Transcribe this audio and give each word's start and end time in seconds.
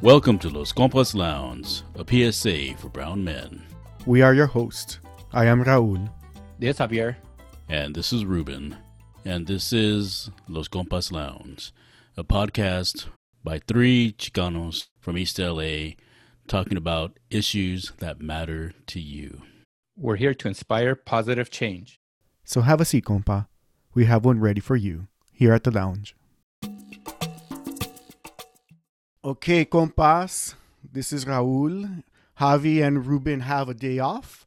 Welcome 0.00 0.38
to 0.40 0.48
Los 0.48 0.70
Compas 0.70 1.12
Lounge, 1.12 1.82
a 1.96 2.04
PSA 2.06 2.76
for 2.76 2.88
brown 2.88 3.24
men. 3.24 3.64
We 4.06 4.22
are 4.22 4.32
your 4.32 4.46
hosts. 4.46 5.00
I 5.32 5.46
am 5.46 5.64
Raul. 5.64 6.08
Yes, 6.60 6.78
Javier. 6.78 7.16
And 7.68 7.96
this 7.96 8.12
is 8.12 8.24
Ruben. 8.24 8.76
And 9.24 9.48
this 9.48 9.72
is 9.72 10.30
Los 10.46 10.68
Compas 10.68 11.10
Lounge, 11.10 11.72
a 12.16 12.22
podcast 12.22 13.06
by 13.42 13.58
three 13.58 14.12
Chicanos 14.12 14.86
from 15.00 15.18
East 15.18 15.36
LA 15.40 15.94
talking 16.46 16.76
about 16.76 17.18
issues 17.28 17.90
that 17.98 18.20
matter 18.20 18.74
to 18.86 19.00
you. 19.00 19.42
We're 19.96 20.14
here 20.14 20.32
to 20.32 20.46
inspire 20.46 20.94
positive 20.94 21.50
change. 21.50 21.98
So 22.44 22.60
have 22.60 22.80
a 22.80 22.84
seat, 22.84 23.04
compa. 23.04 23.48
We 23.94 24.04
have 24.04 24.24
one 24.24 24.38
ready 24.38 24.60
for 24.60 24.76
you 24.76 25.08
here 25.32 25.52
at 25.52 25.64
the 25.64 25.72
lounge. 25.72 26.14
Okay, 29.28 29.66
compas. 29.66 30.54
This 30.82 31.12
is 31.12 31.26
Raul. 31.26 32.02
Javi 32.40 32.82
and 32.82 33.04
Ruben 33.04 33.40
have 33.40 33.68
a 33.68 33.74
day 33.74 33.98
off, 33.98 34.46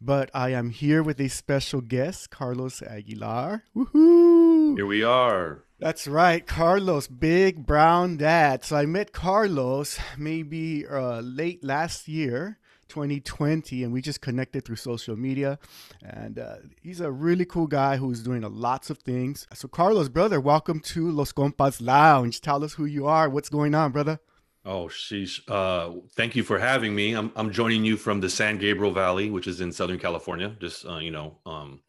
but 0.00 0.30
I 0.32 0.48
am 0.48 0.70
here 0.70 1.02
with 1.02 1.20
a 1.20 1.28
special 1.28 1.82
guest, 1.82 2.30
Carlos 2.30 2.80
Aguilar. 2.80 3.64
Woohoo! 3.76 4.76
Here 4.76 4.86
we 4.86 5.04
are. 5.04 5.64
That's 5.78 6.08
right, 6.08 6.46
Carlos, 6.46 7.06
big 7.06 7.66
brown 7.66 8.16
dad. 8.16 8.64
So 8.64 8.76
I 8.76 8.86
met 8.86 9.12
Carlos 9.12 9.98
maybe 10.16 10.86
uh, 10.86 11.20
late 11.20 11.62
last 11.62 12.08
year, 12.08 12.56
2020, 12.88 13.84
and 13.84 13.92
we 13.92 14.00
just 14.00 14.20
connected 14.20 14.64
through 14.64 14.76
social 14.76 15.16
media. 15.16 15.58
And 16.02 16.38
uh, 16.38 16.56
he's 16.82 17.00
a 17.00 17.10
really 17.10 17.44
cool 17.44 17.66
guy 17.66 17.96
who's 17.96 18.22
doing 18.22 18.42
lots 18.42 18.90
of 18.90 18.98
things. 18.98 19.46
So, 19.54 19.68
Carlos, 19.68 20.08
brother, 20.08 20.40
welcome 20.40 20.80
to 20.80 21.10
Los 21.10 21.32
Compas 21.32 21.80
Lounge. 21.80 22.40
Tell 22.40 22.64
us 22.64 22.74
who 22.74 22.84
you 22.84 23.06
are. 23.06 23.28
What's 23.28 23.48
going 23.48 23.74
on, 23.74 23.92
brother? 23.92 24.20
Oh, 24.64 24.86
sheesh. 24.86 25.40
Uh, 25.46 26.00
thank 26.12 26.34
you 26.34 26.42
for 26.42 26.58
having 26.58 26.94
me. 26.94 27.12
I'm, 27.14 27.30
I'm 27.36 27.50
joining 27.52 27.84
you 27.84 27.96
from 27.96 28.20
the 28.20 28.30
San 28.30 28.56
Gabriel 28.58 28.92
Valley, 28.92 29.30
which 29.30 29.46
is 29.46 29.60
in 29.60 29.72
Southern 29.72 29.98
California, 29.98 30.56
just, 30.58 30.86
uh, 30.86 30.96
you 30.96 31.10
know, 31.10 31.38
um, 31.44 31.80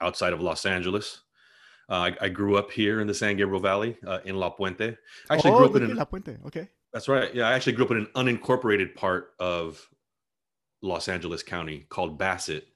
outside 0.00 0.32
of 0.32 0.40
Los 0.40 0.66
Angeles. 0.66 1.22
Uh, 1.88 1.92
I, 1.92 2.16
I, 2.22 2.28
grew 2.28 2.56
up 2.56 2.72
here 2.72 3.00
in 3.00 3.06
the 3.06 3.14
San 3.14 3.36
Gabriel 3.36 3.60
Valley 3.60 3.96
uh, 4.04 4.18
in 4.24 4.34
La 4.34 4.50
Puente. 4.50 4.96
I 5.30 5.34
actually 5.34 5.52
oh, 5.52 5.58
grew 5.58 5.66
up 5.66 5.76
in 5.76 5.82
an, 5.84 5.96
La 5.96 6.04
Puente. 6.04 6.36
Okay. 6.46 6.68
That's 6.92 7.08
right. 7.08 7.32
Yeah, 7.34 7.48
I 7.48 7.52
actually 7.52 7.74
grew 7.74 7.84
up 7.84 7.90
in 7.92 7.98
an 7.98 8.08
unincorporated 8.16 8.96
part 8.96 9.34
of 9.38 9.88
Los 10.82 11.08
Angeles 11.08 11.42
County 11.42 11.86
called 11.88 12.18
Bassett. 12.18 12.68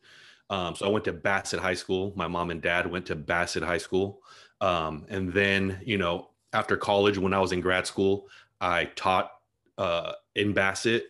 Um, 0.49 0.75
so 0.75 0.87
I 0.87 0.89
went 0.91 1.05
to 1.05 1.13
Bassett 1.13 1.61
High 1.61 1.75
School. 1.75 2.13
My 2.17 2.27
mom 2.27 2.51
and 2.51 2.61
dad 2.61 2.91
went 2.91 3.07
to 3.07 3.15
Bassett 3.15 3.63
High 3.63 3.79
School. 3.79 4.21
Um, 4.61 5.07
and 5.09 5.33
then, 5.33 5.81
you 5.85 5.97
know, 5.97 6.31
after 6.53 6.77
college, 6.77 7.19
when 7.19 7.33
I 7.33 7.39
was 7.39 7.53
in 7.53 7.61
grad 7.61 7.87
school, 7.87 8.29
I 8.61 8.87
taught 8.97 9.31
uh, 9.79 10.13
in 10.35 10.53
Bassett 10.53 11.07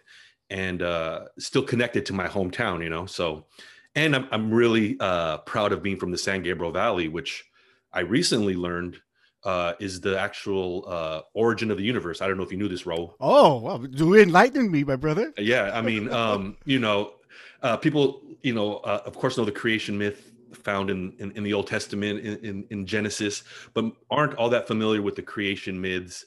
and 0.51 0.83
uh, 0.83 1.27
still 1.39 1.63
connected 1.63 2.05
to 2.07 2.13
my 2.13 2.29
hometown, 2.29 2.83
you 2.83 2.91
know. 2.91 3.07
So, 3.07 3.47
and 3.95 4.15
I'm, 4.15 4.29
I'm 4.31 4.53
really 4.53 4.97
uh, 5.01 5.39
proud 5.39 5.73
of 5.73 5.83
being 5.83 5.97
from 5.97 6.11
the 6.11 6.19
San 6.19 6.43
Gabriel 6.43 6.73
Valley, 6.73 7.09
which 7.09 7.45
I 7.93 8.01
recently 8.01 8.55
learned 8.55 8.99
uh, 9.45 9.75
is 9.81 10.01
the 10.01 10.19
actual 10.19 10.85
uh, 10.87 11.23
origin 11.35 11.71
of 11.71 11.79
the 11.79 11.85
universe. 11.85 12.21
I 12.21 12.29
don't 12.29 12.37
know 12.37 12.43
if 12.43 12.53
you 12.53 12.59
knew 12.59 12.69
this, 12.69 12.83
Raul. 12.83 13.15
Oh, 13.21 13.59
well, 13.61 13.79
do 13.79 14.15
enlighten 14.15 14.71
me, 14.71 14.85
my 14.85 14.97
brother. 14.97 15.33
Yeah, 15.39 15.71
I 15.73 15.81
mean, 15.81 16.13
um, 16.13 16.57
you 16.65 16.79
know, 16.79 17.15
uh, 17.63 17.77
people, 17.77 18.23
you 18.43 18.55
know, 18.55 18.77
uh, 18.79 19.03
of 19.05 19.17
course, 19.17 19.37
know 19.37 19.45
the 19.45 19.53
creation 19.53 19.97
myth 19.97 20.33
found 20.53 20.91
in 20.91 21.13
in, 21.19 21.31
in 21.33 21.43
the 21.43 21.53
Old 21.53 21.67
Testament 21.67 22.21
in, 22.21 22.37
in, 22.45 22.67
in 22.71 22.87
Genesis, 22.87 23.45
but 23.75 23.85
aren't 24.11 24.35
all 24.35 24.51
that 24.51 24.67
familiar 24.67 25.03
with 25.03 25.15
the 25.15 25.23
creation 25.23 25.81
myths, 25.81 26.27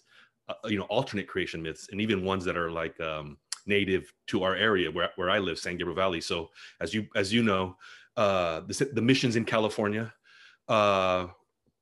uh, 0.49 0.53
you 0.65 0.77
know, 0.77 0.85
alternate 0.85 1.27
creation 1.27 1.61
myths, 1.61 1.89
and 1.91 2.01
even 2.01 2.23
ones 2.23 2.45
that 2.45 2.57
are 2.57 2.71
like 2.71 2.99
um, 2.99 3.37
native 3.65 4.11
to 4.27 4.43
our 4.43 4.55
area 4.55 4.89
where 4.89 5.09
where 5.15 5.29
I 5.29 5.39
live, 5.39 5.59
San 5.59 5.77
Gabriel 5.77 5.95
Valley. 5.95 6.21
So, 6.21 6.49
as 6.79 6.93
you 6.93 7.07
as 7.15 7.31
you 7.31 7.43
know, 7.43 7.75
uh, 8.17 8.61
the 8.61 8.89
the 8.93 9.01
missions 9.01 9.35
in 9.35 9.45
California 9.45 10.13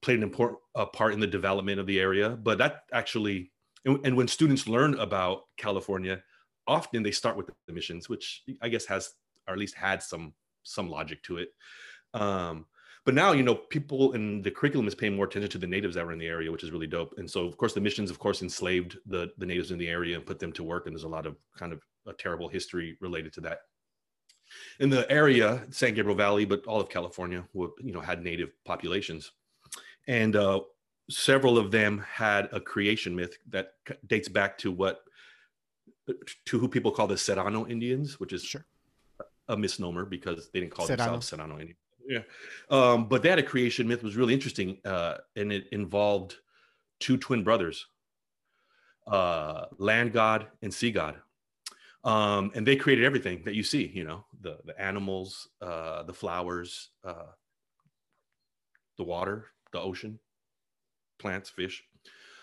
played 0.01 0.17
an 0.17 0.23
important 0.23 0.59
uh, 0.75 0.85
part 0.85 1.13
in 1.13 1.19
the 1.19 1.27
development 1.27 1.79
of 1.79 1.87
the 1.87 1.99
area. 1.99 2.29
But 2.29 2.57
that 2.57 2.83
actually, 2.91 3.51
and, 3.85 3.99
and, 4.05 4.17
when 4.17 4.27
students 4.27 4.67
learn 4.67 4.95
about 4.95 5.43
California, 5.57 6.21
often 6.67 7.03
they 7.03 7.11
start 7.11 7.37
with 7.37 7.49
the 7.67 7.73
missions, 7.73 8.09
which 8.09 8.43
I 8.61 8.69
guess 8.69 8.85
has, 8.85 9.13
or 9.47 9.53
at 9.53 9.59
least 9.59 9.75
had 9.75 10.03
some 10.03 10.33
some 10.63 10.89
logic 10.89 11.23
to 11.23 11.37
it. 11.37 11.49
Um, 12.13 12.65
but 13.03 13.15
now, 13.15 13.31
you 13.31 13.41
know, 13.41 13.55
people 13.55 14.13
in 14.13 14.43
the 14.43 14.51
curriculum 14.51 14.87
is 14.87 14.93
paying 14.93 15.15
more 15.15 15.25
attention 15.25 15.49
to 15.51 15.57
the 15.57 15.65
natives 15.65 15.95
that 15.95 16.05
were 16.05 16.11
in 16.11 16.19
the 16.19 16.27
area, 16.27 16.51
which 16.51 16.63
is 16.63 16.71
really 16.71 16.85
dope. 16.85 17.15
And 17.17 17.29
so, 17.29 17.45
of 17.45 17.57
course, 17.57 17.73
the 17.73 17.81
missions, 17.81 18.11
of 18.11 18.19
course, 18.19 18.41
enslaved 18.41 18.97
the 19.05 19.31
the 19.37 19.45
natives 19.45 19.71
in 19.71 19.79
the 19.79 19.87
area 19.87 20.15
and 20.15 20.25
put 20.25 20.39
them 20.39 20.51
to 20.53 20.63
work. 20.63 20.85
And 20.85 20.95
there's 20.95 21.03
a 21.03 21.09
lot 21.09 21.25
of 21.25 21.37
kind 21.57 21.73
of 21.73 21.81
a 22.07 22.13
terrible 22.13 22.47
history 22.47 22.97
related 23.01 23.33
to 23.33 23.41
that. 23.41 23.59
In 24.79 24.89
the 24.89 25.09
area, 25.09 25.65
San 25.69 25.93
Gabriel 25.93 26.17
Valley, 26.17 26.45
but 26.45 26.65
all 26.65 26.81
of 26.81 26.89
California, 26.89 27.43
you 27.53 27.93
know, 27.93 28.01
had 28.01 28.21
native 28.21 28.51
populations 28.65 29.31
and 30.07 30.35
uh, 30.35 30.61
several 31.09 31.57
of 31.57 31.71
them 31.71 32.03
had 32.11 32.49
a 32.51 32.59
creation 32.59 33.15
myth 33.15 33.37
that 33.49 33.73
dates 34.07 34.29
back 34.29 34.57
to 34.59 34.71
what 34.71 35.01
to 36.45 36.59
who 36.59 36.67
people 36.67 36.91
call 36.91 37.07
the 37.07 37.17
Serrano 37.17 37.67
Indians, 37.67 38.19
which 38.19 38.33
is 38.33 38.43
sure. 38.43 38.65
a 39.47 39.55
misnomer 39.55 40.05
because 40.05 40.49
they 40.51 40.59
didn't 40.59 40.73
call 40.73 40.87
Serrano. 40.87 41.03
themselves 41.03 41.27
Serrano 41.27 41.59
Indians. 41.59 41.77
Yeah, 42.07 42.23
um, 42.69 43.07
but 43.07 43.23
that 43.23 43.39
a 43.39 43.43
creation 43.43 43.87
myth 43.87 44.03
was 44.03 44.15
really 44.15 44.33
interesting, 44.33 44.79
uh, 44.83 45.17
and 45.35 45.53
it 45.53 45.67
involved 45.71 46.35
two 46.99 47.17
twin 47.17 47.43
brothers, 47.43 47.87
uh, 49.07 49.65
land 49.77 50.11
god 50.11 50.47
and 50.61 50.73
sea 50.73 50.91
god, 50.91 51.15
um, 52.03 52.51
and 52.55 52.65
they 52.65 52.75
created 52.75 53.05
everything 53.05 53.43
that 53.45 53.53
you 53.53 53.63
see. 53.63 53.87
You 53.93 54.03
know, 54.03 54.25
the 54.41 54.57
the 54.65 54.79
animals, 54.81 55.47
uh, 55.61 56.03
the 56.03 56.13
flowers, 56.13 56.89
uh, 57.05 57.31
the 58.97 59.03
water, 59.03 59.45
the 59.71 59.79
ocean, 59.79 60.19
plants, 61.19 61.49
fish. 61.49 61.83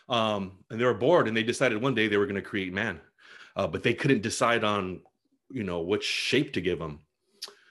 Um, 0.09 0.53
and 0.71 0.81
they 0.81 0.85
were 0.85 0.95
bored 0.95 1.29
and 1.29 1.37
they 1.37 1.43
decided 1.43 1.81
one 1.83 1.95
day 1.95 2.09
they 2.09 2.17
were 2.17 2.27
going 2.27 2.37
to 2.37 2.43
create 2.43 2.73
man, 2.73 3.01
uh, 3.57 3.67
but 3.67 3.83
they 3.83 3.95
couldn't 3.95 4.23
decide 4.23 4.65
on, 4.65 5.01
you 5.51 5.65
know, 5.65 5.81
which 5.81 6.05
shape 6.05 6.53
to 6.55 6.61
give 6.61 6.81
him. 6.81 7.01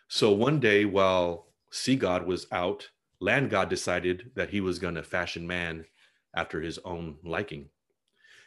So 0.07 0.31
one 0.31 0.59
day 0.59 0.85
while 0.85 1.47
sea 1.71 1.95
god 1.95 2.25
was 2.25 2.47
out, 2.51 2.89
land 3.19 3.49
god 3.49 3.69
decided 3.69 4.31
that 4.35 4.51
he 4.51 4.61
was 4.61 4.79
going 4.79 4.95
to 4.95 5.03
fashion 5.03 5.47
man 5.47 5.85
after 6.35 6.61
his 6.61 6.77
own 6.85 7.15
liking. 7.23 7.69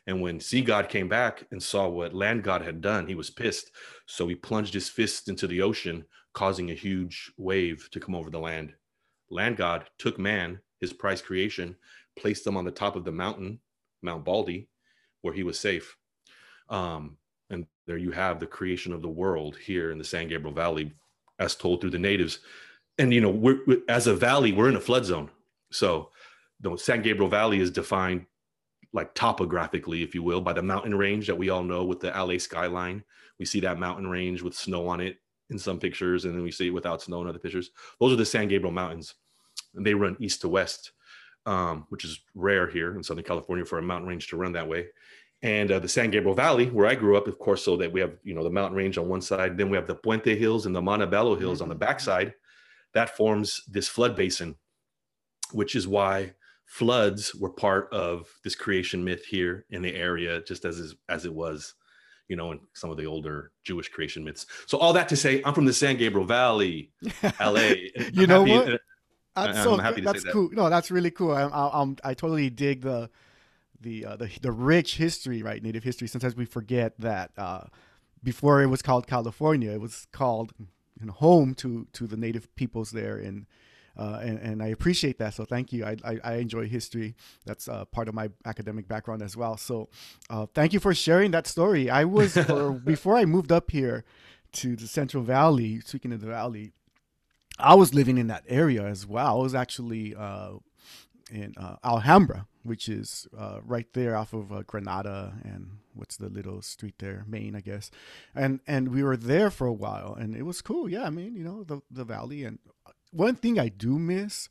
And 0.06 0.22
when 0.22 0.40
sea 0.40 0.62
god 0.62 0.88
came 0.88 1.08
back 1.08 1.44
and 1.50 1.62
saw 1.62 1.88
what 1.88 2.14
land 2.14 2.44
god 2.44 2.62
had 2.62 2.80
done, 2.80 3.06
he 3.06 3.14
was 3.14 3.30
pissed. 3.30 3.72
So 4.06 4.28
he 4.28 4.34
plunged 4.34 4.74
his 4.74 4.88
fist 4.88 5.28
into 5.28 5.46
the 5.46 5.62
ocean, 5.62 6.04
causing 6.32 6.70
a 6.70 6.74
huge 6.74 7.32
wave 7.36 7.88
to 7.90 8.00
come 8.00 8.14
over 8.14 8.30
the 8.30 8.38
land. 8.38 8.72
Land 9.30 9.56
god 9.56 9.88
took 9.98 10.18
man 10.18 10.60
his 10.80 10.92
prize 10.92 11.22
creation, 11.22 11.76
placed 12.18 12.44
them 12.44 12.56
on 12.56 12.64
the 12.64 12.70
top 12.70 12.96
of 12.96 13.04
the 13.04 13.12
mountain, 13.12 13.60
Mount 14.02 14.24
Baldy, 14.24 14.68
where 15.22 15.34
he 15.34 15.42
was 15.42 15.58
safe. 15.58 15.96
Um, 16.68 17.16
and 17.50 17.66
there 17.86 17.98
you 17.98 18.12
have 18.12 18.40
the 18.40 18.46
creation 18.46 18.92
of 18.92 19.02
the 19.02 19.08
world 19.08 19.56
here 19.56 19.90
in 19.90 19.98
the 19.98 20.04
San 20.04 20.28
Gabriel 20.28 20.54
Valley, 20.54 20.92
as 21.38 21.54
told 21.54 21.80
through 21.80 21.90
the 21.90 21.98
natives. 21.98 22.40
And 22.98 23.12
you 23.12 23.20
know, 23.20 23.30
we're, 23.30 23.60
we're 23.66 23.82
as 23.88 24.06
a 24.06 24.14
valley, 24.14 24.52
we're 24.52 24.68
in 24.68 24.76
a 24.76 24.80
flood 24.80 25.04
zone. 25.04 25.30
So 25.70 26.10
the 26.60 26.76
San 26.76 27.02
Gabriel 27.02 27.30
Valley 27.30 27.60
is 27.60 27.70
defined 27.70 28.26
like 28.92 29.14
topographically, 29.14 30.02
if 30.02 30.14
you 30.14 30.22
will, 30.22 30.40
by 30.40 30.52
the 30.52 30.62
mountain 30.62 30.94
range 30.94 31.26
that 31.26 31.38
we 31.38 31.50
all 31.50 31.62
know 31.62 31.84
with 31.84 32.00
the 32.00 32.10
LA 32.10 32.38
skyline. 32.38 33.04
We 33.38 33.44
see 33.44 33.60
that 33.60 33.78
mountain 33.78 34.06
range 34.06 34.42
with 34.42 34.54
snow 34.54 34.88
on 34.88 35.00
it 35.00 35.18
in 35.48 35.58
some 35.58 35.78
pictures, 35.78 36.24
and 36.24 36.34
then 36.34 36.42
we 36.42 36.50
see 36.50 36.68
it 36.68 36.74
without 36.74 37.02
snow 37.02 37.22
in 37.22 37.28
other 37.28 37.38
pictures. 37.38 37.70
Those 38.00 38.12
are 38.12 38.16
the 38.16 38.26
San 38.26 38.48
Gabriel 38.48 38.72
Mountains 38.72 39.14
and 39.74 39.86
they 39.86 39.94
run 39.94 40.16
east 40.20 40.42
to 40.42 40.48
west, 40.48 40.92
um, 41.46 41.86
which 41.88 42.04
is 42.04 42.20
rare 42.34 42.68
here 42.68 42.94
in 42.94 43.02
Southern 43.02 43.24
California 43.24 43.64
for 43.64 43.78
a 43.78 43.82
mountain 43.82 44.08
range 44.08 44.28
to 44.28 44.36
run 44.36 44.52
that 44.52 44.68
way. 44.68 44.86
And 45.42 45.72
uh, 45.72 45.78
the 45.78 45.88
San 45.88 46.10
Gabriel 46.10 46.34
Valley, 46.34 46.66
where 46.66 46.86
I 46.86 46.94
grew 46.94 47.16
up, 47.16 47.26
of 47.26 47.38
course, 47.38 47.64
so 47.64 47.76
that 47.78 47.92
we 47.92 48.00
have 48.00 48.16
you 48.22 48.34
know 48.34 48.44
the 48.44 48.50
mountain 48.50 48.76
range 48.76 48.98
on 48.98 49.08
one 49.08 49.22
side, 49.22 49.56
then 49.56 49.70
we 49.70 49.76
have 49.76 49.86
the 49.86 49.94
Puente 49.94 50.36
Hills 50.36 50.66
and 50.66 50.74
the 50.74 50.82
Montebello 50.82 51.36
Hills 51.36 51.58
mm-hmm. 51.58 51.62
on 51.64 51.68
the 51.70 51.74
mm-hmm. 51.74 51.80
backside. 51.80 52.34
That 52.92 53.16
forms 53.16 53.62
this 53.68 53.88
flood 53.88 54.16
basin, 54.16 54.56
which 55.52 55.74
is 55.74 55.88
why 55.88 56.34
floods 56.66 57.34
were 57.34 57.50
part 57.50 57.92
of 57.92 58.28
this 58.44 58.54
creation 58.54 59.02
myth 59.02 59.24
here 59.24 59.64
in 59.70 59.80
the 59.80 59.94
area, 59.94 60.42
just 60.42 60.64
as 60.64 60.94
as 61.08 61.24
it 61.24 61.32
was, 61.32 61.74
you 62.28 62.36
know, 62.36 62.52
in 62.52 62.60
some 62.74 62.90
of 62.90 62.98
the 62.98 63.06
older 63.06 63.52
Jewish 63.64 63.88
creation 63.88 64.22
myths. 64.22 64.44
So 64.66 64.76
all 64.76 64.92
that 64.92 65.08
to 65.08 65.16
say, 65.16 65.40
I'm 65.44 65.54
from 65.54 65.64
the 65.64 65.72
San 65.72 65.96
Gabriel 65.96 66.26
Valley, 66.26 66.92
LA. 67.40 67.72
you 68.12 68.26
know 68.26 68.42
what? 68.42 68.80
That's 69.34 69.58
I'm 69.58 69.64
so 69.64 69.76
happy 69.76 70.00
that's 70.00 70.24
that. 70.24 70.32
cool. 70.32 70.50
No, 70.52 70.68
that's 70.68 70.90
really 70.90 71.10
cool. 71.10 71.32
I, 71.32 71.42
I, 71.42 71.82
I'm, 71.82 71.96
I 72.04 72.14
totally 72.14 72.50
dig 72.50 72.82
the 72.82 73.10
the, 73.80 74.04
uh, 74.04 74.16
the 74.16 74.30
the 74.42 74.52
rich 74.52 74.96
history, 74.96 75.42
right? 75.42 75.62
Native 75.62 75.84
history. 75.84 76.08
Sometimes 76.08 76.36
we 76.36 76.44
forget 76.44 76.98
that 76.98 77.30
uh, 77.38 77.64
before 78.22 78.62
it 78.62 78.66
was 78.66 78.82
called 78.82 79.06
California, 79.06 79.70
it 79.70 79.80
was 79.80 80.06
called 80.12 80.52
you 80.58 81.06
know, 81.06 81.12
home 81.12 81.54
to 81.56 81.86
to 81.92 82.06
the 82.06 82.16
native 82.16 82.54
peoples 82.56 82.90
there 82.90 83.18
in 83.18 83.46
uh, 83.96 84.18
and, 84.22 84.38
and 84.38 84.62
I 84.62 84.68
appreciate 84.68 85.18
that. 85.18 85.34
So 85.34 85.44
thank 85.44 85.72
you. 85.72 85.84
I, 85.84 85.96
I, 86.04 86.18
I 86.24 86.34
enjoy 86.36 86.68
history. 86.68 87.14
That's 87.44 87.68
uh, 87.68 87.84
part 87.86 88.08
of 88.08 88.14
my 88.14 88.30
academic 88.46 88.88
background 88.88 89.22
as 89.22 89.36
well. 89.36 89.56
So 89.56 89.88
uh, 90.30 90.46
thank 90.54 90.72
you 90.72 90.80
for 90.80 90.94
sharing 90.94 91.32
that 91.32 91.46
story. 91.46 91.90
I 91.90 92.04
was 92.04 92.32
for, 92.46 92.72
before 92.72 93.16
I 93.16 93.24
moved 93.24 93.52
up 93.52 93.70
here 93.70 94.04
to 94.52 94.74
the 94.74 94.86
Central 94.86 95.22
Valley. 95.22 95.80
Speaking 95.80 96.12
of 96.12 96.20
the 96.20 96.28
Valley, 96.28 96.72
I 97.62 97.74
was 97.74 97.94
living 97.94 98.18
in 98.18 98.26
that 98.28 98.44
area 98.48 98.84
as 98.84 99.06
well. 99.06 99.38
I 99.38 99.42
was 99.42 99.54
actually 99.54 100.14
uh, 100.14 100.54
in 101.30 101.54
uh, 101.56 101.76
Alhambra, 101.84 102.46
which 102.62 102.88
is 102.88 103.28
uh, 103.36 103.60
right 103.64 103.86
there 103.92 104.16
off 104.16 104.32
of 104.32 104.52
uh, 104.52 104.62
Granada 104.66 105.34
and 105.44 105.78
what's 105.94 106.16
the 106.16 106.28
little 106.28 106.62
street 106.62 106.94
there, 106.98 107.24
Main, 107.26 107.54
I 107.54 107.60
guess. 107.60 107.90
And 108.34 108.60
and 108.66 108.88
we 108.88 109.02
were 109.02 109.16
there 109.16 109.50
for 109.50 109.66
a 109.66 109.72
while, 109.72 110.14
and 110.18 110.34
it 110.34 110.42
was 110.42 110.62
cool. 110.62 110.88
Yeah, 110.88 111.04
I 111.04 111.10
mean, 111.10 111.36
you 111.36 111.44
know, 111.44 111.64
the 111.64 111.80
the 111.90 112.04
valley. 112.04 112.44
And 112.44 112.58
one 113.12 113.36
thing 113.36 113.58
I 113.58 113.68
do 113.68 113.98
miss 113.98 114.48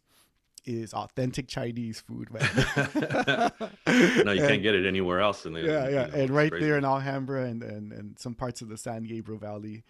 is 0.65 0.93
authentic 0.93 1.47
Chinese 1.47 2.01
food, 2.01 2.29
man. 2.31 2.49
no, 3.87 4.31
you 4.31 4.41
and, 4.41 4.49
can't 4.49 4.61
get 4.61 4.75
it 4.75 4.85
anywhere 4.85 5.19
else. 5.19 5.45
In 5.45 5.53
the, 5.53 5.61
yeah, 5.61 5.67
yeah, 5.67 6.05
you 6.05 6.11
know, 6.11 6.17
and 6.17 6.29
right 6.31 6.51
crazy. 6.51 6.65
there 6.65 6.77
in 6.77 6.85
Alhambra 6.85 7.45
and, 7.45 7.63
and 7.63 7.91
and 7.91 8.19
some 8.19 8.35
parts 8.35 8.61
of 8.61 8.69
the 8.69 8.77
San 8.77 9.03
Gabriel 9.03 9.39
Valley. 9.39 9.83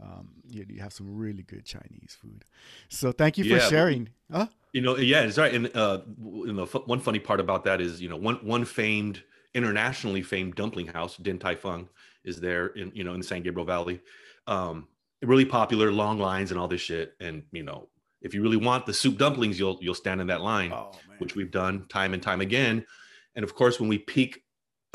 Um, 0.00 0.30
you, 0.48 0.64
you 0.68 0.80
have 0.80 0.92
some 0.92 1.16
really 1.16 1.42
good 1.42 1.64
Chinese 1.64 2.16
food. 2.20 2.44
So 2.88 3.12
thank 3.12 3.38
you 3.38 3.44
for 3.44 3.56
yeah, 3.56 3.68
sharing. 3.68 4.08
Huh? 4.30 4.48
You 4.72 4.80
know, 4.80 4.96
yeah, 4.96 5.22
it's 5.22 5.38
right. 5.38 5.52
And 5.54 5.74
uh, 5.76 6.00
you 6.18 6.52
know, 6.52 6.66
one 6.66 7.00
funny 7.00 7.18
part 7.18 7.40
about 7.40 7.64
that 7.64 7.80
is, 7.80 8.00
you 8.00 8.08
know, 8.08 8.16
one 8.16 8.36
one 8.36 8.64
famed, 8.64 9.22
internationally 9.54 10.22
famed 10.22 10.54
dumpling 10.54 10.86
house, 10.86 11.16
Din 11.16 11.38
Tai 11.38 11.56
Fung, 11.56 11.88
is 12.24 12.40
there 12.40 12.68
in 12.68 12.90
you 12.94 13.04
know 13.04 13.12
in 13.12 13.20
the 13.20 13.26
San 13.26 13.42
Gabriel 13.42 13.66
Valley. 13.66 14.00
Um, 14.46 14.88
really 15.22 15.44
popular, 15.44 15.92
long 15.92 16.18
lines 16.18 16.50
and 16.50 16.58
all 16.58 16.68
this 16.68 16.80
shit. 16.80 17.14
And 17.20 17.42
you 17.52 17.62
know, 17.62 17.88
if 18.20 18.34
you 18.34 18.42
really 18.42 18.56
want 18.56 18.86
the 18.86 18.94
soup 18.94 19.18
dumplings, 19.18 19.58
you'll 19.58 19.78
you'll 19.80 19.94
stand 19.94 20.20
in 20.20 20.26
that 20.28 20.40
line, 20.40 20.72
oh, 20.72 20.92
which 21.18 21.34
we've 21.34 21.50
done 21.50 21.86
time 21.88 22.14
and 22.14 22.22
time 22.22 22.40
again. 22.40 22.84
And 23.34 23.44
of 23.44 23.54
course, 23.54 23.80
when 23.80 23.88
we 23.88 23.98
peek, 23.98 24.42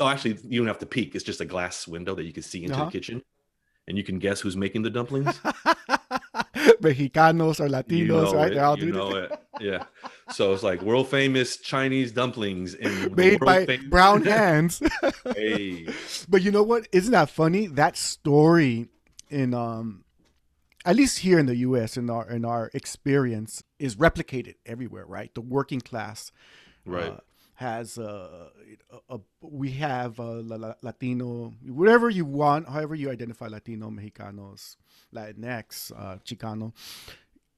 oh, 0.00 0.08
actually, 0.08 0.38
you 0.44 0.60
don't 0.60 0.68
have 0.68 0.78
to 0.78 0.86
peek. 0.86 1.14
It's 1.14 1.24
just 1.24 1.40
a 1.40 1.44
glass 1.44 1.88
window 1.88 2.14
that 2.14 2.24
you 2.24 2.32
can 2.32 2.42
see 2.42 2.62
into 2.62 2.74
uh-huh. 2.74 2.86
the 2.86 2.90
kitchen, 2.90 3.22
and 3.88 3.96
you 3.96 4.04
can 4.04 4.18
guess 4.18 4.40
who's 4.40 4.56
making 4.56 4.82
the 4.82 4.90
dumplings. 4.90 5.40
Mexicanos 6.82 7.58
or 7.58 7.68
Latinos, 7.68 7.90
you 7.90 8.06
know 8.06 8.34
right? 8.34 8.52
It, 8.52 8.58
all 8.58 8.78
you 8.78 8.92
know 8.92 9.16
it. 9.16 9.40
Yeah. 9.60 9.84
So 10.30 10.52
it's 10.52 10.62
like 10.62 10.82
world 10.82 11.08
famous 11.08 11.56
Chinese 11.56 12.12
dumplings 12.12 12.74
in 12.74 13.14
made 13.14 13.40
by 13.40 13.64
famous... 13.64 13.86
brown 13.86 14.22
hands. 14.36 14.82
hey. 15.34 15.88
But 16.28 16.42
you 16.42 16.52
know 16.52 16.62
what? 16.62 16.86
Isn't 16.92 17.12
that 17.12 17.30
funny? 17.30 17.66
That 17.66 17.96
story 17.96 18.88
in 19.30 19.54
um 19.54 20.04
at 20.84 20.94
least 20.94 21.20
here 21.20 21.38
in 21.38 21.46
the 21.46 21.56
US 21.56 21.96
in 21.96 22.10
our 22.10 22.28
in 22.28 22.44
our 22.44 22.70
experience 22.74 23.64
is 23.78 23.96
replicated 23.96 24.56
everywhere, 24.66 25.06
right? 25.06 25.34
The 25.34 25.40
working 25.40 25.80
class 25.80 26.30
right. 26.84 27.12
Uh, 27.12 27.20
has 27.58 27.98
uh, 27.98 28.50
a, 28.88 29.16
a, 29.16 29.20
we 29.40 29.72
have 29.72 30.20
a 30.20 30.76
Latino, 30.80 31.52
whatever 31.66 32.08
you 32.08 32.24
want, 32.24 32.68
however 32.68 32.94
you 32.94 33.10
identify 33.10 33.48
Latino, 33.48 33.90
Mexicanos, 33.90 34.76
Latinx, 35.12 35.90
uh, 35.90 36.18
Chicano. 36.24 36.72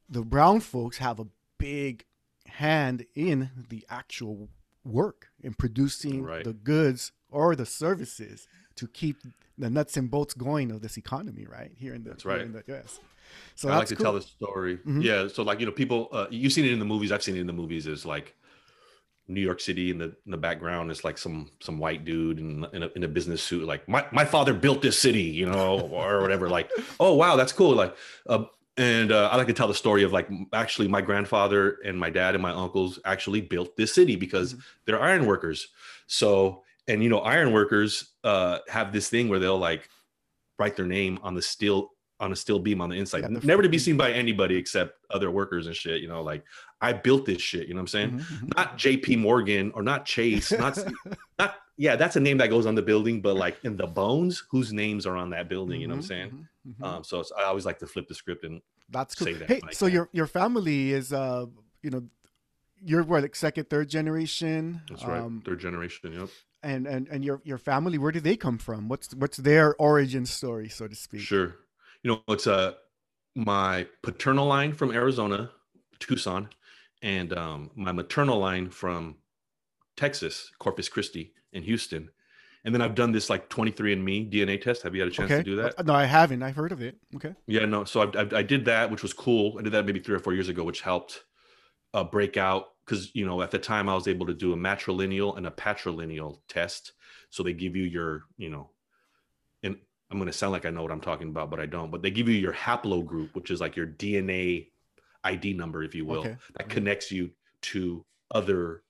The 0.09 0.23
brown 0.23 0.61
folks 0.61 0.97
have 0.97 1.21
a 1.21 1.27
big 1.59 2.07
hand 2.47 3.05
in 3.15 3.51
the 3.69 3.85
actual 3.91 4.49
work 4.87 5.27
in 5.43 5.53
producing 5.53 6.23
right. 6.23 6.45
the 6.45 6.55
goods 6.55 7.13
or 7.29 7.55
the 7.55 7.67
services 7.67 8.49
to 8.77 8.89
keep 8.89 9.19
the 9.59 9.69
nuts 9.69 9.99
and 9.99 10.11
bolts 10.11 10.33
going 10.33 10.71
of 10.71 10.81
this 10.81 10.97
economy, 10.97 11.47
right 11.47 11.73
here 11.77 11.93
in 11.93 12.05
the, 12.05 12.09
that's 12.09 12.25
right. 12.25 12.41
in 12.41 12.55
the 12.55 12.65
US. 12.69 13.01
So 13.55 13.69
I 13.69 13.77
like 13.77 13.89
to 13.89 13.97
cool. 13.97 14.05
tell 14.05 14.13
the 14.15 14.23
story. 14.23 14.79
Mm-hmm. 14.79 15.03
Yeah, 15.03 15.29
so 15.29 15.43
like 15.43 15.61
you 15.61 15.67
know, 15.67 15.73
people 15.73 16.09
uh, 16.11 16.27
you've 16.31 16.55
seen 16.55 16.65
it 16.65 16.73
in 16.73 16.79
the 16.79 16.87
movies. 16.87 17.13
I've 17.13 17.23
seen 17.23 17.37
it 17.37 17.41
in 17.41 17.47
the 17.47 17.53
movies. 17.53 17.87
Is 17.87 18.07
like 18.07 18.35
New 19.31 19.41
York 19.41 19.61
City 19.61 19.91
in 19.91 19.99
the 19.99 20.17
in 20.27 20.33
the 20.33 20.37
background 20.37 20.91
is 20.91 21.05
like 21.05 21.17
some 21.17 21.51
some 21.61 21.79
white 21.79 22.05
dude 22.05 22.39
in 22.39 22.67
in 22.73 22.83
a, 22.83 22.89
in 22.97 23.05
a 23.05 23.09
business 23.09 23.43
suit. 23.43 23.67
Like 23.67 23.89
my 23.89 24.05
my 24.13 24.25
father 24.25 24.53
built 24.53 24.83
this 24.83 24.99
city, 24.99 25.23
you 25.23 25.47
know, 25.47 25.81
or 25.81 26.21
whatever. 26.21 26.49
Like 26.49 26.71
oh 27.01 27.15
wow, 27.15 27.37
that's 27.37 27.53
cool. 27.53 27.75
Like 27.75 27.97
uh, 28.29 28.45
and 28.77 29.13
uh, 29.13 29.29
I 29.31 29.37
like 29.37 29.47
to 29.47 29.53
tell 29.53 29.69
the 29.69 29.75
story 29.75 30.03
of 30.03 30.13
like 30.13 30.29
actually 30.53 30.89
my 30.89 31.01
grandfather 31.01 31.79
and 31.85 31.99
my 31.99 32.11
dad 32.11 32.35
and 32.35 32.43
my 32.43 32.53
uncles 32.53 32.99
actually 33.05 33.41
built 33.41 33.77
this 33.77 33.95
city 33.95 34.17
because 34.17 34.55
mm-hmm. 34.55 34.63
they're 34.87 35.01
iron 35.01 35.27
workers. 35.27 35.69
So 36.07 36.63
and 36.89 37.03
you 37.03 37.09
know 37.09 37.21
iron 37.21 37.53
workers 37.53 38.13
uh, 38.25 38.59
have 38.69 38.93
this 38.93 39.09
thing 39.09 39.29
where 39.29 39.39
they'll 39.39 39.59
like 39.59 39.89
write 40.59 40.77
their 40.77 40.87
name 40.87 41.19
on 41.23 41.35
the 41.35 41.43
steel 41.43 41.91
on 42.21 42.33
a 42.33 42.37
steel 42.37 42.59
beam 42.59 42.81
on 42.81 42.91
the 42.91 42.97
inside, 42.97 43.23
yeah, 43.23 43.39
never 43.43 43.63
to 43.63 43.69
be 43.69 43.79
seen 43.79 43.97
by 43.97 44.13
anybody 44.13 44.55
except 44.57 44.99
other 45.11 45.31
workers 45.31 45.67
and 45.67 45.75
shit. 45.75 46.01
You 46.03 46.09
know, 46.09 46.23
like 46.23 46.45
I 46.81 46.93
built 46.93 47.25
this 47.25 47.41
shit. 47.41 47.67
You 47.67 47.75
know 47.75 47.79
what 47.79 47.83
I'm 47.83 47.87
saying? 47.89 48.11
Mm-hmm. 48.11 48.35
mm-hmm. 48.35 48.49
Not 48.57 48.79
J.P. 48.79 49.17
Morgan 49.17 49.73
or 49.75 49.83
not 49.83 50.05
Chase. 50.05 50.53
Not 50.53 50.79
not 51.39 51.57
yeah, 51.77 51.97
that's 51.97 52.17
a 52.17 52.21
name 52.21 52.37
that 52.39 52.51
goes 52.51 52.67
on 52.67 52.75
the 52.75 52.83
building, 52.83 53.23
but 53.23 53.37
like 53.37 53.57
in 53.65 53.77
the 53.77 53.87
bones, 53.87 54.45
whose 54.51 54.73
names 54.73 55.07
are 55.07 55.17
on 55.17 55.31
that 55.31 55.49
building? 55.49 55.77
Mm-hmm. 55.77 55.81
You 55.81 55.89
know 55.89 55.95
what 55.97 56.11
I'm 56.11 56.11
mm-hmm. 56.11 56.37
saying? 56.37 56.49
Mm-hmm. 56.69 56.85
Um, 56.85 57.05
so 57.05 57.25
I 57.39 57.45
always 57.45 57.65
like 57.65 57.79
to 57.79 57.87
flip 57.87 58.07
the 58.07 58.15
script 58.15 58.45
and 58.45 58.61
that's 58.91 59.15
cool. 59.15 59.33
That 59.33 59.49
hey, 59.49 59.61
so 59.73 59.87
your 59.87 60.09
your 60.13 60.27
family 60.27 60.93
is 60.93 61.13
uh, 61.13 61.47
you 61.83 61.91
know, 61.91 62.03
you're 62.83 63.03
what 63.03 63.23
like 63.23 63.37
second, 63.37 63.71
third 63.71 63.89
generation. 63.89 64.83
That's 64.89 65.05
right, 65.05 65.21
um, 65.21 65.43
third 65.45 65.61
generation. 65.61 66.13
Yep. 66.13 66.29
And 66.63 66.87
and 66.87 67.09
and 67.09 67.25
your 67.25 67.41
your 67.45 67.59
family, 67.59 67.97
where 67.99 68.13
do 68.13 68.21
they 68.21 68.37
come 68.37 68.59
from? 68.59 68.89
What's 68.89 69.15
what's 69.15 69.39
their 69.39 69.75
origin 69.77 70.27
story, 70.27 70.69
so 70.69 70.87
to 70.89 70.95
speak? 70.95 71.21
Sure 71.21 71.57
you 72.03 72.11
know, 72.11 72.23
it's 72.29 72.47
uh, 72.47 72.73
my 73.35 73.87
paternal 74.03 74.47
line 74.47 74.73
from 74.73 74.91
Arizona, 74.93 75.51
Tucson, 75.99 76.49
and 77.03 77.33
um, 77.37 77.71
my 77.75 77.93
maternal 77.93 78.39
line 78.39 78.71
from 78.71 79.17
Texas, 79.97 80.51
Corpus 80.59 80.89
Christi 80.89 81.33
in 81.53 81.63
Houston. 81.63 82.11
And 82.65 82.75
then 82.75 82.83
I've 82.83 82.95
done 82.95 83.13
this 83.13 83.31
like 83.31 83.49
23andMe 83.49 84.31
DNA 84.31 84.61
test. 84.61 84.83
Have 84.83 84.95
you 84.95 85.01
had 85.01 85.09
a 85.09 85.13
chance 85.13 85.31
okay. 85.31 85.39
to 85.39 85.45
do 85.45 85.57
that? 85.57 85.87
No, 85.87 85.95
I 85.95 86.05
haven't. 86.05 86.43
I've 86.43 86.57
heard 86.57 86.73
of 86.73 86.83
it. 86.83 86.99
Okay. 87.17 87.35
Yeah, 87.47 87.65
no. 87.65 87.85
So 87.85 88.03
I, 88.03 88.21
I, 88.21 88.39
I 88.39 88.43
did 88.43 88.67
that, 88.67 88.91
which 88.91 89.03
was 89.03 89.15
cool. 89.15 89.57
I 89.59 89.63
did 89.63 89.73
that 89.73 89.87
maybe 89.87 90.01
three 90.01 90.15
or 90.15 90.19
four 90.19 90.35
years 90.35 90.49
ago, 90.49 90.63
which 90.63 90.83
helped 90.83 91.25
uh, 91.95 92.05
break 92.05 92.37
out 92.37 92.67
because 92.85 93.15
you 93.15 93.25
know 93.25 93.41
at 93.43 93.51
the 93.51 93.59
time 93.59 93.89
I 93.89 93.95
was 93.95 94.09
able 94.09 94.27
to 94.27 94.35
do 94.35 94.53
a 94.53 94.57
matrilineal 94.57 95.37
and 95.37 95.47
a 95.47 95.51
patrilineal 95.51 96.41
test. 96.49 96.93
So 97.31 97.43
they 97.43 97.53
give 97.53 97.77
you 97.77 97.85
your 97.85 98.25
you 98.37 98.51
know 98.51 98.71
I'm 100.11 100.19
going 100.19 100.27
to 100.27 100.37
sound 100.37 100.53
like 100.53 100.67
I 100.67 100.71
know 100.71 100.83
what 100.83 100.91
I'm 100.91 101.01
talking 101.01 101.29
about, 101.29 101.51
but 101.51 101.61
I 101.61 101.67
don't. 101.67 101.91
But 101.91 102.03
they 102.03 102.11
give 102.11 102.29
you 102.29 102.35
your 102.35 102.53
haplogroup, 102.53 103.35
which 103.35 103.51
is 103.51 103.61
like 103.61 103.77
your 103.77 103.87
DNA 103.87 104.69
ID 105.23 105.53
number, 105.53 105.83
if 105.83 105.95
you 105.95 106.05
will, 106.05 106.21
okay. 106.21 106.37
that 106.57 106.69
connects 106.69 107.13
you 107.13 107.31
to 107.63 108.05
other 108.31 108.83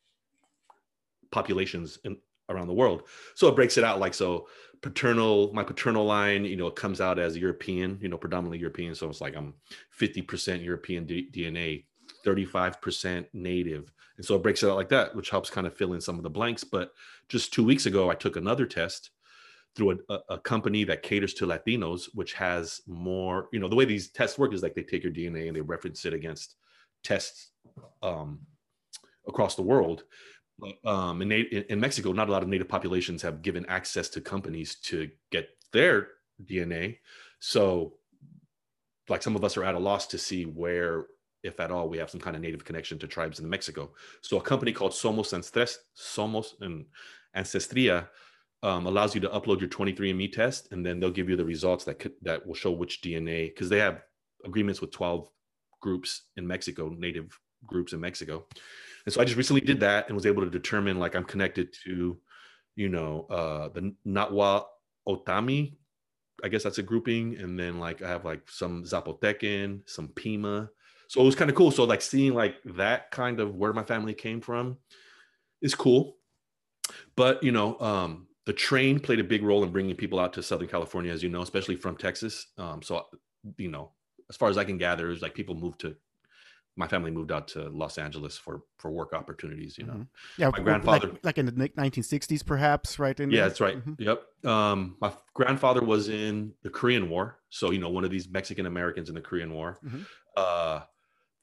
populations 1.31 1.99
in, 2.05 2.17
around 2.49 2.69
the 2.69 2.75
world. 2.75 3.03
So 3.35 3.49
it 3.49 3.57
breaks 3.57 3.77
it 3.77 3.85
out 3.85 4.01
like 4.01 4.15
so. 4.15 4.49
Paternal, 4.83 5.53
my 5.53 5.63
paternal 5.63 6.07
line, 6.07 6.47
you 6.47 6.57
know, 6.57 6.67
it 6.67 6.75
comes 6.75 7.03
out 7.03 7.19
as 7.19 7.37
European, 7.37 7.99
you 8.01 8.09
know, 8.09 8.17
predominantly 8.17 8.59
European. 8.59 8.95
So 8.95 9.11
it's 9.11 9.21
like 9.21 9.37
I'm 9.37 9.53
50% 9.99 10.65
European 10.65 11.05
D- 11.05 11.29
DNA, 11.31 11.85
35% 12.25 13.27
native. 13.35 13.93
And 14.17 14.25
so 14.25 14.37
it 14.37 14.43
breaks 14.43 14.63
it 14.63 14.71
out 14.71 14.77
like 14.77 14.89
that, 14.89 15.15
which 15.15 15.29
helps 15.29 15.51
kind 15.51 15.67
of 15.67 15.77
fill 15.77 15.93
in 15.93 16.01
some 16.01 16.17
of 16.17 16.23
the 16.23 16.31
blanks. 16.31 16.65
But 16.65 16.93
just 17.29 17.53
two 17.53 17.65
weeks 17.65 17.85
ago, 17.85 18.11
I 18.11 18.15
took 18.15 18.37
another 18.37 18.65
test 18.65 19.11
through 19.77 20.01
a, 20.09 20.19
a, 20.31 20.39
company 20.39 20.85
that 20.85 21.03
caters 21.03 21.35
to 21.35 21.47
Latinos, 21.47 22.09
which 22.15 22.33
has 22.33 22.81
more, 22.87 23.49
you 23.53 23.61
know, 23.61 23.69
the 23.69 23.77
way 23.77 23.85
these 23.85 24.11
tests 24.11 24.39
work 24.39 24.53
is 24.53 24.63
like 24.63 24.75
they 24.75 24.83
take 24.83 25.03
your 25.03 25.13
DNA 25.13 25.47
and 25.47 25.57
they 25.57 25.61
reference 25.61 26.05
it 26.05 26.13
against 26.13 26.57
tests 27.05 27.51
um, 28.03 28.41
across 29.29 29.55
the 29.55 29.63
world. 29.63 30.05
Um, 30.85 31.23
in, 31.23 31.33
in 31.33 31.81
Mexico, 31.81 32.13
not 32.13 32.29
a 32.29 32.33
lot 32.33 32.43
of 32.43 32.49
native 32.49 32.69
populations 32.69 33.23
have 33.23 33.43
given 33.43 33.65
access 33.67 34.09
to 34.11 34.21
companies 34.21 34.75
to 34.81 35.09
get 35.31 35.49
their 35.73 36.09
DNA. 36.45 36.99
So, 37.39 37.95
like 39.09 39.23
some 39.23 39.37
of 39.37 39.45
us 39.45 39.57
are 39.57 39.65
at 39.65 39.75
a 39.75 39.79
loss 39.79 40.07
to 40.09 40.19
see 40.19 40.45
where, 40.45 41.07
if 41.43 41.59
at 41.61 41.71
all, 41.71 41.89
we 41.89 41.99
have 41.99 42.11
some 42.11 42.21
kind 42.21 42.37
of 42.37 42.43
native 42.43 42.65
connection 42.65 42.99
to 42.99 43.07
tribes 43.07 43.41
in 43.41 43.49
Mexico. 43.49 43.93
So, 44.21 44.37
a 44.37 44.43
company 44.43 44.73
called 44.73 44.93
Somos 44.93 45.33
Ancestres, 45.33 45.79
Somos 45.97 46.61
and 46.61 46.85
Ancestria 47.35 48.09
um, 48.63 48.87
allows 48.87 49.15
you 49.15 49.21
to 49.23 49.29
upload 49.29 49.61
your 49.61 49.69
23andMe 49.69 50.33
test, 50.33 50.69
and 50.73 50.85
then 50.85 51.01
they'll 51.01 51.11
give 51.11 51.29
you 51.29 51.37
the 51.37 51.45
results 51.45 51.85
that 51.85 51.99
could, 51.99 52.13
that 52.23 52.47
will 52.47 52.55
show 52.55 52.71
which 52.71 53.01
DNA 53.03 53.49
because 53.49 53.69
they 53.69 53.79
have 53.79 54.03
agreements 54.45 54.81
with 54.81 54.91
12 54.91 55.29
groups 55.81 56.23
in 56.37 56.47
Mexico, 56.47 56.95
native 56.97 57.39
groups 57.67 57.93
in 57.93 58.01
Mexico. 58.01 58.47
And 59.05 59.13
so 59.13 59.21
I 59.21 59.25
just 59.25 59.37
recently 59.37 59.63
did 59.63 59.81
that 59.81 60.07
and 60.07 60.15
was 60.15 60.27
able 60.27 60.45
to 60.45 60.51
determine 60.51 60.99
like 60.99 61.15
I'm 61.15 61.25
connected 61.25 61.75
to, 61.85 62.19
you 62.77 62.89
know, 62.89 63.27
uh, 63.31 63.69
the 63.69 63.95
Nahua 64.07 64.65
Otomí. 65.09 65.77
I 66.43 66.49
guess 66.49 66.63
that's 66.63 66.79
a 66.79 66.83
grouping, 66.83 67.37
and 67.37 67.59
then 67.59 67.79
like 67.79 68.01
I 68.01 68.09
have 68.09 68.25
like 68.25 68.49
some 68.49 68.85
Zapotecan, 68.85 69.83
some 69.89 70.09
Pima. 70.09 70.71
So 71.09 71.21
it 71.21 71.25
was 71.25 71.35
kind 71.35 71.51
of 71.51 71.57
cool. 71.57 71.71
So 71.71 71.85
like 71.85 72.01
seeing 72.01 72.35
like 72.35 72.57
that 72.65 73.11
kind 73.11 73.41
of 73.41 73.57
where 73.57 73.73
my 73.73 73.83
family 73.83 74.15
came 74.15 74.41
from 74.41 74.79
is 75.61 75.75
cool. 75.75 76.17
But 77.15 77.43
you 77.43 77.53
know, 77.53 77.79
um, 77.81 78.27
the 78.51 78.55
train 78.55 78.99
played 78.99 79.21
a 79.21 79.23
big 79.23 79.45
role 79.45 79.63
in 79.63 79.71
bringing 79.71 79.95
people 79.95 80.19
out 80.19 80.33
to 80.33 80.43
Southern 80.43 80.67
California, 80.67 81.13
as 81.13 81.23
you 81.23 81.29
know, 81.29 81.41
especially 81.41 81.77
from 81.77 81.97
Texas. 81.97 82.49
Um, 82.59 82.83
so, 82.83 83.07
you 83.59 83.71
know, 83.71 83.93
as 84.29 84.37
far 84.37 84.49
as 84.49 84.59
I 84.59 84.65
can 84.65 84.77
gather, 84.77 85.09
is 85.09 85.23
like 85.23 85.35
people 85.35 85.55
moved 85.55 85.79
to 85.83 85.95
my 86.75 86.89
family 86.89 87.13
moved 87.13 87.31
out 87.31 87.47
to 87.47 87.69
Los 87.69 87.97
Angeles 87.97 88.37
for 88.37 88.63
for 88.77 88.91
work 88.91 89.13
opportunities. 89.13 89.79
You 89.79 89.85
know, 89.85 89.93
mm-hmm. 89.93 90.03
yeah, 90.37 90.51
my 90.51 90.59
grandfather, 90.59 91.11
like, 91.11 91.25
like, 91.25 91.39
in 91.39 91.47
the 91.47 91.53
1960s, 91.53 92.45
perhaps, 92.45 92.99
right? 92.99 93.21
In 93.21 93.31
yeah, 93.31 93.43
that's 93.43 93.61
right. 93.61 93.79
Mm-hmm. 93.79 94.03
Yep. 94.03 94.23
Um, 94.45 94.97
my 95.01 95.13
grandfather 95.33 95.83
was 95.83 96.09
in 96.09 96.53
the 96.65 96.71
Korean 96.71 97.09
War, 97.09 97.39
so 97.51 97.71
you 97.71 97.79
know, 97.79 97.91
one 97.91 98.03
of 98.03 98.11
these 98.11 98.29
Mexican 98.29 98.67
Americans 98.67 99.09
in 99.09 99.15
the 99.15 99.21
Korean 99.21 99.53
War. 99.53 99.79
Mm-hmm. 99.87 100.01
Uh, 100.37 100.81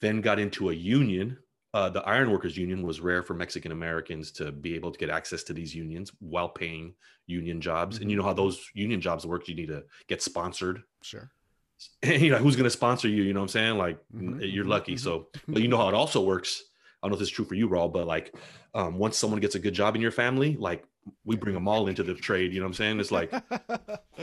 then 0.02 0.20
got 0.20 0.40
into 0.40 0.72
a 0.72 0.74
union. 0.74 1.38
Uh, 1.78 1.90
the 1.90 2.02
Ironworkers 2.02 2.58
Union 2.58 2.82
was 2.82 3.02
rare 3.02 3.22
for 3.22 3.36
Mexican 3.36 3.72
Americans 3.72 4.32
to 4.32 4.52
be 4.52 4.74
able 4.74 4.92
to 4.92 4.98
get 4.98 5.12
access 5.12 5.44
to 5.44 5.54
these 5.54 5.76
unions 5.76 6.12
while 6.18 6.50
paying 6.50 6.96
union 7.28 7.62
jobs. 7.62 8.00
And 8.00 8.10
you 8.10 8.18
mm-hmm. 8.18 8.24
know 8.24 8.30
how 8.30 8.34
those 8.34 8.66
union 8.74 9.00
jobs 9.00 9.28
work. 9.28 9.48
You 9.48 9.54
need 9.54 9.68
to 9.68 9.84
get 10.08 10.24
sponsored. 10.24 10.82
Sure 11.04 11.30
and 12.02 12.20
you 12.20 12.32
know 12.32 12.38
who's 12.38 12.56
going 12.56 12.64
to 12.64 12.72
sponsor 12.72 13.08
you 13.08 13.22
you 13.22 13.34
know 13.34 13.40
what 13.40 13.44
i'm 13.44 13.50
saying 13.50 13.78
like 13.78 14.00
mm-hmm. 14.12 14.40
you're 14.40 14.64
mm-hmm, 14.64 14.72
lucky 14.72 14.96
mm-hmm. 14.96 15.04
so 15.04 15.28
but 15.48 15.62
you 15.62 15.68
know 15.68 15.78
how 15.78 15.88
it 15.88 15.94
also 15.94 16.22
works 16.22 16.64
i 17.04 17.06
don't 17.06 17.12
know 17.12 17.16
if 17.16 17.22
it's 17.22 17.30
true 17.30 17.46
for 17.46 17.54
you 17.54 17.70
Raul, 17.70 17.94
but 17.94 18.08
like 18.08 18.34
um, 18.74 18.98
once 18.98 19.16
someone 19.16 19.40
gets 19.40 19.54
a 19.54 19.60
good 19.60 19.76
job 19.76 19.96
in 19.96 20.02
your 20.02 20.10
family 20.10 20.58
like 20.60 20.84
we 21.24 21.36
bring 21.36 21.54
them 21.54 21.68
all 21.68 21.88
into 21.88 22.02
the 22.02 22.16
trade 22.16 22.52
you 22.52 22.60
know 22.60 22.66
what 22.66 22.70
i'm 22.70 22.74
saying 22.74 23.00
it's 23.00 23.12
like 23.12 23.32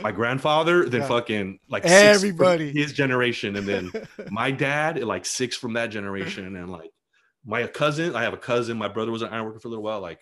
my 0.01 0.11
grandfather 0.19 0.89
then 0.89 0.99
yeah. 0.99 1.07
fucking 1.07 1.59
like 1.69 1.85
everybody 1.85 2.73
his 2.73 2.91
generation 2.91 3.55
and 3.55 3.65
then 3.65 3.89
my 4.29 4.51
dad 4.51 5.01
like 5.01 5.25
six 5.25 5.55
from 5.55 5.71
that 5.73 5.87
generation 5.87 6.45
and 6.45 6.53
then 6.53 6.67
like 6.67 6.91
my 7.45 7.65
cousin 7.67 8.15
i 8.15 8.23
have 8.23 8.33
a 8.33 8.37
cousin 8.37 8.77
my 8.77 8.87
brother 8.87 9.11
was 9.11 9.21
an 9.21 9.29
iron 9.29 9.45
worker 9.45 9.59
for 9.59 9.67
a 9.67 9.71
little 9.71 9.83
while 9.83 10.01
like 10.01 10.19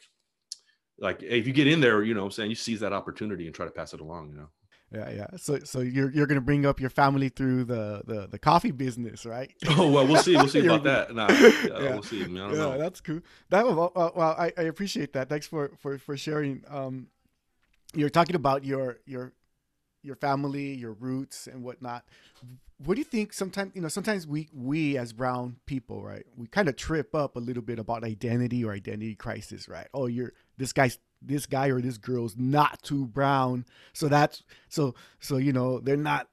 like 0.99 1.23
if 1.23 1.47
you 1.47 1.53
get 1.53 1.67
in 1.67 1.79
there 1.79 2.03
you 2.03 2.13
know 2.13 2.21
what 2.21 2.27
i'm 2.27 2.31
saying 2.31 2.49
you 2.49 2.55
seize 2.55 2.79
that 2.79 2.93
opportunity 2.93 3.45
and 3.45 3.55
try 3.55 3.65
to 3.65 3.71
pass 3.71 3.93
it 3.93 4.01
along 4.01 4.29
you 4.29 4.35
know 4.35 4.49
yeah, 4.93 5.09
yeah. 5.09 5.27
So, 5.37 5.59
so 5.63 5.79
you're 5.79 6.11
you're 6.11 6.27
gonna 6.27 6.39
bring 6.39 6.67
up 6.67 6.79
your 6.79 6.91
family 6.91 7.29
through 7.29 7.63
the 7.63 8.03
the, 8.05 8.27
the 8.27 8.37
coffee 8.37 8.71
business, 8.71 9.25
right? 9.25 9.51
Oh 9.75 9.89
well, 9.89 10.05
we'll 10.05 10.21
see. 10.21 10.35
We'll 10.35 10.47
see 10.47 10.65
about 10.65 10.83
that. 10.83 11.15
Nah, 11.15 11.31
yeah, 11.31 11.49
yeah, 11.81 11.93
we'll 11.93 12.03
see. 12.03 12.23
I 12.23 12.27
mean, 12.27 12.37
I 12.37 12.51
yeah, 12.51 12.57
know. 12.57 12.77
that's 12.77 13.01
cool. 13.01 13.21
That 13.49 13.65
well, 13.65 13.91
well, 13.95 14.35
I, 14.37 14.53
I 14.55 14.63
appreciate 14.63 15.13
that. 15.13 15.29
Thanks 15.29 15.47
for 15.47 15.71
for 15.79 15.97
for 15.97 16.15
sharing. 16.15 16.63
Um, 16.69 17.07
you're 17.95 18.11
talking 18.11 18.35
about 18.35 18.63
your 18.63 18.97
your 19.07 19.33
your 20.03 20.15
family, 20.15 20.75
your 20.75 20.93
roots, 20.93 21.47
and 21.47 21.63
whatnot. 21.63 22.05
What 22.77 22.95
do 22.95 22.99
you 22.99 23.05
think? 23.05 23.33
Sometimes 23.33 23.71
you 23.75 23.81
know, 23.81 23.87
sometimes 23.87 24.27
we 24.27 24.49
we 24.53 24.97
as 24.97 25.13
brown 25.13 25.57
people, 25.65 26.03
right? 26.03 26.25
We 26.35 26.47
kind 26.47 26.67
of 26.67 26.75
trip 26.75 27.15
up 27.15 27.35
a 27.35 27.39
little 27.39 27.63
bit 27.63 27.79
about 27.79 28.03
identity 28.03 28.63
or 28.63 28.73
identity 28.73 29.15
crisis, 29.15 29.67
right? 29.69 29.87
Oh, 29.93 30.07
you're 30.07 30.33
this 30.57 30.73
guy's 30.73 30.97
this 31.21 31.45
guy 31.45 31.67
or 31.67 31.81
this 31.81 31.97
girl's 31.97 32.35
not 32.37 32.81
too 32.83 33.05
brown. 33.05 33.65
So 33.93 34.07
that's 34.07 34.43
so 34.69 34.95
so 35.19 35.37
you 35.37 35.53
know 35.53 35.79
they're 35.79 35.97
not 35.97 36.29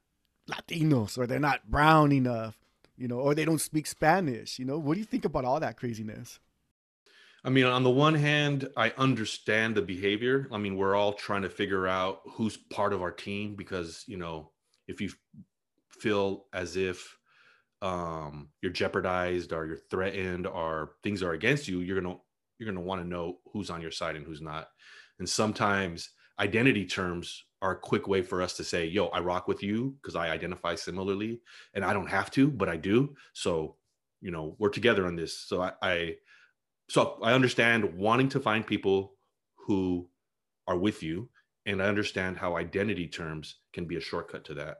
Latinos 0.50 1.16
or 1.16 1.26
they're 1.26 1.38
not 1.38 1.70
brown 1.70 2.12
enough, 2.12 2.58
you 2.96 3.08
know, 3.08 3.18
or 3.18 3.34
they 3.34 3.44
don't 3.44 3.60
speak 3.60 3.86
Spanish. 3.86 4.58
You 4.58 4.64
know, 4.64 4.78
what 4.78 4.94
do 4.94 5.00
you 5.00 5.06
think 5.06 5.24
about 5.24 5.44
all 5.44 5.60
that 5.60 5.76
craziness? 5.76 6.40
I 7.42 7.48
mean, 7.48 7.64
on 7.64 7.84
the 7.84 7.90
one 7.90 8.14
hand, 8.14 8.68
I 8.76 8.92
understand 8.98 9.74
the 9.74 9.82
behavior. 9.82 10.46
I 10.52 10.58
mean, 10.58 10.76
we're 10.76 10.94
all 10.94 11.14
trying 11.14 11.42
to 11.42 11.48
figure 11.48 11.88
out 11.88 12.20
who's 12.32 12.56
part 12.56 12.92
of 12.92 13.00
our 13.00 13.12
team 13.12 13.54
because 13.54 14.04
you 14.06 14.16
know 14.16 14.50
if 14.86 15.00
you 15.00 15.10
feel 16.00 16.46
as 16.52 16.76
if 16.76 17.16
um, 17.82 18.48
you're 18.62 18.72
jeopardized 18.72 19.52
or 19.52 19.66
you're 19.66 19.78
threatened 19.90 20.46
or 20.46 20.92
things 21.02 21.22
are 21.22 21.32
against 21.32 21.68
you, 21.68 21.80
you're 21.80 22.00
gonna 22.00 22.16
you're 22.58 22.72
to 22.72 22.80
want 22.80 23.00
to 23.00 23.08
know 23.08 23.38
who's 23.52 23.70
on 23.70 23.80
your 23.80 23.90
side 23.90 24.16
and 24.16 24.26
who's 24.26 24.42
not. 24.42 24.68
And 25.18 25.28
sometimes 25.28 26.10
identity 26.38 26.84
terms 26.84 27.44
are 27.62 27.72
a 27.72 27.78
quick 27.78 28.06
way 28.06 28.22
for 28.22 28.42
us 28.42 28.56
to 28.56 28.64
say, 28.64 28.86
yo, 28.86 29.06
I 29.06 29.20
rock 29.20 29.48
with 29.48 29.62
you 29.62 29.96
because 30.00 30.16
I 30.16 30.30
identify 30.30 30.74
similarly 30.74 31.40
and 31.74 31.84
I 31.84 31.92
don't 31.92 32.08
have 32.08 32.30
to, 32.32 32.48
but 32.48 32.68
I 32.68 32.76
do. 32.76 33.14
So, 33.32 33.76
you 34.20 34.30
know, 34.30 34.56
we're 34.58 34.70
together 34.70 35.06
on 35.06 35.16
this. 35.16 35.36
So 35.38 35.62
I, 35.62 35.72
I 35.82 36.16
so 36.88 37.18
I 37.22 37.32
understand 37.32 37.94
wanting 37.94 38.28
to 38.30 38.40
find 38.40 38.66
people 38.66 39.14
who 39.56 40.08
are 40.66 40.76
with 40.76 41.02
you. 41.02 41.28
And 41.66 41.82
I 41.82 41.86
understand 41.86 42.38
how 42.38 42.56
identity 42.56 43.06
terms 43.06 43.56
can 43.72 43.84
be 43.84 43.96
a 43.96 44.00
shortcut 44.00 44.44
to 44.46 44.54
that. 44.54 44.78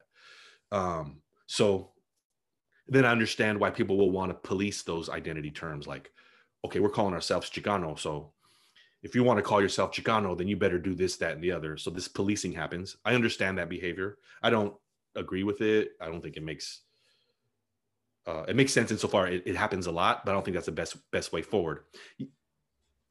Um, 0.72 1.20
so 1.46 1.90
then 2.88 3.04
I 3.04 3.10
understand 3.10 3.58
why 3.58 3.70
people 3.70 3.96
will 3.96 4.10
want 4.10 4.30
to 4.30 4.48
police 4.48 4.82
those 4.82 5.08
identity 5.08 5.50
terms 5.50 5.86
like 5.86 6.10
okay, 6.64 6.80
we're 6.80 6.90
calling 6.90 7.14
ourselves 7.14 7.50
Chicano. 7.50 7.98
So 7.98 8.32
if 9.02 9.14
you 9.14 9.24
want 9.24 9.38
to 9.38 9.42
call 9.42 9.62
yourself 9.62 9.92
Chicano, 9.92 10.36
then 10.36 10.48
you 10.48 10.56
better 10.56 10.78
do 10.78 10.94
this, 10.94 11.16
that, 11.16 11.32
and 11.32 11.42
the 11.42 11.52
other. 11.52 11.76
So 11.76 11.90
this 11.90 12.08
policing 12.08 12.52
happens. 12.52 12.96
I 13.04 13.14
understand 13.14 13.58
that 13.58 13.70
behavior. 13.70 14.18
I 14.42 14.50
don't 14.50 14.74
agree 15.16 15.42
with 15.42 15.60
it. 15.62 15.92
I 16.00 16.06
don't 16.06 16.22
think 16.22 16.36
it 16.36 16.42
makes 16.42 16.82
uh, 18.26 18.44
it 18.46 18.54
makes 18.54 18.72
sense 18.72 18.90
insofar 18.90 19.28
it, 19.28 19.42
it 19.46 19.56
happens 19.56 19.86
a 19.86 19.92
lot, 19.92 20.24
but 20.24 20.32
I 20.32 20.34
don't 20.34 20.44
think 20.44 20.54
that's 20.54 20.66
the 20.66 20.72
best 20.72 20.96
best 21.10 21.32
way 21.32 21.42
forward. 21.42 21.84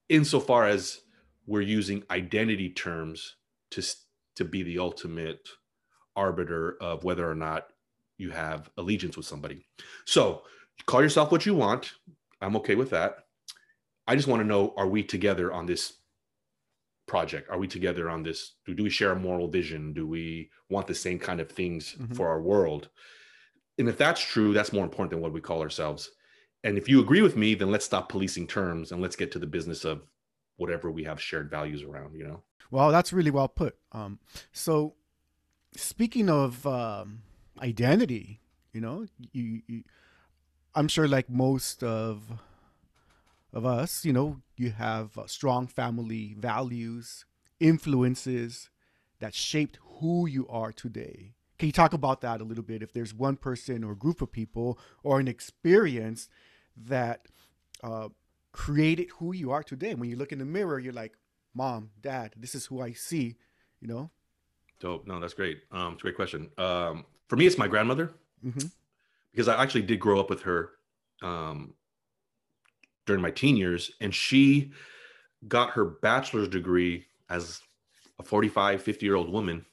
Insofar 0.07 0.67
as 0.67 1.01
we're 1.47 1.61
using 1.61 2.03
identity 2.11 2.69
terms 2.69 3.35
to 3.71 3.83
to 4.35 4.45
be 4.45 4.63
the 4.63 4.79
ultimate 4.79 5.49
arbiter 6.19 6.77
of 6.81 7.03
whether 7.03 7.29
or 7.29 7.35
not 7.35 7.67
you 8.17 8.29
have 8.31 8.69
allegiance 8.77 9.15
with 9.15 9.25
somebody. 9.25 9.65
So 10.05 10.43
call 10.85 11.01
yourself 11.01 11.31
what 11.31 11.45
you 11.45 11.55
want. 11.55 11.93
I'm 12.41 12.55
okay 12.57 12.75
with 12.75 12.89
that. 12.91 13.25
I 14.07 14.15
just 14.15 14.27
want 14.27 14.41
to 14.41 14.47
know 14.47 14.73
are 14.75 14.87
we 14.87 15.03
together 15.03 15.53
on 15.53 15.65
this 15.65 15.93
project? 17.07 17.49
Are 17.49 17.57
we 17.57 17.67
together 17.67 18.09
on 18.09 18.23
this? 18.23 18.55
Do, 18.65 18.73
do 18.73 18.83
we 18.83 18.89
share 18.89 19.11
a 19.11 19.19
moral 19.19 19.47
vision? 19.47 19.93
Do 19.93 20.05
we 20.07 20.49
want 20.69 20.87
the 20.87 20.95
same 20.95 21.19
kind 21.19 21.39
of 21.39 21.49
things 21.49 21.95
mm-hmm. 21.97 22.13
for 22.13 22.27
our 22.27 22.41
world? 22.41 22.89
And 23.77 23.87
if 23.87 23.97
that's 23.97 24.21
true, 24.21 24.53
that's 24.53 24.73
more 24.73 24.83
important 24.83 25.11
than 25.11 25.21
what 25.21 25.33
we 25.33 25.41
call 25.41 25.61
ourselves. 25.61 26.11
And 26.63 26.77
if 26.77 26.89
you 26.89 26.99
agree 26.99 27.21
with 27.21 27.37
me, 27.37 27.55
then 27.55 27.71
let's 27.71 27.85
stop 27.85 28.09
policing 28.09 28.47
terms 28.47 28.91
and 28.91 29.01
let's 29.01 29.15
get 29.15 29.31
to 29.31 29.39
the 29.39 29.47
business 29.47 29.85
of 29.85 30.01
whatever 30.57 30.91
we 30.91 31.05
have 31.05 31.21
shared 31.21 31.49
values 31.49 31.83
around, 31.83 32.15
you 32.15 32.25
know? 32.25 32.43
Well, 32.71 32.91
that's 32.91 33.13
really 33.13 33.31
well 33.31 33.47
put. 33.47 33.75
Um, 33.93 34.19
so, 34.51 34.95
speaking 35.75 36.29
of 36.29 36.65
um, 36.65 37.21
identity, 37.61 38.41
you 38.73 38.81
know, 38.81 39.05
you, 39.31 39.61
you, 39.67 39.83
I'm 40.75 40.87
sure 40.87 41.07
like 41.07 41.29
most 41.29 41.83
of 41.83 42.23
of 43.51 43.65
us, 43.65 44.05
you 44.05 44.13
know, 44.13 44.41
you 44.57 44.71
have 44.71 45.17
uh, 45.17 45.25
strong 45.25 45.65
family 45.65 46.35
values, 46.37 47.25
influences 47.59 48.69
that 49.19 49.33
shaped 49.33 49.79
who 49.99 50.27
you 50.27 50.47
are 50.49 50.71
today. 50.71 51.33
Can 51.57 51.65
you 51.65 51.73
talk 51.73 51.93
about 51.93 52.21
that 52.21 52.41
a 52.41 52.43
little 52.43 52.63
bit? 52.63 52.83
If 52.83 52.93
there's 52.93 53.13
one 53.13 53.35
person 53.37 53.83
or 53.83 53.95
group 53.95 54.21
of 54.21 54.31
people 54.31 54.79
or 55.03 55.19
an 55.19 55.27
experience 55.27 56.29
that 56.77 57.25
uh, 57.83 58.09
created 58.51 59.09
who 59.17 59.33
you 59.33 59.51
are 59.51 59.63
today. 59.63 59.93
When 59.95 60.09
you 60.09 60.15
look 60.15 60.31
in 60.31 60.39
the 60.39 60.45
mirror, 60.45 60.79
you're 60.79 60.93
like, 60.93 61.13
"Mom, 61.53 61.91
Dad, 62.01 62.33
this 62.37 62.55
is 62.55 62.67
who 62.67 62.81
I 62.81 62.93
see." 62.93 63.35
You 63.79 63.87
know. 63.87 64.11
Dope. 64.79 65.07
No, 65.07 65.19
that's 65.19 65.33
great. 65.33 65.61
Um, 65.71 65.93
it's 65.93 66.01
a 66.01 66.03
great 66.03 66.15
question. 66.15 66.49
Um, 66.57 67.05
for 67.27 67.35
me, 67.35 67.45
it's 67.45 67.57
my 67.57 67.67
grandmother 67.67 68.13
mm-hmm. 68.45 68.67
because 69.31 69.47
I 69.47 69.61
actually 69.61 69.81
did 69.83 69.99
grow 69.99 70.19
up 70.19 70.29
with 70.29 70.41
her. 70.43 70.71
Um, 71.21 71.73
during 73.09 73.23
my 73.23 73.31
teen 73.31 73.57
years 73.57 73.89
and 74.01 74.13
she 74.13 74.69
got 75.47 75.71
her 75.71 75.83
bachelor's 75.83 76.47
degree 76.47 77.07
as 77.31 77.59
a 78.19 78.23
45 78.23 78.83
50 78.83 79.03
year 79.03 79.15
old 79.15 79.31
woman 79.31 79.65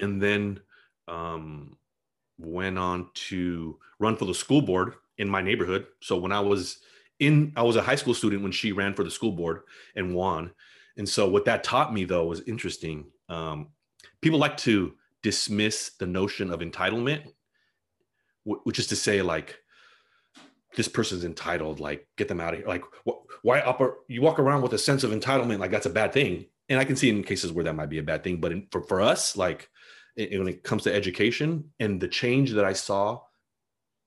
and 0.00 0.22
then 0.22 0.60
um, 1.08 1.76
went 2.38 2.78
on 2.78 3.08
to 3.14 3.76
run 3.98 4.14
for 4.14 4.26
the 4.26 4.34
school 4.34 4.62
board 4.62 4.94
in 5.18 5.28
my 5.28 5.42
neighborhood 5.42 5.86
so 5.98 6.16
when 6.16 6.30
i 6.30 6.38
was 6.38 6.78
in 7.18 7.52
i 7.56 7.62
was 7.62 7.74
a 7.74 7.82
high 7.82 7.96
school 7.96 8.14
student 8.14 8.44
when 8.44 8.52
she 8.52 8.70
ran 8.70 8.94
for 8.94 9.02
the 9.02 9.10
school 9.10 9.32
board 9.32 9.62
and 9.96 10.14
won 10.14 10.52
and 10.98 11.08
so 11.08 11.28
what 11.28 11.46
that 11.46 11.64
taught 11.64 11.92
me 11.92 12.04
though 12.04 12.26
was 12.26 12.42
interesting 12.42 13.06
um, 13.28 13.66
people 14.22 14.38
like 14.38 14.56
to 14.56 14.94
dismiss 15.22 15.92
the 15.98 16.06
notion 16.06 16.50
of 16.50 16.60
entitlement 16.60 17.22
which 18.44 18.78
is 18.78 18.86
to 18.86 18.96
say 18.96 19.22
like 19.22 19.58
this 20.76 20.88
person's 20.88 21.24
entitled 21.24 21.80
like 21.80 22.06
get 22.16 22.28
them 22.28 22.40
out 22.40 22.52
of 22.52 22.60
here. 22.60 22.68
Like 22.68 22.84
wh- 23.08 23.24
why 23.42 23.60
upper 23.60 23.98
you 24.08 24.22
walk 24.22 24.38
around 24.38 24.62
with 24.62 24.72
a 24.72 24.78
sense 24.78 25.02
of 25.02 25.10
entitlement 25.10 25.58
like 25.58 25.70
that's 25.70 25.86
a 25.86 25.90
bad 25.90 26.12
thing. 26.12 26.46
And 26.68 26.78
i 26.78 26.84
can 26.84 26.96
see 26.96 27.10
in 27.10 27.22
cases 27.22 27.52
where 27.52 27.64
that 27.64 27.74
might 27.74 27.90
be 27.90 27.98
a 27.98 28.02
bad 28.02 28.24
thing 28.24 28.40
but 28.40 28.52
in, 28.52 28.66
for, 28.70 28.82
for 28.82 29.00
us 29.00 29.36
like 29.36 29.68
it, 30.16 30.38
when 30.38 30.48
it 30.48 30.64
comes 30.64 30.82
to 30.84 30.94
education 30.94 31.72
and 31.78 32.00
the 32.00 32.08
change 32.08 32.52
that 32.52 32.64
i 32.64 32.72
saw 32.72 33.20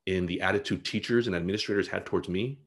in 0.06 0.26
the 0.26 0.42
attitude 0.42 0.84
teachers 0.84 1.28
and 1.28 1.36
administrators 1.36 1.88
had 1.88 2.06
towards 2.06 2.28
me 2.28 2.60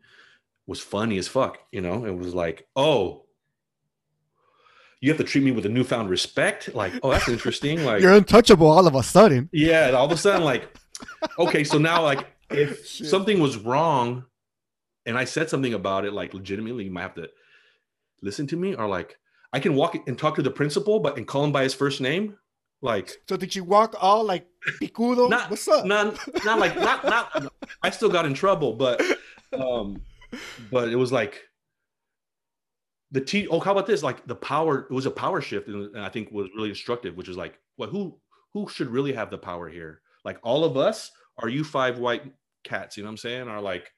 was 0.66 0.80
funny 0.80 1.18
as 1.18 1.28
fuck 1.28 1.58
you 1.72 1.80
know? 1.80 2.06
It 2.06 2.16
was 2.16 2.34
like 2.34 2.66
oh 2.74 3.26
you 5.02 5.10
have 5.10 5.18
to 5.18 5.24
treat 5.24 5.44
me 5.44 5.50
with 5.50 5.66
a 5.66 5.68
newfound 5.68 6.08
respect 6.08 6.74
like 6.74 6.94
oh 7.02 7.10
that's 7.10 7.28
interesting 7.28 7.84
like 7.90 8.00
you're 8.00 8.14
untouchable 8.14 8.66
all 8.66 8.86
of 8.86 8.94
a 8.94 9.02
sudden 9.02 9.50
yeah 9.52 9.90
all 9.90 10.06
of 10.06 10.12
a 10.12 10.16
sudden 10.16 10.42
like 10.42 10.74
okay 11.38 11.64
so 11.64 11.76
now 11.76 12.02
like 12.02 12.26
if 12.50 12.86
Shit. 12.86 13.08
something 13.08 13.40
was 13.40 13.58
wrong 13.58 14.24
and 15.06 15.18
I 15.18 15.24
said 15.24 15.50
something 15.50 15.74
about 15.74 16.04
it, 16.04 16.12
like 16.12 16.34
legitimately, 16.34 16.84
you 16.84 16.90
might 16.90 17.02
have 17.02 17.14
to 17.14 17.28
listen 18.22 18.46
to 18.48 18.56
me, 18.56 18.74
or 18.74 18.86
like 18.86 19.16
I 19.52 19.60
can 19.60 19.74
walk 19.74 19.96
and 20.06 20.18
talk 20.18 20.36
to 20.36 20.42
the 20.42 20.50
principal, 20.50 21.00
but 21.00 21.16
and 21.16 21.26
call 21.26 21.44
him 21.44 21.52
by 21.52 21.62
his 21.62 21.74
first 21.74 22.00
name. 22.00 22.36
Like, 22.80 23.16
so 23.28 23.36
did 23.36 23.54
you 23.54 23.62
walk 23.62 23.94
all 24.00 24.24
like 24.24 24.46
picudo? 24.80 25.30
not, 25.30 25.50
What's 25.50 25.68
up? 25.68 25.84
Not, 25.84 26.18
not 26.44 26.58
like, 26.58 26.74
not, 26.76 27.04
not. 27.04 27.52
I 27.82 27.90
still 27.90 28.08
got 28.08 28.26
in 28.26 28.34
trouble, 28.34 28.72
but, 28.72 29.00
um, 29.52 30.02
but 30.70 30.88
it 30.88 30.96
was 30.96 31.12
like 31.12 31.42
the 33.12 33.20
T. 33.20 33.46
Oh, 33.48 33.60
how 33.60 33.72
about 33.72 33.86
this? 33.86 34.02
Like 34.02 34.26
the 34.26 34.34
power. 34.34 34.86
It 34.90 34.94
was 34.94 35.06
a 35.06 35.10
power 35.10 35.40
shift, 35.40 35.68
and, 35.68 35.98
I 35.98 36.08
think 36.08 36.30
was 36.32 36.48
really 36.56 36.70
instructive. 36.70 37.16
Which 37.16 37.28
is 37.28 37.36
like, 37.36 37.58
what? 37.76 37.90
Who? 37.90 38.18
Who 38.54 38.68
should 38.68 38.88
really 38.88 39.12
have 39.12 39.30
the 39.30 39.38
power 39.38 39.68
here? 39.68 40.02
Like 40.24 40.38
all 40.42 40.64
of 40.64 40.76
us? 40.76 41.10
Are 41.38 41.48
you 41.48 41.64
five 41.64 41.98
white 41.98 42.24
cats? 42.64 42.96
You 42.96 43.02
know 43.02 43.08
what 43.08 43.12
I'm 43.12 43.18
saying? 43.18 43.48
Are 43.48 43.60
like, 43.60 43.90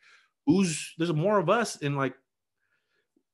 who's? 0.47 0.95
There's 0.99 1.13
more 1.13 1.39
of 1.39 1.49
us, 1.49 1.81
and 1.81 1.97
like 1.97 2.15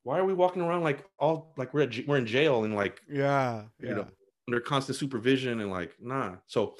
why 0.02 0.18
are 0.18 0.24
we 0.24 0.34
walking 0.34 0.62
around 0.62 0.82
like 0.82 1.04
all 1.18 1.52
like 1.56 1.74
we're 1.74 1.82
at, 1.82 2.06
we're 2.06 2.16
in 2.16 2.26
jail 2.26 2.64
and 2.64 2.74
like 2.74 3.00
yeah, 3.08 3.62
yeah. 3.80 3.88
you 3.88 3.94
know 3.94 4.06
under 4.48 4.60
constant 4.60 4.96
supervision 4.96 5.60
and 5.60 5.70
like 5.70 5.92
nah 6.00 6.36
so 6.46 6.74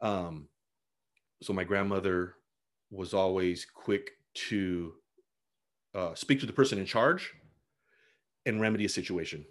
um 0.00 0.46
so 1.42 1.52
my 1.52 1.64
grandmother 1.64 2.34
was 2.90 3.14
always 3.14 3.64
quick 3.64 4.10
to 4.34 4.92
uh 5.94 6.14
speak 6.14 6.40
to 6.40 6.46
the 6.46 6.52
person 6.52 6.78
in 6.78 6.84
charge 6.84 7.32
and 8.46 8.60
remedy 8.60 8.84
a 8.84 8.88
situation. 8.88 9.44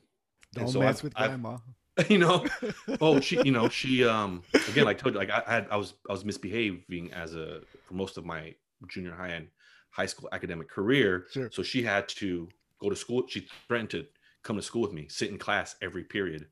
Don't 0.53 0.67
so 0.69 0.79
mess 0.79 0.97
I've- 0.99 1.03
with 1.05 1.13
I've- 1.15 1.27
grandma. 1.29 1.57
You 2.07 2.17
know? 2.19 2.45
Oh 3.01 3.19
she 3.19 3.41
you 3.43 3.51
know 3.51 3.67
she 3.67 4.05
um 4.05 4.41
again 4.69 4.85
like 4.85 4.97
I 4.97 4.99
told 5.01 5.13
you 5.15 5.19
like 5.19 5.29
I 5.29 5.43
had 5.45 5.67
I 5.69 5.75
was 5.75 5.95
I 6.09 6.13
was 6.13 6.23
misbehaving 6.23 7.11
as 7.11 7.35
a 7.35 7.59
for 7.85 7.93
most 7.93 8.17
of 8.17 8.25
my 8.25 8.55
junior 8.87 9.13
high 9.13 9.29
and 9.29 9.47
high 9.89 10.05
school 10.05 10.29
academic 10.31 10.69
career. 10.69 11.25
Sure. 11.33 11.49
so 11.51 11.61
she 11.61 11.83
had 11.83 12.07
to 12.09 12.47
go 12.79 12.89
to 12.89 12.95
school. 12.95 13.23
She 13.27 13.47
threatened 13.67 13.89
to 13.89 14.05
come 14.43 14.55
to 14.55 14.61
school 14.61 14.81
with 14.83 14.93
me 14.93 15.07
sit 15.09 15.29
in 15.29 15.37
class 15.37 15.75
every 15.81 16.05
period. 16.05 16.47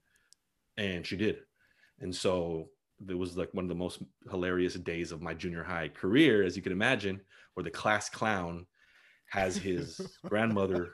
And 0.77 1.05
she 1.07 1.15
did. 1.15 1.37
And 2.01 2.13
so 2.13 2.69
it 3.07 3.17
was 3.17 3.37
like 3.37 3.53
one 3.53 3.63
of 3.63 3.69
the 3.69 3.75
most 3.75 4.01
hilarious 4.29 4.73
days 4.73 5.13
of 5.13 5.21
my 5.21 5.33
junior 5.33 5.63
high 5.63 5.87
career 5.87 6.43
as 6.43 6.57
you 6.57 6.61
can 6.61 6.73
imagine 6.73 7.21
where 7.53 7.63
the 7.63 7.71
class 7.71 8.09
clown 8.09 8.65
has 9.29 9.57
his 9.57 10.17
grandmother 10.25 10.93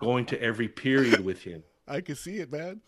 going 0.00 0.24
to 0.26 0.40
every 0.40 0.68
period 0.68 1.24
with 1.24 1.42
him 1.42 1.62
I 1.90 2.00
can 2.00 2.14
see 2.14 2.36
it, 2.36 2.52
man. 2.52 2.80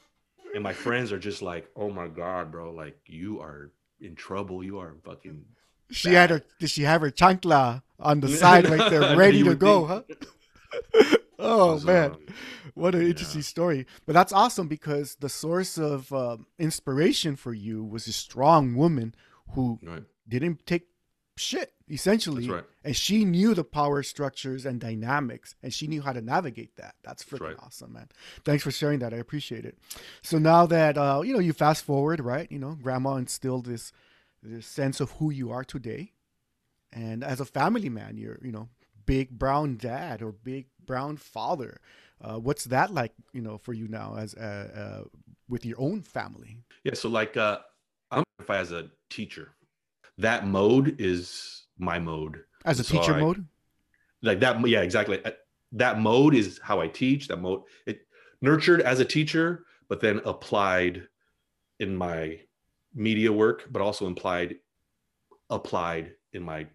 and 0.54 0.62
my 0.62 0.72
friends 0.72 1.10
are 1.10 1.18
just 1.18 1.42
like, 1.42 1.68
"Oh 1.74 1.90
my 1.90 2.06
god, 2.06 2.52
bro! 2.52 2.72
Like 2.72 2.96
you 3.06 3.40
are 3.40 3.72
in 4.00 4.14
trouble. 4.14 4.62
You 4.62 4.78
are 4.78 4.94
fucking." 5.04 5.44
She 5.90 6.14
had 6.14 6.30
her. 6.30 6.42
Did 6.60 6.70
she 6.70 6.82
have 6.82 7.00
her 7.00 7.10
chancla 7.10 7.82
on 7.98 8.20
the 8.20 8.28
side 8.42 8.70
right 8.70 8.88
there, 8.90 9.16
ready 9.16 9.42
to 9.42 9.56
go? 9.56 10.02
think. 10.06 10.24
Huh? 10.94 11.16
oh 11.40 11.80
man, 11.80 12.12
um, 12.12 12.26
what 12.74 12.94
an 12.94 13.02
yeah. 13.02 13.08
interesting 13.08 13.42
story. 13.42 13.86
But 14.06 14.12
that's 14.12 14.32
awesome 14.32 14.68
because 14.68 15.16
the 15.16 15.28
source 15.28 15.78
of 15.78 16.12
um, 16.12 16.46
inspiration 16.60 17.34
for 17.34 17.52
you 17.52 17.82
was 17.82 18.06
a 18.06 18.12
strong 18.12 18.76
woman 18.76 19.16
who 19.54 19.80
right. 19.82 20.04
didn't 20.28 20.64
take 20.64 20.86
shit 21.42 21.72
essentially, 21.90 22.48
right. 22.48 22.64
and 22.84 22.96
she 22.96 23.24
knew 23.24 23.54
the 23.54 23.64
power 23.64 24.02
structures 24.02 24.64
and 24.64 24.80
dynamics, 24.80 25.54
and 25.62 25.74
she 25.74 25.86
knew 25.86 26.02
how 26.02 26.12
to 26.12 26.22
navigate 26.22 26.76
that. 26.76 26.94
That's 27.02 27.24
freaking 27.24 27.40
right. 27.48 27.56
awesome, 27.58 27.92
man. 27.92 28.08
Thanks 28.44 28.62
for 28.62 28.70
sharing 28.70 29.00
that. 29.00 29.12
I 29.12 29.18
appreciate 29.18 29.64
it. 29.64 29.78
So 30.22 30.38
now 30.38 30.66
that 30.66 30.96
uh, 30.96 31.22
you 31.24 31.32
know, 31.32 31.40
you 31.40 31.52
fast 31.52 31.84
forward, 31.84 32.20
right? 32.20 32.50
You 32.50 32.58
know, 32.58 32.76
grandma 32.80 33.16
instilled 33.16 33.66
this 33.66 33.92
this 34.42 34.66
sense 34.66 35.00
of 35.00 35.12
who 35.12 35.30
you 35.30 35.50
are 35.50 35.64
today, 35.64 36.12
and 36.92 37.22
as 37.22 37.40
a 37.40 37.44
family 37.44 37.88
man, 37.88 38.16
you're 38.16 38.38
you 38.42 38.52
know 38.52 38.68
big 39.06 39.30
brown 39.38 39.76
dad 39.76 40.22
or 40.22 40.32
big 40.32 40.66
brown 40.84 41.16
father. 41.16 41.80
Uh, 42.20 42.38
what's 42.38 42.64
that 42.64 42.94
like, 42.94 43.12
you 43.32 43.42
know, 43.42 43.58
for 43.58 43.72
you 43.72 43.88
now 43.88 44.14
as 44.16 44.34
uh, 44.34 45.02
uh, 45.02 45.04
with 45.48 45.66
your 45.66 45.80
own 45.80 46.02
family? 46.02 46.58
Yeah. 46.84 46.94
So 46.94 47.08
like, 47.08 47.36
uh, 47.36 47.58
I'm 48.10 48.24
if 48.38 48.48
I 48.48 48.58
as 48.58 48.72
a 48.72 48.90
teacher, 49.10 49.50
that 50.18 50.46
mode 50.46 50.96
is 51.00 51.64
my 51.78 51.98
mode. 51.98 52.44
As 52.64 52.78
a 52.80 52.84
So 52.84 52.98
teacher 53.00 53.14
I- 53.14 53.20
mode, 53.20 53.46
Like 54.24 54.38
that. 54.40 54.64
Yeah. 54.68 54.82
Exactly. 54.82 55.24
Uh, 55.24 55.32
That 55.72 55.98
mode 55.98 56.34
is 56.34 56.60
how 56.62 56.80
I 56.80 56.88
teach. 56.88 57.28
That 57.28 57.38
mode 57.40 57.62
it 57.86 58.06
nurtured 58.40 58.82
as 58.82 59.00
a 59.00 59.04
teacher, 59.04 59.64
but 59.88 60.00
then 60.00 60.20
applied 60.24 61.08
in 61.80 61.96
my 61.96 62.40
media 62.94 63.32
work, 63.32 63.66
but 63.70 63.80
also 63.82 64.06
implied 64.06 64.56
applied 65.50 66.14
in 66.34 66.42
my 66.42 66.66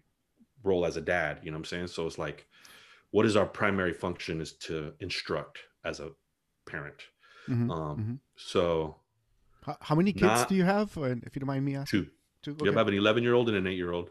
role 0.62 0.84
as 0.84 0.96
a 0.96 1.00
dad. 1.00 1.40
You 1.42 1.50
know 1.50 1.56
what 1.56 1.60
I'm 1.60 1.64
saying? 1.64 1.86
So 1.88 2.06
it's 2.06 2.18
like, 2.18 2.46
what 3.10 3.24
is 3.24 3.36
our 3.36 3.46
primary 3.46 3.92
function 3.92 4.40
is 4.40 4.52
to 4.66 4.92
instruct 5.00 5.58
as 5.84 6.00
a 6.00 6.10
parent. 6.66 7.00
Mhm, 7.48 7.70
Um, 7.70 7.96
mhm. 7.98 8.18
So 8.36 8.96
How, 9.64 9.76
how 9.80 9.94
many 9.94 10.12
kids 10.12 10.44
do 10.46 10.54
you 10.54 10.64
have? 10.64 10.90
If 10.96 11.34
you 11.34 11.40
don't 11.40 11.46
mind 11.46 11.64
me 11.64 11.76
asking. 11.76 12.04
two. 12.04 12.10
Two. 12.56 12.64
Yep, 12.64 12.74
I 12.74 12.78
have 12.78 12.88
an 12.88 12.94
11 12.94 13.22
year 13.22 13.34
old 13.34 13.48
and 13.48 13.56
an 13.56 13.66
eight 13.66 13.76
year 13.76 13.92
old. 13.92 14.10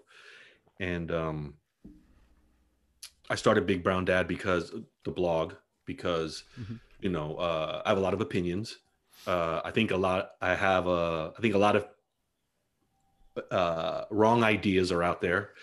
And 0.80 1.12
um, 1.12 1.54
I 3.30 3.36
started 3.36 3.65
Big 3.65 3.84
Brown 3.84 4.06
Dad 4.06 4.28
because 4.28 4.73
the 5.04 5.12
blog, 5.12 5.54
because, 5.86 6.43
Mhm. 6.60 6.80
you 7.02 7.10
know, 7.10 7.36
uh, 7.38 7.82
I 7.86 7.89
have 7.89 7.97
a 7.97 8.02
lot 8.02 8.13
of 8.13 8.21
opinions. 8.21 8.78
Uh, 9.26 9.62
I 9.65 9.71
think 9.71 9.91
a 9.91 9.97
lot, 9.97 10.32
I 10.41 10.54
have, 10.56 10.88
a, 10.88 11.34
I 11.38 11.41
think 11.41 11.56
a 11.56 11.58
lot 11.58 11.76
of 11.76 11.88
uh, 13.52 14.06
wrong 14.10 14.43
ideas 14.43 14.91
are 14.91 15.04
out 15.04 15.21
there. 15.21 15.54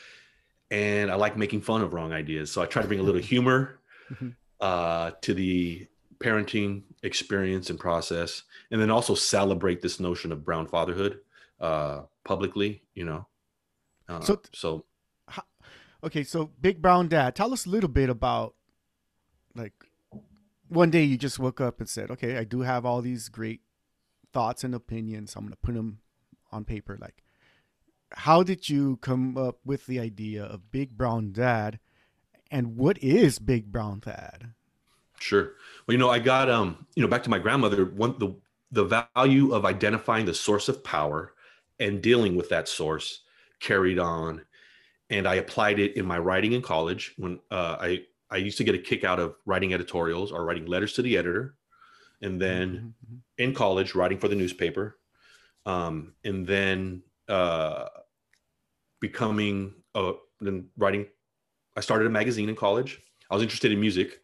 And 0.71 1.11
I 1.11 1.15
like 1.17 1.37
making 1.37 1.61
fun 1.63 1.83
of 1.83 1.93
wrong 1.93 2.13
ideas. 2.13 2.51
So 2.53 2.63
I 2.63 2.67
try 2.67 2.83
to 2.83 2.89
bring 2.89 3.01
a 3.01 3.03
little 3.03 3.21
humor 3.21 3.81
Mhm. 4.13 4.35
uh, 4.61 5.11
to 5.23 5.35
the 5.35 5.87
parenting 6.21 6.83
experience 7.03 7.71
and 7.71 7.79
process. 7.79 8.45
And 8.71 8.81
then 8.81 8.91
also 8.91 9.15
celebrate 9.15 9.83
this 9.83 9.99
notion 10.01 10.31
of 10.33 10.45
brown 10.45 10.67
fatherhood 10.67 11.21
uh 11.65 12.03
publicly 12.25 12.83
you 12.95 13.05
know 13.05 13.27
uh, 14.09 14.21
So- 14.21 14.43
so 14.53 14.85
Okay, 16.07 16.23
so 16.23 16.51
Big 16.61 16.83
Brown 16.83 17.09
Dad, 17.09 17.35
tell 17.35 17.55
us 17.55 17.65
a 17.65 17.71
little 17.71 17.89
bit 17.89 18.11
about 18.11 18.55
like 19.57 19.73
one 20.69 20.91
day 20.91 21.03
you 21.03 21.17
just 21.17 21.39
woke 21.39 21.63
up 21.63 21.81
and 21.81 21.89
said, 21.89 22.11
"Okay, 22.11 22.37
I 22.37 22.45
do 22.45 22.61
have 22.61 22.85
all 22.85 23.01
these 23.01 23.31
great 23.31 23.63
thoughts 24.31 24.63
and 24.65 24.75
opinions. 24.75 25.35
I'm 25.35 25.45
going 25.45 25.53
to 25.53 25.57
put 25.57 25.75
them 25.75 26.01
on 26.53 26.67
paper." 26.67 26.99
Like 27.01 27.25
how 28.13 28.43
did 28.43 28.69
you 28.69 28.99
come 28.99 29.39
up 29.39 29.61
with 29.65 29.87
the 29.87 29.99
idea 29.99 30.45
of 30.45 30.71
Big 30.71 30.91
Brown 30.99 31.33
Dad 31.33 31.81
and 32.51 32.77
what 32.77 32.99
is 33.03 33.39
Big 33.39 33.73
Brown 33.73 34.01
Dad? 34.05 34.53
sure 35.21 35.53
well 35.87 35.93
you 35.95 35.99
know 35.99 36.11
i 36.11 36.19
got 36.19 36.51
um 36.51 36.87
you 36.97 37.03
know 37.03 37.09
back 37.09 37.23
to 37.23 37.31
my 37.31 37.39
grandmother 37.39 37.85
one 37.87 38.19
the 38.19 38.35
the 38.73 38.85
value 39.15 39.55
of 39.55 39.65
identifying 39.65 40.27
the 40.27 40.35
source 40.35 40.69
of 40.69 40.83
power 40.85 41.33
and 41.81 42.03
dealing 42.03 42.37
with 42.37 42.49
that 42.51 42.69
source 42.69 43.23
carried 43.61 43.99
on. 43.99 44.45
And 45.11 45.27
i 45.29 45.35
applied 45.37 45.79
it 45.79 45.97
in 45.97 46.07
my 46.07 46.19
writing 46.19 46.53
in 46.53 46.63
college 46.63 47.15
when 47.19 47.41
uh, 47.51 47.77
i 47.81 48.05
i 48.31 48.37
used 48.37 48.59
to 48.59 48.65
get 48.65 48.75
a 48.75 48.79
kick 48.79 49.05
out 49.05 49.21
of 49.21 49.37
writing 49.47 49.75
editorials 49.75 50.33
or 50.33 50.45
writing 50.45 50.67
letters 50.67 50.93
to 50.95 51.03
the 51.03 51.17
editor. 51.17 51.57
And 52.23 52.41
then 52.41 52.69
Mhm, 52.71 53.15
mhm. 53.15 53.19
in 53.39 53.55
college 53.55 53.95
writing 53.95 54.19
for 54.19 54.29
the 54.29 54.35
newspaper. 54.37 54.99
Um, 55.67 56.15
and 56.25 56.47
then 56.47 57.03
uh, 57.29 57.89
becoming 59.01 59.75
uh, 59.95 60.13
then 60.41 60.69
writing 60.77 61.07
i 61.77 61.81
started 61.81 62.07
a 62.07 62.11
magazine 62.11 62.49
in 62.49 62.57
college. 62.57 63.01
I 63.31 63.35
was 63.35 63.43
interested 63.43 63.73
in 63.73 63.81
music 63.81 64.21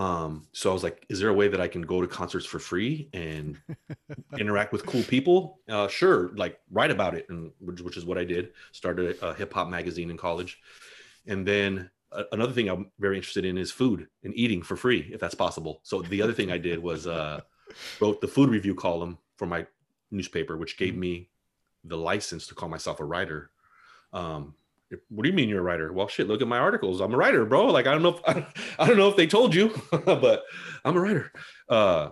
um, 0.00 0.46
so 0.52 0.70
i 0.70 0.72
was 0.72 0.82
like 0.82 1.04
is 1.10 1.20
there 1.20 1.28
a 1.28 1.34
way 1.34 1.46
that 1.46 1.60
i 1.60 1.68
can 1.68 1.82
go 1.82 2.00
to 2.00 2.06
concerts 2.06 2.46
for 2.46 2.58
free 2.58 3.08
and 3.12 3.58
interact 4.38 4.72
with 4.72 4.86
cool 4.86 5.02
people? 5.02 5.60
Uh, 5.68 5.86
sure 5.88 6.30
like 6.36 6.58
write 6.70 6.90
about 6.90 7.14
it 7.14 7.26
and 7.28 7.52
which, 7.60 7.80
which 7.82 7.96
is 7.96 8.04
what 8.06 8.16
i 8.16 8.24
did. 8.24 8.52
Started 8.72 9.18
a 9.22 9.34
hip-hop 9.34 9.68
magazine 9.68 10.10
in 10.10 10.16
college. 10.16 10.58
And 11.26 11.46
then 11.46 11.90
uh, 12.12 12.24
another 12.32 12.52
thing 12.52 12.68
i'm 12.68 12.90
very 12.98 13.16
interested 13.16 13.44
in 13.44 13.58
is 13.58 13.70
food 13.70 14.08
and 14.24 14.34
eating 14.34 14.62
for 14.62 14.74
free 14.74 15.10
if 15.12 15.20
that's 15.20 15.34
possible. 15.34 15.80
So 15.82 16.00
the 16.02 16.22
other 16.22 16.32
thing 16.32 16.50
i 16.50 16.58
did 16.58 16.78
was 16.82 17.06
uh, 17.06 17.42
wrote 18.00 18.20
the 18.22 18.28
food 18.28 18.48
review 18.48 18.74
column 18.74 19.18
for 19.36 19.46
my 19.46 19.66
newspaper, 20.10 20.56
which 20.56 20.78
gave 20.78 20.96
me 20.96 21.28
the 21.84 21.96
license 21.96 22.46
to 22.46 22.54
call 22.54 22.68
myself 22.68 23.00
a 23.00 23.04
writer. 23.04 23.50
Um, 24.12 24.54
what 25.08 25.22
do 25.22 25.28
you 25.28 25.34
mean 25.34 25.48
you're 25.48 25.60
a 25.60 25.62
writer? 25.62 25.92
Well, 25.92 26.08
shit, 26.08 26.26
look 26.28 26.42
at 26.42 26.48
my 26.48 26.58
articles. 26.58 27.00
I'm 27.00 27.14
a 27.14 27.16
writer, 27.16 27.44
bro. 27.46 27.66
Like 27.66 27.86
I 27.86 27.92
don't 27.92 28.02
know 28.02 28.18
if 28.26 28.44
I 28.78 28.86
don't 28.86 28.96
know 28.96 29.08
if 29.08 29.16
they 29.16 29.26
told 29.26 29.54
you, 29.54 29.74
but 29.90 30.42
I'm 30.84 30.96
a 30.96 31.00
writer. 31.00 31.32
Uh, 31.68 32.10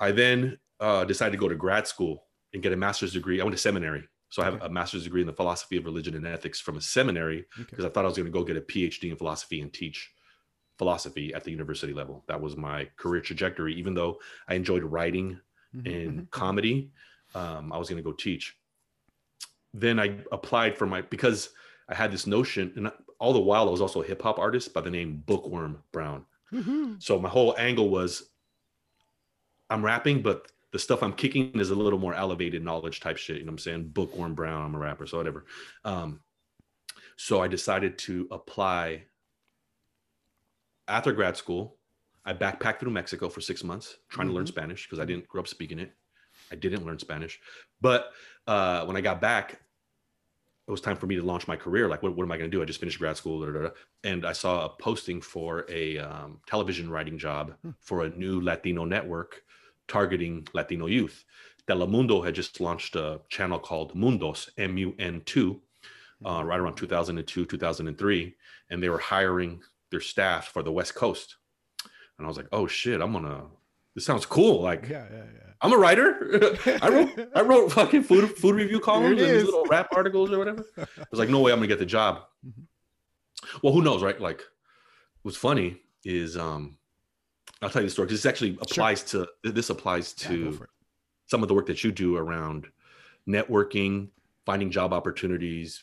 I 0.00 0.12
then 0.12 0.58
uh, 0.80 1.04
decided 1.04 1.32
to 1.32 1.38
go 1.38 1.48
to 1.48 1.54
grad 1.56 1.86
school 1.86 2.24
and 2.52 2.62
get 2.62 2.72
a 2.72 2.76
master's 2.76 3.12
degree. 3.12 3.40
I 3.40 3.44
went 3.44 3.56
to 3.56 3.60
seminary, 3.62 4.08
so 4.28 4.42
I 4.42 4.46
have 4.46 4.54
Okay. 4.54 4.66
a 4.66 4.68
master's 4.70 5.04
degree 5.04 5.20
in 5.20 5.26
the 5.26 5.32
philosophy 5.32 5.76
of 5.76 5.84
religion 5.84 6.14
and 6.14 6.26
ethics 6.26 6.60
from 6.60 6.76
a 6.76 6.80
seminary 6.80 7.44
Okay. 7.60 7.66
because 7.70 7.84
I 7.84 7.88
thought 7.88 8.04
I 8.04 8.08
was 8.08 8.16
going 8.16 8.26
to 8.26 8.32
go 8.32 8.44
get 8.44 8.56
a 8.56 8.60
PhD 8.60 9.10
in 9.10 9.16
philosophy 9.16 9.60
and 9.60 9.72
teach 9.72 10.12
philosophy 10.78 11.34
at 11.34 11.44
the 11.44 11.50
university 11.50 11.92
level. 11.92 12.24
That 12.28 12.40
was 12.40 12.56
my 12.56 12.88
career 12.96 13.20
trajectory. 13.20 13.74
Even 13.74 13.94
though 13.94 14.20
I 14.48 14.54
enjoyed 14.54 14.84
writing 14.84 15.40
Mhm, 15.74 15.86
in 15.86 16.22
mhm. 16.22 16.30
comedy, 16.30 16.92
um, 17.34 17.72
I 17.72 17.78
was 17.78 17.88
going 17.90 18.02
to 18.02 18.08
go 18.08 18.12
teach. 18.12 18.56
Then 19.74 20.00
I 20.00 20.18
applied 20.32 20.76
for 20.76 20.86
my 20.86 21.02
because 21.02 21.50
I 21.88 21.94
had 21.94 22.12
this 22.12 22.26
notion, 22.26 22.72
and 22.76 22.90
all 23.18 23.32
the 23.32 23.40
while 23.40 23.68
I 23.68 23.70
was 23.70 23.80
also 23.80 24.02
a 24.02 24.06
hip 24.06 24.22
hop 24.22 24.38
artist 24.38 24.72
by 24.72 24.80
the 24.80 24.90
name 24.90 25.22
Bookworm 25.26 25.82
Brown. 25.92 26.24
Woohoo. 26.52 27.02
So 27.02 27.18
my 27.18 27.28
whole 27.28 27.54
angle 27.58 27.90
was 27.90 28.30
I'm 29.70 29.84
rapping, 29.84 30.22
but 30.22 30.50
the 30.72 30.78
stuff 30.78 31.02
I'm 31.02 31.12
kicking 31.12 31.58
is 31.58 31.70
a 31.70 31.74
little 31.74 31.98
more 31.98 32.14
elevated 32.14 32.62
knowledge 32.62 33.00
type 33.00 33.16
shit. 33.16 33.38
You 33.38 33.44
know 33.44 33.50
what 33.50 33.54
I'm 33.54 33.58
saying? 33.58 33.88
Bookworm 33.88 34.34
Brown, 34.34 34.64
I'm 34.64 34.74
a 34.74 34.78
rapper, 34.78 35.06
so 35.06 35.18
whatever. 35.18 35.44
Um, 35.84 36.20
so 37.16 37.42
I 37.42 37.48
decided 37.48 37.98
to 37.98 38.28
apply 38.30 39.04
after 40.86 41.12
grad 41.12 41.36
school. 41.36 41.76
I 42.24 42.34
backpacked 42.34 42.80
through 42.80 42.90
Mexico 42.90 43.28
for 43.28 43.40
six 43.40 43.64
months 43.64 43.96
trying 44.08 44.26
mm-hmm. 44.26 44.32
to 44.32 44.36
learn 44.36 44.44
mm-hmm. 44.44 44.52
Spanish 44.52 44.86
because 44.86 44.98
I 44.98 45.04
didn't 45.04 45.28
grow 45.28 45.40
up 45.40 45.48
speaking 45.48 45.78
it. 45.78 45.92
I 46.52 46.56
didn't 46.56 46.84
learn 46.84 46.98
Spanish. 46.98 47.40
But 47.80 48.10
uh, 48.48 48.84
when 48.86 48.96
I 48.96 49.00
got 49.00 49.20
back, 49.20 49.60
it 50.66 50.70
was 50.70 50.80
time 50.80 50.96
for 50.96 51.06
me 51.06 51.16
to 51.16 51.22
launch 51.22 51.46
my 51.46 51.56
career. 51.56 51.88
Like, 51.88 52.02
what, 52.02 52.16
what 52.16 52.24
am 52.24 52.32
I 52.32 52.36
going 52.36 52.50
to 52.50 52.56
do? 52.56 52.62
I 52.62 52.66
just 52.66 52.80
finished 52.80 52.98
grad 52.98 53.16
school, 53.16 53.40
da, 53.40 53.52
da, 53.52 53.68
da. 53.68 53.70
and 54.04 54.26
I 54.26 54.32
saw 54.32 54.64
a 54.64 54.68
posting 54.68 55.20
for 55.20 55.64
a 55.68 55.98
um, 55.98 56.40
television 56.46 56.90
writing 56.90 57.18
job 57.18 57.54
hmm. 57.62 57.70
for 57.78 58.04
a 58.04 58.10
new 58.10 58.40
Latino 58.40 58.84
network 58.84 59.42
targeting 59.86 60.46
Latino 60.52 60.86
youth. 60.86 61.24
Telemundo 61.68 62.24
had 62.24 62.34
just 62.34 62.60
launched 62.60 62.96
a 62.96 63.20
channel 63.28 63.58
called 63.58 63.94
Mundos, 63.94 64.48
M 64.56 64.78
U 64.78 64.94
N 64.98 65.22
2, 65.24 65.60
uh, 66.24 66.42
right 66.44 66.58
around 66.58 66.76
2002, 66.76 67.44
2003, 67.44 68.34
and 68.70 68.82
they 68.82 68.88
were 68.88 68.98
hiring 68.98 69.60
their 69.90 70.00
staff 70.00 70.48
for 70.48 70.62
the 70.62 70.72
West 70.72 70.94
Coast. 70.94 71.36
And 72.16 72.26
I 72.26 72.28
was 72.28 72.36
like, 72.36 72.48
oh 72.52 72.66
shit, 72.66 73.00
I'm 73.00 73.12
gonna. 73.12 73.44
This 73.98 74.06
sounds 74.06 74.24
cool. 74.24 74.62
Like, 74.62 74.88
yeah, 74.88 75.06
yeah, 75.10 75.16
yeah. 75.16 75.50
I'm 75.60 75.72
a 75.72 75.76
writer. 75.76 76.56
I 76.82 76.88
wrote 76.88 77.28
I 77.34 77.40
wrote 77.40 77.72
fucking 77.72 78.04
food 78.04 78.30
food 78.38 78.54
review 78.54 78.78
columns 78.78 79.20
and 79.20 79.28
these 79.28 79.42
little 79.42 79.64
rap 79.64 79.88
articles 79.96 80.30
or 80.30 80.38
whatever. 80.38 80.64
I 80.78 81.04
was 81.10 81.18
like, 81.18 81.28
no 81.28 81.40
way, 81.40 81.50
I'm 81.50 81.58
gonna 81.58 81.66
get 81.66 81.80
the 81.80 81.84
job. 81.84 82.22
Mm-hmm. 82.46 83.58
Well, 83.60 83.72
who 83.72 83.82
knows, 83.82 84.00
right? 84.00 84.20
Like, 84.20 84.40
what's 85.22 85.36
funny 85.36 85.80
is 86.04 86.36
um, 86.36 86.76
I'll 87.60 87.70
tell 87.70 87.82
you 87.82 87.88
the 87.88 87.92
story 87.92 88.06
because 88.06 88.22
this 88.22 88.30
actually 88.30 88.56
applies 88.62 89.04
sure. 89.04 89.26
to 89.42 89.50
this 89.50 89.68
applies 89.68 90.12
to 90.12 90.50
yeah, 90.52 90.66
some 91.26 91.42
of 91.42 91.48
the 91.48 91.54
work 91.54 91.66
that 91.66 91.82
you 91.82 91.90
do 91.90 92.18
around 92.18 92.68
networking, 93.28 94.10
finding 94.46 94.70
job 94.70 94.92
opportunities, 94.92 95.82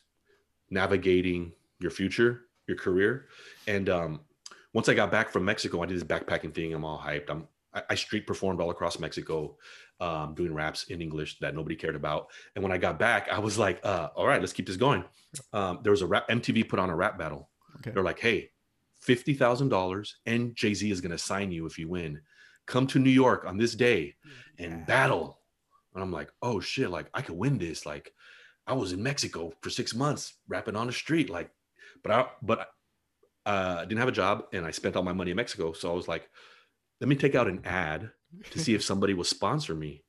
navigating 0.70 1.52
your 1.80 1.92
future, 1.92 2.46
your 2.66 2.78
career. 2.78 3.26
And 3.68 3.90
um, 3.90 4.22
once 4.72 4.88
I 4.88 4.94
got 4.94 5.12
back 5.12 5.32
from 5.32 5.44
Mexico, 5.44 5.84
I 5.84 5.86
did 5.86 5.98
this 5.98 6.06
backpacking 6.06 6.56
thing. 6.56 6.74
I'm 6.74 6.86
all 6.86 6.98
hyped. 6.98 7.30
I'm 7.30 7.50
I, 7.90 7.96
street 7.96 8.26
performed 8.26 8.62
all 8.62 8.70
across 8.70 9.00
Mexico, 9.00 9.58
um, 10.00 10.34
doing 10.34 10.54
raps 10.54 10.86
in 10.86 11.02
English 11.02 11.40
that 11.40 11.56
nobody 11.56 11.76
cared 11.76 11.96
about. 11.96 12.28
And 12.56 12.64
when 12.64 12.72
I 12.72 12.78
got 12.78 13.00
back, 13.00 13.28
I 13.32 13.40
was 13.40 13.58
like, 13.58 13.80
uh, 13.84 14.10
all 14.16 14.28
right, 14.28 14.40
let's 14.40 14.54
keep 14.54 14.68
this 14.68 14.78
going. 14.78 15.04
Um, 15.54 15.80
there 15.84 15.92
was 15.92 16.02
a 16.02 16.08
rap 16.08 16.28
MTV 16.30 16.70
put 16.70 16.80
on 16.80 16.90
a 16.90 16.96
rap 16.96 17.18
battle. 17.18 17.50
Okay. 17.78 17.92
They're 17.92 18.04
like, 18.04 18.20
hey, 18.20 18.52
fifty 19.02 19.34
thousand 19.34 19.70
dollars, 19.70 20.18
and 20.26 20.56
Jay 20.56 20.74
Z 20.74 20.90
is 20.90 21.02
going 21.02 21.12
to 21.12 21.18
sign 21.18 21.52
you 21.52 21.66
if 21.66 21.78
you 21.78 21.88
win. 21.90 22.22
Come 22.66 22.88
to 22.88 23.00
New 23.00 23.12
York 23.12 23.46
on 23.46 23.58
this 23.58 23.76
day 23.76 24.16
and 24.58 24.72
yeah. 24.72 24.86
battle. 24.86 25.40
And 25.94 26.04
I'm 26.04 26.12
like, 26.12 26.32
oh 26.42 26.60
shit, 26.60 26.90
like 26.90 27.08
I 27.14 27.22
could 27.22 27.38
win 27.38 27.58
this. 27.58 27.86
Like 27.86 28.12
I 28.66 28.74
was 28.74 28.94
in 28.94 29.04
Mexico 29.04 29.54
for 29.62 29.70
six 29.70 29.94
months 29.94 30.34
rapping 30.48 30.76
on 30.76 30.88
the 30.88 30.94
street, 30.94 31.30
like, 31.30 31.52
but 32.04 32.12
I 32.12 32.26
but 32.42 32.70
uh, 33.46 33.86
didn't 33.86 34.00
have 34.00 34.08
a 34.08 34.14
job 34.14 34.46
and 34.54 34.66
I 34.66 34.72
spent 34.72 34.96
all 34.96 35.04
my 35.04 35.14
money 35.14 35.32
in 35.32 35.38
Mexico. 35.38 35.74
So 35.74 35.92
I 35.92 35.94
was 35.94 36.08
like, 36.08 36.30
let 37.00 37.08
me 37.08 37.16
take 37.16 37.36
out 37.36 37.48
an 37.48 37.62
ad 37.66 38.12
to 38.52 38.60
see 38.60 38.74
if 38.74 38.84
somebody 38.92 39.14
will 39.14 39.24
sponsor 39.24 39.76
me. 39.76 40.04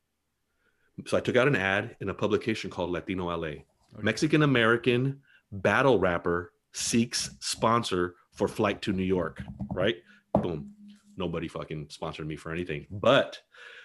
So 1.06 1.16
I 1.16 1.20
took 1.20 1.36
out 1.36 1.48
an 1.48 1.56
ad 1.56 1.96
in 2.00 2.08
a 2.08 2.14
publication 2.14 2.70
called 2.70 2.90
Latino 2.90 3.26
LA. 3.26 3.46
Okay. 3.46 3.64
Mexican 4.00 4.42
American 4.42 5.20
battle 5.52 5.98
rapper 5.98 6.52
seeks 6.72 7.30
sponsor 7.40 8.14
for 8.32 8.48
flight 8.48 8.82
to 8.82 8.92
New 8.92 9.02
York, 9.02 9.42
right? 9.72 9.96
Boom. 10.34 10.72
Nobody 11.16 11.48
fucking 11.48 11.86
sponsored 11.90 12.26
me 12.26 12.36
for 12.36 12.52
anything. 12.52 12.86
But 12.90 13.38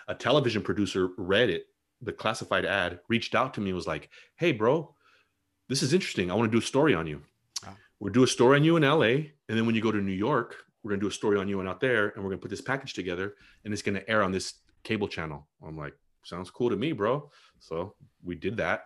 a 0.08 0.16
television 0.16 0.62
producer 0.62 1.10
read 1.18 1.50
it, 1.50 1.66
the 2.02 2.12
classified 2.12 2.66
ad, 2.66 3.00
reached 3.08 3.36
out 3.36 3.54
to 3.54 3.62
me, 3.62 3.72
was 3.72 3.88
like, 3.88 4.10
hey, 4.36 4.52
bro, 4.52 4.94
this 5.70 5.84
is 5.84 5.94
interesting. 5.94 6.30
I 6.30 6.34
want 6.34 6.52
to 6.52 6.56
do 6.56 6.62
a 6.62 6.68
story 6.68 6.94
on 6.94 7.08
you. 7.08 7.22
Oh. 7.66 7.76
We'll 8.00 8.14
do 8.14 8.24
a 8.24 8.28
story 8.28 8.58
on 8.58 8.64
you 8.66 8.76
in 8.76 8.84
LA. 8.84 9.06
And 9.06 9.58
then 9.58 9.66
when 9.66 9.76
you 9.76 9.82
go 9.82 9.92
to 9.92 10.02
New 10.02 10.12
York, 10.12 10.58
we're 10.84 10.90
going 10.90 11.00
to 11.00 11.04
do 11.04 11.10
a 11.10 11.14
story 11.14 11.38
on 11.38 11.48
you 11.48 11.60
and 11.60 11.70
out 11.70 11.80
there. 11.80 12.10
And 12.10 12.24
we're 12.24 12.30
going 12.30 12.40
to 12.40 12.42
put 12.42 12.50
this 12.50 12.62
package 12.62 12.94
together 12.94 13.36
and 13.64 13.74
it's 13.74 13.84
going 13.84 13.96
to 13.96 14.10
air 14.10 14.24
on 14.24 14.32
this 14.32 14.56
cable 14.84 15.08
channel. 15.08 15.48
I'm 15.66 15.78
like, 15.78 15.94
sounds 16.24 16.50
cool 16.50 16.70
to 16.70 16.76
me, 16.76 16.92
bro. 16.92 17.30
So 17.60 17.96
we 18.24 18.36
did 18.36 18.58
that. 18.58 18.86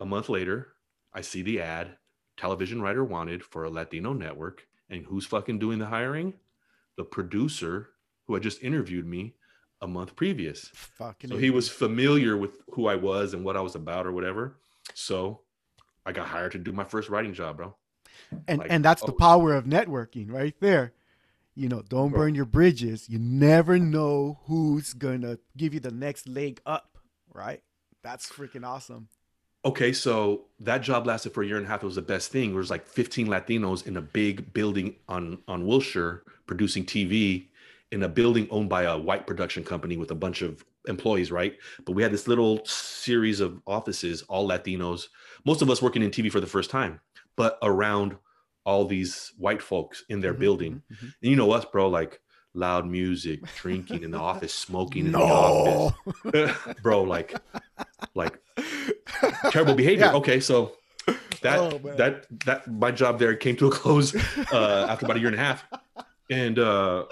A 0.00 0.06
month 0.06 0.28
later, 0.28 0.68
I 1.14 1.20
see 1.20 1.42
the 1.42 1.60
ad 1.60 1.96
television 2.36 2.80
writer 2.80 3.04
wanted 3.04 3.44
for 3.44 3.64
a 3.64 3.70
Latino 3.70 4.12
network. 4.12 4.66
And 4.90 5.04
who's 5.04 5.26
fucking 5.26 5.58
doing 5.58 5.78
the 5.78 5.86
hiring? 5.86 6.34
The 6.96 7.04
producer 7.04 7.90
who 8.26 8.34
had 8.34 8.42
just 8.42 8.62
interviewed 8.62 9.06
me 9.06 9.34
a 9.80 9.86
month 9.86 10.14
previous. 10.16 10.70
Fucking 10.74 11.30
so 11.30 11.36
he 11.36 11.50
was 11.50 11.68
familiar 11.68 12.36
with 12.36 12.62
who 12.70 12.86
I 12.86 12.94
was 12.94 13.34
and 13.34 13.44
what 13.44 13.56
I 13.56 13.60
was 13.60 13.74
about 13.74 14.06
or 14.06 14.12
whatever. 14.12 14.58
So 14.94 15.40
I 16.06 16.12
got 16.12 16.28
hired 16.28 16.52
to 16.52 16.58
do 16.58 16.72
my 16.72 16.84
first 16.84 17.08
writing 17.08 17.34
job, 17.34 17.56
bro. 17.56 17.74
And 18.48 18.58
like, 18.58 18.70
and 18.70 18.84
that's 18.84 19.02
oh, 19.02 19.06
the 19.06 19.12
power 19.12 19.54
of 19.54 19.64
networking 19.64 20.30
right 20.30 20.54
there. 20.60 20.92
You 21.54 21.68
know, 21.68 21.82
don't 21.82 22.10
bro. 22.10 22.20
burn 22.20 22.34
your 22.34 22.46
bridges. 22.46 23.08
You 23.08 23.18
never 23.18 23.78
know 23.78 24.40
who's 24.46 24.94
gonna 24.94 25.38
give 25.56 25.74
you 25.74 25.80
the 25.80 25.90
next 25.90 26.26
leg 26.26 26.60
up, 26.64 26.98
right? 27.32 27.62
That's 28.02 28.30
freaking 28.30 28.66
awesome. 28.66 29.08
Okay, 29.64 29.92
so 29.92 30.46
that 30.60 30.78
job 30.78 31.06
lasted 31.06 31.32
for 31.32 31.42
a 31.42 31.46
year 31.46 31.56
and 31.56 31.66
a 31.66 31.68
half. 31.68 31.82
It 31.82 31.86
was 31.86 31.94
the 31.94 32.02
best 32.02 32.32
thing. 32.32 32.50
There 32.50 32.58
was 32.58 32.70
like 32.70 32.86
15 32.86 33.28
Latinos 33.28 33.86
in 33.86 33.96
a 33.96 34.02
big 34.02 34.52
building 34.52 34.96
on 35.08 35.38
on 35.46 35.66
Wilshire 35.66 36.24
producing 36.46 36.84
TV 36.84 37.46
in 37.92 38.02
a 38.02 38.08
building 38.08 38.48
owned 38.50 38.68
by 38.68 38.84
a 38.84 38.98
white 38.98 39.26
production 39.26 39.62
company 39.62 39.96
with 39.96 40.10
a 40.10 40.14
bunch 40.14 40.42
of 40.42 40.64
employees, 40.88 41.30
right? 41.30 41.56
But 41.84 41.92
we 41.92 42.02
had 42.02 42.12
this 42.12 42.26
little 42.26 42.64
series 42.64 43.40
of 43.40 43.60
offices, 43.66 44.22
all 44.22 44.48
Latinos, 44.48 45.08
most 45.44 45.62
of 45.62 45.70
us 45.70 45.82
working 45.82 46.02
in 46.02 46.10
TV 46.10 46.30
for 46.30 46.40
the 46.40 46.46
first 46.46 46.70
time, 46.70 47.00
but 47.36 47.58
around 47.62 48.16
all 48.64 48.84
these 48.84 49.32
white 49.38 49.62
folks 49.62 50.04
in 50.08 50.20
their 50.20 50.32
mm-hmm, 50.32 50.40
building. 50.40 50.72
Mm-hmm. 50.72 50.94
mm-hmm. 50.94 51.06
And 51.22 51.30
you 51.30 51.36
know 51.36 51.52
us, 51.52 51.64
bro, 51.64 51.88
like 51.88 52.20
loud 52.54 52.86
music, 52.86 53.40
drinking 53.56 54.02
in 54.02 54.10
the 54.10 54.18
office, 54.18 54.52
smoking 54.54 55.06
in 55.06 55.12
no. 55.12 55.94
the 56.24 56.34
office. 56.34 56.76
bro, 56.82 57.02
like 57.02 57.34
like 58.14 58.40
terrible 59.50 59.74
behavior. 59.74 60.06
Yeah. 60.06 60.14
Okay, 60.14 60.40
so 60.40 60.72
that 61.42 61.58
oh, 61.58 61.78
that 61.96 62.26
that 62.44 62.66
my 62.68 62.90
job 62.90 63.18
there 63.18 63.34
came 63.34 63.56
to 63.56 63.68
a 63.68 63.70
close 63.70 64.14
uh, 64.52 64.86
after 64.88 65.06
about 65.06 65.16
a 65.16 65.20
year 65.20 65.28
and 65.28 65.36
a 65.36 65.40
half, 65.40 65.64
and 66.30 66.58
uh, 66.58 67.04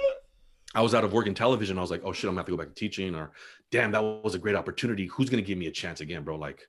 I 0.74 0.82
was 0.82 0.94
out 0.94 1.04
of 1.04 1.12
work 1.12 1.26
in 1.26 1.34
television. 1.34 1.78
I 1.78 1.80
was 1.80 1.90
like, 1.90 2.02
oh 2.04 2.12
shit, 2.12 2.24
I'm 2.24 2.30
gonna 2.30 2.40
have 2.40 2.46
to 2.46 2.52
go 2.52 2.56
back 2.56 2.68
to 2.68 2.74
teaching, 2.74 3.14
or 3.14 3.32
damn, 3.70 3.92
that 3.92 4.02
was 4.02 4.34
a 4.34 4.38
great 4.38 4.56
opportunity. 4.56 5.06
Who's 5.06 5.30
gonna 5.30 5.42
give 5.42 5.58
me 5.58 5.66
a 5.66 5.72
chance 5.72 6.00
again, 6.00 6.22
bro? 6.22 6.36
Like, 6.36 6.66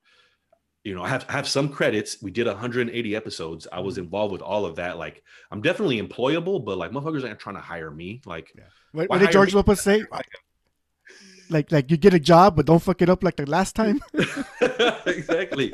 you 0.84 0.96
know, 0.96 1.04
I 1.04 1.10
have 1.10 1.26
I 1.30 1.34
have 1.34 1.48
some 1.48 1.70
credits. 1.70 2.22
We 2.22 2.32
did 2.32 2.48
180 2.48 3.16
episodes. 3.16 3.68
I 3.72 3.80
was 3.80 3.96
mm-hmm. 3.96 4.06
involved 4.06 4.32
with 4.32 4.42
all 4.42 4.66
of 4.66 4.76
that. 4.78 4.98
Like, 4.98 5.24
I'm 5.52 5.62
definitely 5.62 6.02
employable, 6.02 6.64
but 6.64 6.78
like 6.78 6.92
motherfuckers 6.92 7.24
aren't 7.24 7.40
trying 7.40 7.56
to 7.56 7.62
hire 7.62 7.92
me. 7.92 8.22
Like, 8.26 8.52
yeah. 8.58 8.64
what, 8.92 9.10
what 9.10 9.20
did 9.20 9.32
George 9.32 9.54
Lopez 9.54 9.82
say? 9.82 10.04
like 11.52 11.72
like 11.72 11.92
you 11.92 11.98
get 11.98 12.14
a 12.14 12.20
job 12.20 12.56
but 12.56 12.66
don't 12.66 12.82
fuck 12.82 13.02
it 13.02 13.10
up 13.10 13.24
like 13.24 13.36
the 13.36 13.46
last 13.46 13.76
time 13.76 14.02
exactly 15.06 15.74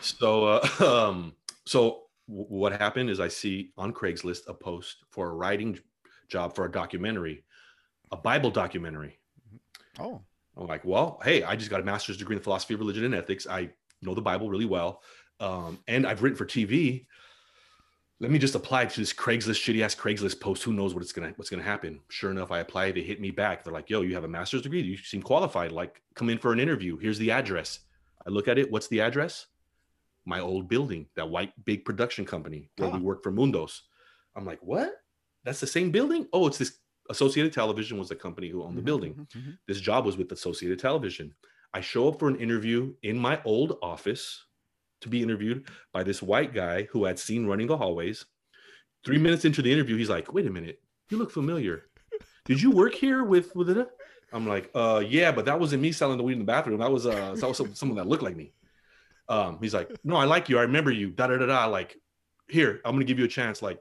so 0.00 0.44
uh, 0.44 0.68
um 1.10 1.34
so 1.66 2.04
w- 2.28 2.46
what 2.48 2.72
happened 2.72 3.10
is 3.10 3.20
i 3.20 3.28
see 3.28 3.72
on 3.76 3.92
craigslist 3.92 4.48
a 4.48 4.54
post 4.54 5.04
for 5.10 5.30
a 5.30 5.34
writing 5.34 5.78
job 6.28 6.54
for 6.54 6.64
a 6.64 6.70
documentary 6.70 7.44
a 8.12 8.16
bible 8.16 8.50
documentary 8.50 9.18
oh 9.98 10.22
i'm 10.56 10.66
like 10.66 10.84
well 10.84 11.20
hey 11.24 11.42
i 11.42 11.56
just 11.56 11.70
got 11.70 11.80
a 11.80 11.84
master's 11.84 12.16
degree 12.16 12.36
in 12.36 12.42
philosophy 12.42 12.74
of 12.74 12.80
religion 12.80 13.04
and 13.04 13.14
ethics 13.14 13.46
i 13.46 13.68
know 14.02 14.14
the 14.14 14.20
bible 14.20 14.48
really 14.48 14.64
well 14.64 15.02
um, 15.40 15.78
and 15.88 16.06
i've 16.06 16.22
written 16.22 16.36
for 16.36 16.46
tv 16.46 17.06
let 18.20 18.30
me 18.30 18.38
just 18.38 18.54
apply 18.54 18.84
to 18.84 19.00
this 19.00 19.12
Craigslist 19.12 19.58
shitty 19.58 19.82
ass 19.82 19.96
Craigslist 19.96 20.38
post. 20.38 20.62
Who 20.62 20.72
knows 20.72 20.94
what 20.94 21.02
it's 21.02 21.10
gonna 21.10 21.32
what's 21.34 21.50
gonna 21.50 21.64
happen? 21.64 21.98
Sure 22.08 22.30
enough, 22.30 22.52
I 22.52 22.60
apply. 22.60 22.92
They 22.92 23.02
hit 23.02 23.20
me 23.20 23.32
back. 23.32 23.64
They're 23.64 23.72
like, 23.72 23.90
"Yo, 23.90 24.02
you 24.02 24.14
have 24.14 24.22
a 24.22 24.28
master's 24.28 24.62
degree. 24.62 24.80
You 24.80 24.96
seem 24.96 25.22
qualified. 25.22 25.72
Like, 25.72 26.00
come 26.14 26.30
in 26.30 26.38
for 26.38 26.52
an 26.52 26.60
interview. 26.60 26.96
Here's 26.98 27.18
the 27.18 27.32
address." 27.32 27.80
I 28.26 28.30
look 28.30 28.48
at 28.48 28.58
it. 28.58 28.70
What's 28.70 28.88
the 28.88 29.00
address? 29.00 29.46
My 30.24 30.40
old 30.40 30.68
building, 30.68 31.06
that 31.16 31.28
white 31.28 31.52
big 31.64 31.84
production 31.84 32.24
company 32.24 32.70
where 32.76 32.90
we 32.90 33.00
work 33.00 33.22
for 33.22 33.32
Mundos. 33.32 33.80
I'm 34.36 34.46
like, 34.46 34.60
what? 34.62 34.92
That's 35.44 35.60
the 35.60 35.66
same 35.66 35.90
building? 35.90 36.28
Oh, 36.32 36.46
it's 36.46 36.58
this 36.58 36.78
Associated 37.10 37.52
Television 37.52 37.98
was 37.98 38.08
the 38.08 38.16
company 38.16 38.48
who 38.48 38.62
owned 38.62 38.76
the 38.76 38.80
mm-hmm, 38.80 38.86
building. 38.86 39.12
Mm-hmm, 39.12 39.38
mm-hmm. 39.38 39.50
This 39.66 39.80
job 39.80 40.04
was 40.04 40.16
with 40.16 40.32
Associated 40.32 40.78
Television. 40.78 41.34
I 41.74 41.80
show 41.80 42.08
up 42.08 42.18
for 42.18 42.28
an 42.28 42.36
interview 42.36 42.94
in 43.02 43.18
my 43.18 43.40
old 43.44 43.78
office 43.82 44.44
to 45.00 45.08
be 45.08 45.22
interviewed 45.22 45.66
by 45.92 46.02
this 46.02 46.22
white 46.22 46.54
guy 46.54 46.84
who 46.84 47.04
had 47.04 47.18
seen 47.18 47.46
running 47.46 47.66
the 47.66 47.76
hallways. 47.76 48.24
Three 49.04 49.18
minutes 49.18 49.44
into 49.44 49.62
the 49.62 49.72
interview, 49.72 49.96
he's 49.96 50.10
like, 50.10 50.32
"Wait 50.32 50.46
a 50.46 50.50
minute, 50.50 50.80
you 51.10 51.18
look 51.18 51.30
familiar. 51.30 51.86
Did 52.44 52.62
you 52.62 52.70
work 52.70 52.94
here 52.94 53.24
with 53.24 53.54
with 53.56 53.70
it?" 53.70 53.88
I'm 54.32 54.46
like, 54.46 54.70
"Uh, 54.74 55.02
yeah, 55.06 55.32
but 55.32 55.44
that 55.46 55.58
wasn't 55.58 55.82
me 55.82 55.92
selling 55.92 56.18
the 56.18 56.24
weed 56.24 56.34
in 56.34 56.38
the 56.38 56.44
bathroom. 56.44 56.78
That 56.78 56.92
was 56.92 57.06
uh, 57.06 57.34
that 57.34 57.48
was 57.48 57.60
someone 57.74 57.96
that 57.96 58.06
looked 58.06 58.22
like 58.22 58.36
me." 58.36 58.52
Um, 59.28 59.58
he's 59.60 59.74
like, 59.74 59.90
"No, 60.04 60.16
I 60.16 60.24
like 60.24 60.48
you. 60.48 60.58
I 60.58 60.62
remember 60.62 60.92
you." 60.92 61.10
Da 61.10 61.26
da 61.26 61.36
da 61.36 61.46
da. 61.46 61.66
Like, 61.66 61.96
here, 62.48 62.80
I'm 62.84 62.94
gonna 62.94 63.04
give 63.04 63.18
you 63.18 63.24
a 63.24 63.28
chance. 63.28 63.60
Like, 63.60 63.80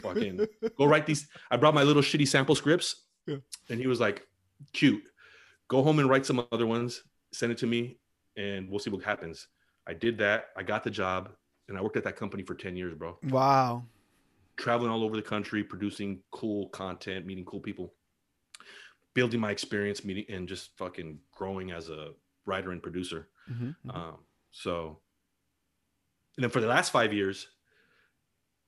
fucking 0.00 0.46
go 0.76 0.84
write 0.84 1.06
these. 1.06 1.28
I 1.50 1.56
brought 1.56 1.74
my 1.74 1.82
little 1.82 2.02
shitty 2.02 2.28
sample 2.28 2.54
scripts, 2.54 3.04
yeah. 3.26 3.36
and 3.68 3.80
he 3.80 3.86
was 3.86 4.00
like, 4.00 4.26
cute. 4.72 5.02
Go 5.68 5.82
home 5.82 5.98
and 5.98 6.08
write 6.08 6.26
some 6.26 6.46
other 6.52 6.66
ones, 6.66 7.02
send 7.32 7.52
it 7.52 7.58
to 7.58 7.66
me, 7.66 7.96
and 8.36 8.68
we'll 8.68 8.78
see 8.78 8.90
what 8.90 9.02
happens. 9.02 9.48
I 9.86 9.94
did 9.94 10.18
that. 10.18 10.46
I 10.56 10.62
got 10.62 10.84
the 10.84 10.90
job, 10.90 11.30
and 11.68 11.78
I 11.78 11.80
worked 11.80 11.96
at 11.96 12.04
that 12.04 12.16
company 12.16 12.42
for 12.42 12.54
10 12.54 12.76
years, 12.76 12.94
bro. 12.94 13.18
Wow. 13.30 13.84
Traveling 14.56 14.90
all 14.90 15.02
over 15.02 15.16
the 15.16 15.22
country, 15.22 15.64
producing 15.64 16.20
cool 16.30 16.68
content, 16.68 17.26
meeting 17.26 17.44
cool 17.44 17.60
people, 17.60 17.94
building 19.14 19.40
my 19.40 19.50
experience, 19.50 20.04
meeting, 20.04 20.24
and 20.28 20.46
just 20.46 20.76
fucking 20.76 21.18
growing 21.32 21.70
as 21.70 21.88
a 21.88 22.10
writer 22.44 22.70
and 22.72 22.82
producer. 22.82 23.28
Mm-hmm, 23.50 23.68
mm-hmm. 23.68 23.90
Um, 23.90 24.16
so, 24.50 24.98
and 26.36 26.44
then 26.44 26.50
for 26.50 26.60
the 26.60 26.66
last 26.66 26.92
five 26.92 27.12
years, 27.12 27.48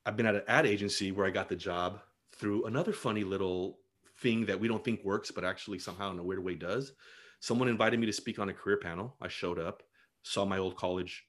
I've 0.07 0.17
been 0.17 0.27
at 0.27 0.35
an 0.35 0.43
ad 0.49 0.67
agency 0.67 1.12
where 1.12 1.27
I 1.27 1.31
got 1.31 1.49
the 1.49 1.57
job 1.57 2.01
through 2.37 2.64
another 2.67 2.93
funny 2.93 3.25
little 3.25 3.79
thing 4.19 4.47
that 4.47 4.59
we 4.59 4.69
don't 4.69 4.85
think 4.85 5.05
works, 5.05 5.31
but 5.31 5.45
actually 5.45 5.79
somehow 5.79 6.11
in 6.11 6.19
a 6.19 6.23
weird 6.23 6.45
way 6.45 6.55
does. 6.55 6.93
Someone 7.40 7.69
invited 7.69 7.99
me 8.01 8.07
to 8.07 8.12
speak 8.12 8.38
on 8.38 8.49
a 8.49 8.53
career 8.53 8.77
panel. 8.77 9.17
I 9.21 9.29
showed 9.29 9.59
up, 9.59 9.83
saw 10.23 10.45
my 10.45 10.59
old 10.59 10.77
college 10.77 11.25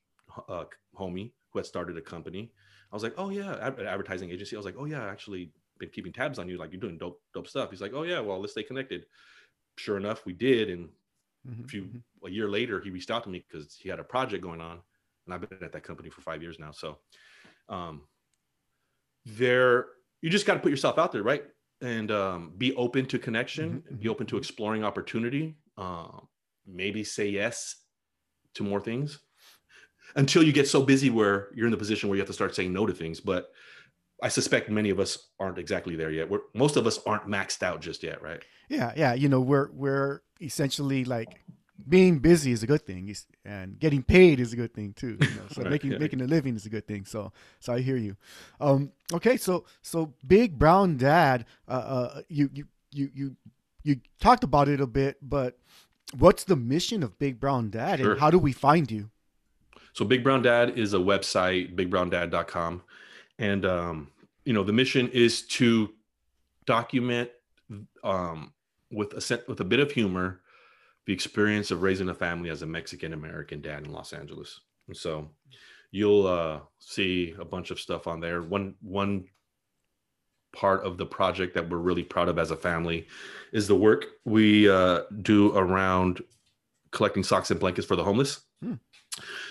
uh, 0.49 0.65
homie 0.97 1.31
who 1.51 1.59
had 1.59 1.65
started 1.65 1.97
a 1.97 2.01
company. 2.01 2.51
I 2.91 2.95
was 2.95 3.03
like, 3.03 3.15
"Oh 3.17 3.29
yeah, 3.29 3.55
advertising 3.55 4.29
agency." 4.29 4.55
I 4.55 4.59
was 4.59 4.65
like, 4.65 4.75
"Oh 4.77 4.85
yeah, 4.85 5.03
I 5.03 5.09
actually 5.09 5.51
been 5.79 5.89
keeping 5.89 6.13
tabs 6.13 6.39
on 6.39 6.47
you. 6.47 6.57
Like 6.57 6.71
you're 6.71 6.79
doing 6.79 6.97
dope, 6.97 7.21
dope 7.33 7.47
stuff." 7.47 7.71
He's 7.71 7.81
like, 7.81 7.93
"Oh 7.93 8.03
yeah, 8.03 8.19
well 8.19 8.39
let's 8.39 8.53
stay 8.53 8.63
connected." 8.63 9.05
Sure 9.77 9.97
enough, 9.97 10.25
we 10.25 10.33
did, 10.33 10.69
and 10.69 10.89
mm-hmm. 11.47 11.63
a 11.63 11.67
few 11.67 11.83
mm-hmm. 11.83 12.27
a 12.27 12.29
year 12.29 12.49
later, 12.49 12.79
he 12.79 12.91
reached 12.91 13.11
out 13.11 13.23
to 13.23 13.29
me 13.29 13.43
because 13.49 13.75
he 13.75 13.89
had 13.89 13.99
a 13.99 14.03
project 14.03 14.43
going 14.43 14.61
on, 14.61 14.79
and 15.25 15.33
I've 15.33 15.49
been 15.49 15.63
at 15.63 15.73
that 15.73 15.83
company 15.83 16.09
for 16.09 16.21
five 16.21 16.41
years 16.41 16.59
now. 16.59 16.71
So, 16.71 16.99
um, 17.67 18.03
there 19.25 19.87
you 20.21 20.29
just 20.29 20.45
got 20.45 20.55
to 20.55 20.59
put 20.59 20.71
yourself 20.71 20.97
out 20.97 21.11
there, 21.11 21.23
right? 21.23 21.43
And 21.81 22.09
um, 22.09 22.53
be 22.57 22.73
open 22.75 23.05
to 23.07 23.19
connection, 23.19 23.83
mm-hmm. 23.85 23.95
be 23.97 24.09
open 24.09 24.25
to 24.27 24.35
mm-hmm. 24.35 24.39
exploring 24.39 24.83
opportunity. 24.83 25.57
Um, 25.77 26.27
maybe 26.65 27.03
say 27.03 27.27
yes 27.27 27.75
to 28.55 28.63
more 28.63 28.79
things 28.79 29.19
until 30.15 30.41
you 30.41 30.51
get 30.51 30.67
so 30.67 30.81
busy 30.81 31.09
where 31.09 31.49
you're 31.53 31.67
in 31.67 31.71
the 31.71 31.77
position 31.77 32.09
where 32.09 32.15
you 32.15 32.21
have 32.21 32.27
to 32.27 32.33
start 32.33 32.55
saying 32.55 32.73
no 32.73 32.85
to 32.85 32.93
things. 32.93 33.19
But 33.19 33.51
I 34.23 34.29
suspect 34.29 34.69
many 34.69 34.89
of 34.89 34.99
us 34.99 35.29
aren't 35.39 35.59
exactly 35.59 35.95
there 35.95 36.09
yet. 36.09 36.29
We're, 36.29 36.39
most 36.53 36.77
of 36.77 36.87
us 36.87 36.99
aren't 37.05 37.27
maxed 37.27 37.61
out 37.61 37.81
just 37.81 38.01
yet, 38.01 38.21
right? 38.21 38.41
Yeah, 38.69 38.93
yeah. 38.95 39.13
You 39.13 39.29
know, 39.29 39.41
we're 39.41 39.69
we're 39.71 40.21
essentially 40.41 41.05
like 41.05 41.41
being 41.87 42.19
busy 42.19 42.51
is 42.51 42.63
a 42.63 42.67
good 42.67 42.85
thing, 42.85 43.13
and 43.43 43.79
getting 43.79 44.01
paid 44.01 44.39
is 44.39 44.53
a 44.53 44.55
good 44.55 44.73
thing 44.73 44.93
too. 44.93 45.17
You 45.19 45.27
know? 45.27 45.41
So 45.51 45.61
right, 45.61 45.71
making 45.71 45.91
yeah. 45.93 45.97
making 45.97 46.21
a 46.21 46.25
living 46.25 46.55
is 46.55 46.65
a 46.65 46.69
good 46.69 46.87
thing. 46.87 47.05
So 47.05 47.31
so 47.59 47.73
I 47.73 47.81
hear 47.81 47.97
you. 47.97 48.15
Um, 48.59 48.91
okay, 49.13 49.37
so 49.37 49.65
so 49.81 50.13
Big 50.25 50.57
Brown 50.57 50.97
Dad, 50.97 51.45
uh, 51.67 51.71
uh, 51.71 52.21
you 52.29 52.49
you 52.53 52.65
you 52.91 53.11
you 53.13 53.35
you 53.83 53.99
talked 54.19 54.43
about 54.43 54.67
it 54.67 54.79
a 54.79 54.87
bit, 54.87 55.17
but 55.21 55.57
what's 56.17 56.43
the 56.43 56.55
mission 56.55 57.03
of 57.03 57.17
Big 57.19 57.39
Brown 57.39 57.69
Dad, 57.69 57.99
sure. 57.99 58.11
and 58.11 58.19
how 58.19 58.31
do 58.31 58.39
we 58.39 58.53
find 58.53 58.89
you? 58.89 59.09
So 59.93 60.05
Big 60.05 60.23
Brown 60.23 60.41
Dad 60.41 60.77
is 60.77 60.93
a 60.93 60.97
website, 60.97 61.75
bigbrowndad.com, 61.75 62.83
and 63.37 63.65
um, 63.65 64.11
you 64.45 64.53
know 64.53 64.63
the 64.63 64.73
mission 64.73 65.09
is 65.09 65.41
to 65.43 65.93
document 66.65 67.29
um, 68.03 68.53
with 68.91 69.13
a 69.13 69.43
with 69.47 69.59
a 69.59 69.65
bit 69.65 69.79
of 69.79 69.91
humor 69.91 70.41
the 71.05 71.13
experience 71.13 71.71
of 71.71 71.83
raising 71.83 72.09
a 72.09 72.13
family 72.13 72.49
as 72.49 72.61
a 72.61 72.67
Mexican 72.67 73.13
American 73.13 73.61
dad 73.61 73.85
in 73.85 73.91
Los 73.91 74.13
Angeles. 74.13 74.59
And 74.87 74.97
so 74.97 75.29
you'll 75.91 76.27
uh, 76.27 76.59
see 76.79 77.35
a 77.39 77.45
bunch 77.45 77.71
of 77.71 77.79
stuff 77.79 78.07
on 78.07 78.19
there. 78.19 78.41
One 78.41 78.75
one 78.81 79.25
part 80.53 80.83
of 80.83 80.97
the 80.97 81.05
project 81.05 81.53
that 81.53 81.69
we're 81.69 81.77
really 81.77 82.03
proud 82.03 82.29
of 82.29 82.39
as 82.39 82.51
a 82.51 82.55
family 82.55 83.07
is 83.51 83.67
the 83.67 83.75
work 83.75 84.05
we 84.23 84.69
uh, 84.69 85.01
do 85.21 85.55
around 85.55 86.21
collecting 86.91 87.23
socks 87.23 87.51
and 87.51 87.59
blankets 87.59 87.87
for 87.87 87.95
the 87.95 88.03
homeless. 88.03 88.41
Hmm. 88.61 88.75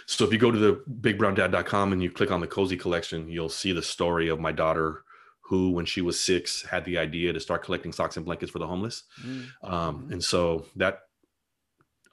So 0.06 0.24
if 0.24 0.32
you 0.32 0.38
go 0.38 0.50
to 0.50 0.58
the 0.58 0.82
bigbrowndad.com 1.00 1.92
and 1.92 2.02
you 2.02 2.10
click 2.10 2.30
on 2.30 2.40
the 2.40 2.46
cozy 2.46 2.76
collection, 2.76 3.28
you'll 3.28 3.48
see 3.48 3.72
the 3.72 3.82
story 3.82 4.28
of 4.28 4.40
my 4.40 4.52
daughter 4.52 5.04
who, 5.40 5.70
when 5.70 5.84
she 5.84 6.00
was 6.00 6.18
six, 6.18 6.62
had 6.62 6.84
the 6.84 6.98
idea 6.98 7.32
to 7.32 7.40
start 7.40 7.62
collecting 7.62 7.92
socks 7.92 8.16
and 8.16 8.24
blankets 8.24 8.50
for 8.50 8.58
the 8.58 8.66
homeless. 8.66 9.04
Mm. 9.24 9.46
Um, 9.62 10.08
and 10.10 10.24
so 10.24 10.66
that 10.76 11.00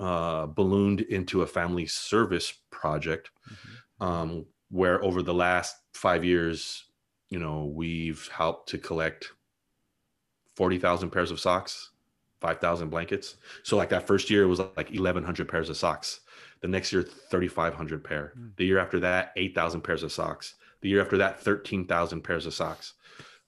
uh, 0.01 0.47
ballooned 0.47 1.01
into 1.01 1.43
a 1.43 1.47
family 1.47 1.85
service 1.85 2.51
project 2.71 3.29
mm-hmm. 3.47 4.03
um, 4.03 4.45
where 4.69 5.03
over 5.03 5.21
the 5.21 5.33
last 5.33 5.75
five 5.93 6.25
years, 6.25 6.85
you 7.29 7.37
know, 7.37 7.65
we've 7.65 8.27
helped 8.29 8.67
to 8.69 8.79
collect 8.79 9.29
40,000 10.55 11.11
pairs 11.11 11.29
of 11.29 11.39
socks, 11.39 11.91
5,000 12.41 12.89
blankets. 12.89 13.35
So 13.61 13.77
like 13.77 13.89
that 13.89 14.07
first 14.07 14.29
year 14.31 14.43
it 14.43 14.47
was 14.47 14.59
like 14.59 14.89
1,100 14.89 15.47
pairs 15.47 15.69
of 15.69 15.77
socks. 15.77 16.21
The 16.61 16.67
next 16.67 16.91
year, 16.91 17.03
3,500 17.03 18.03
pair. 18.03 18.33
Mm. 18.37 18.55
The 18.55 18.65
year 18.65 18.79
after 18.79 18.99
that, 19.01 19.33
8,000 19.35 19.81
pairs 19.81 20.03
of 20.03 20.11
socks. 20.11 20.55
The 20.81 20.89
year 20.89 21.01
after 21.01 21.17
that, 21.17 21.39
13,000 21.39 22.21
pairs 22.21 22.45
of 22.47 22.53
socks. 22.53 22.93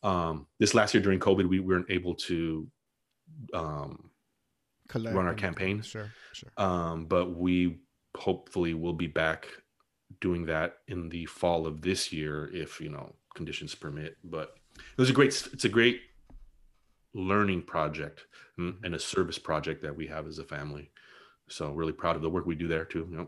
Um, 0.04 0.48
this 0.60 0.74
last 0.74 0.94
year 0.94 1.02
during 1.02 1.20
COVID, 1.20 1.48
we 1.48 1.60
weren't 1.60 1.89
able 1.89 2.16
to 2.16 2.68
um, 3.54 4.12
Collect 4.88 5.15
run 5.15 5.26
our 5.26 5.34
campaign. 5.34 5.82
Sure, 5.82 6.12
sure. 6.34 6.50
Um, 6.58 7.06
but 7.06 7.36
we 7.36 7.80
hopefully 8.15 8.74
will 8.74 8.93
be 8.93 9.08
back 9.08 9.48
doing 10.22 10.46
that 10.46 10.78
in 10.88 11.10
the 11.10 11.26
fall 11.26 11.65
of 11.65 11.82
this 11.82 12.12
year 12.12 12.50
if 12.54 12.80
you 12.80 12.89
know 12.89 13.13
conditions 13.36 13.76
permit. 13.76 14.17
But 14.24 14.56
it 14.76 14.98
was 14.98 15.10
a 15.10 15.13
great. 15.13 15.48
It's 15.54 15.65
a 15.65 15.69
great 15.69 16.02
learning 17.13 17.62
project 17.62 18.26
mm-hmm. 18.60 18.84
and 18.84 18.96
a 18.96 19.00
service 19.00 19.38
project 19.38 19.84
that 19.84 19.96
we 19.96 20.08
have 20.08 20.28
as 20.28 20.39
a 20.39 20.43
family. 20.43 20.91
So 21.48 21.72
really 21.72 21.93
proud 21.93 22.15
of 22.15 22.22
the 22.22 22.30
work 22.30 22.46
we 22.46 22.56
do 22.56 22.67
there 22.67 22.86
too. 22.86 23.08
Yep. 23.12 23.28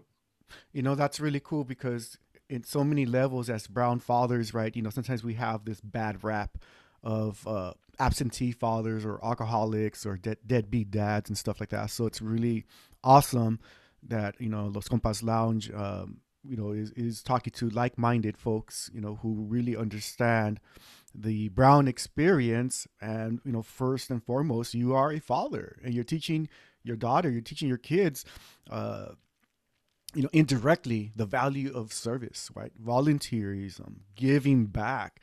You 0.73 0.81
know 0.83 0.95
that's 0.95 1.19
really 1.19 1.41
cool 1.43 1.63
because 1.63 2.17
in 2.49 2.63
so 2.63 2.83
many 2.83 3.05
levels 3.05 3.49
as 3.49 3.67
brown 3.67 3.99
fathers, 3.99 4.53
right? 4.53 4.75
You 4.75 4.81
know 4.81 4.89
sometimes 4.89 5.23
we 5.23 5.35
have 5.35 5.65
this 5.65 5.81
bad 5.81 6.23
rap 6.23 6.57
of 7.03 7.45
uh, 7.47 7.73
absentee 7.99 8.51
fathers 8.51 9.05
or 9.05 9.23
alcoholics 9.23 10.05
or 10.05 10.17
de- 10.17 10.37
deadbeat 10.45 10.91
dads 10.91 11.29
and 11.29 11.37
stuff 11.37 11.59
like 11.59 11.69
that. 11.69 11.89
So 11.89 12.05
it's 12.05 12.21
really 12.21 12.65
awesome 13.03 13.59
that 14.03 14.35
you 14.39 14.49
know 14.49 14.67
Los 14.67 14.87
Compas 14.87 15.23
Lounge, 15.23 15.71
um, 15.71 16.17
you 16.47 16.55
know, 16.55 16.71
is 16.71 16.91
is 16.91 17.23
talking 17.23 17.53
to 17.53 17.69
like-minded 17.69 18.37
folks, 18.37 18.89
you 18.93 19.01
know, 19.01 19.15
who 19.15 19.45
really 19.47 19.75
understand 19.75 20.59
the 21.13 21.49
brown 21.49 21.87
experience. 21.87 22.87
And 23.01 23.39
you 23.45 23.51
know, 23.51 23.61
first 23.61 24.09
and 24.09 24.23
foremost, 24.23 24.73
you 24.73 24.93
are 24.93 25.11
a 25.11 25.19
father, 25.19 25.77
and 25.83 25.93
you're 25.93 26.03
teaching 26.03 26.49
your 26.83 26.95
daughter, 26.95 27.29
you're 27.29 27.41
teaching 27.41 27.67
your 27.67 27.77
kids. 27.77 28.25
Uh, 28.69 29.09
you 30.13 30.21
know, 30.21 30.29
indirectly, 30.31 31.11
the 31.13 31.25
value 31.25 31.73
of 31.73 31.91
service, 31.91 32.49
right? 32.55 32.71
Volunteerism, 32.81 33.97
giving 34.15 34.65
back, 34.67 35.19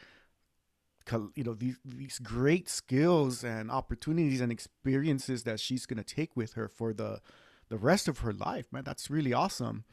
you 1.35 1.45
know 1.45 1.55
these 1.55 1.79
these 1.85 2.19
great 2.19 2.69
skills 2.69 3.45
and 3.45 3.71
opportunities 3.71 4.41
and 4.41 4.53
experiences 4.53 5.45
that 5.45 5.61
she's 5.61 5.87
going 5.87 6.03
to 6.03 6.15
take 6.15 6.37
with 6.37 6.55
her 6.55 6.69
for 6.69 6.93
the 6.93 7.21
the 7.69 7.79
rest 7.79 8.09
of 8.09 8.21
her 8.21 8.33
life 8.33 8.67
man 8.73 8.85
that's 8.85 9.11
really 9.11 9.33
awesome 9.33 9.85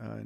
uh, 0.00 0.20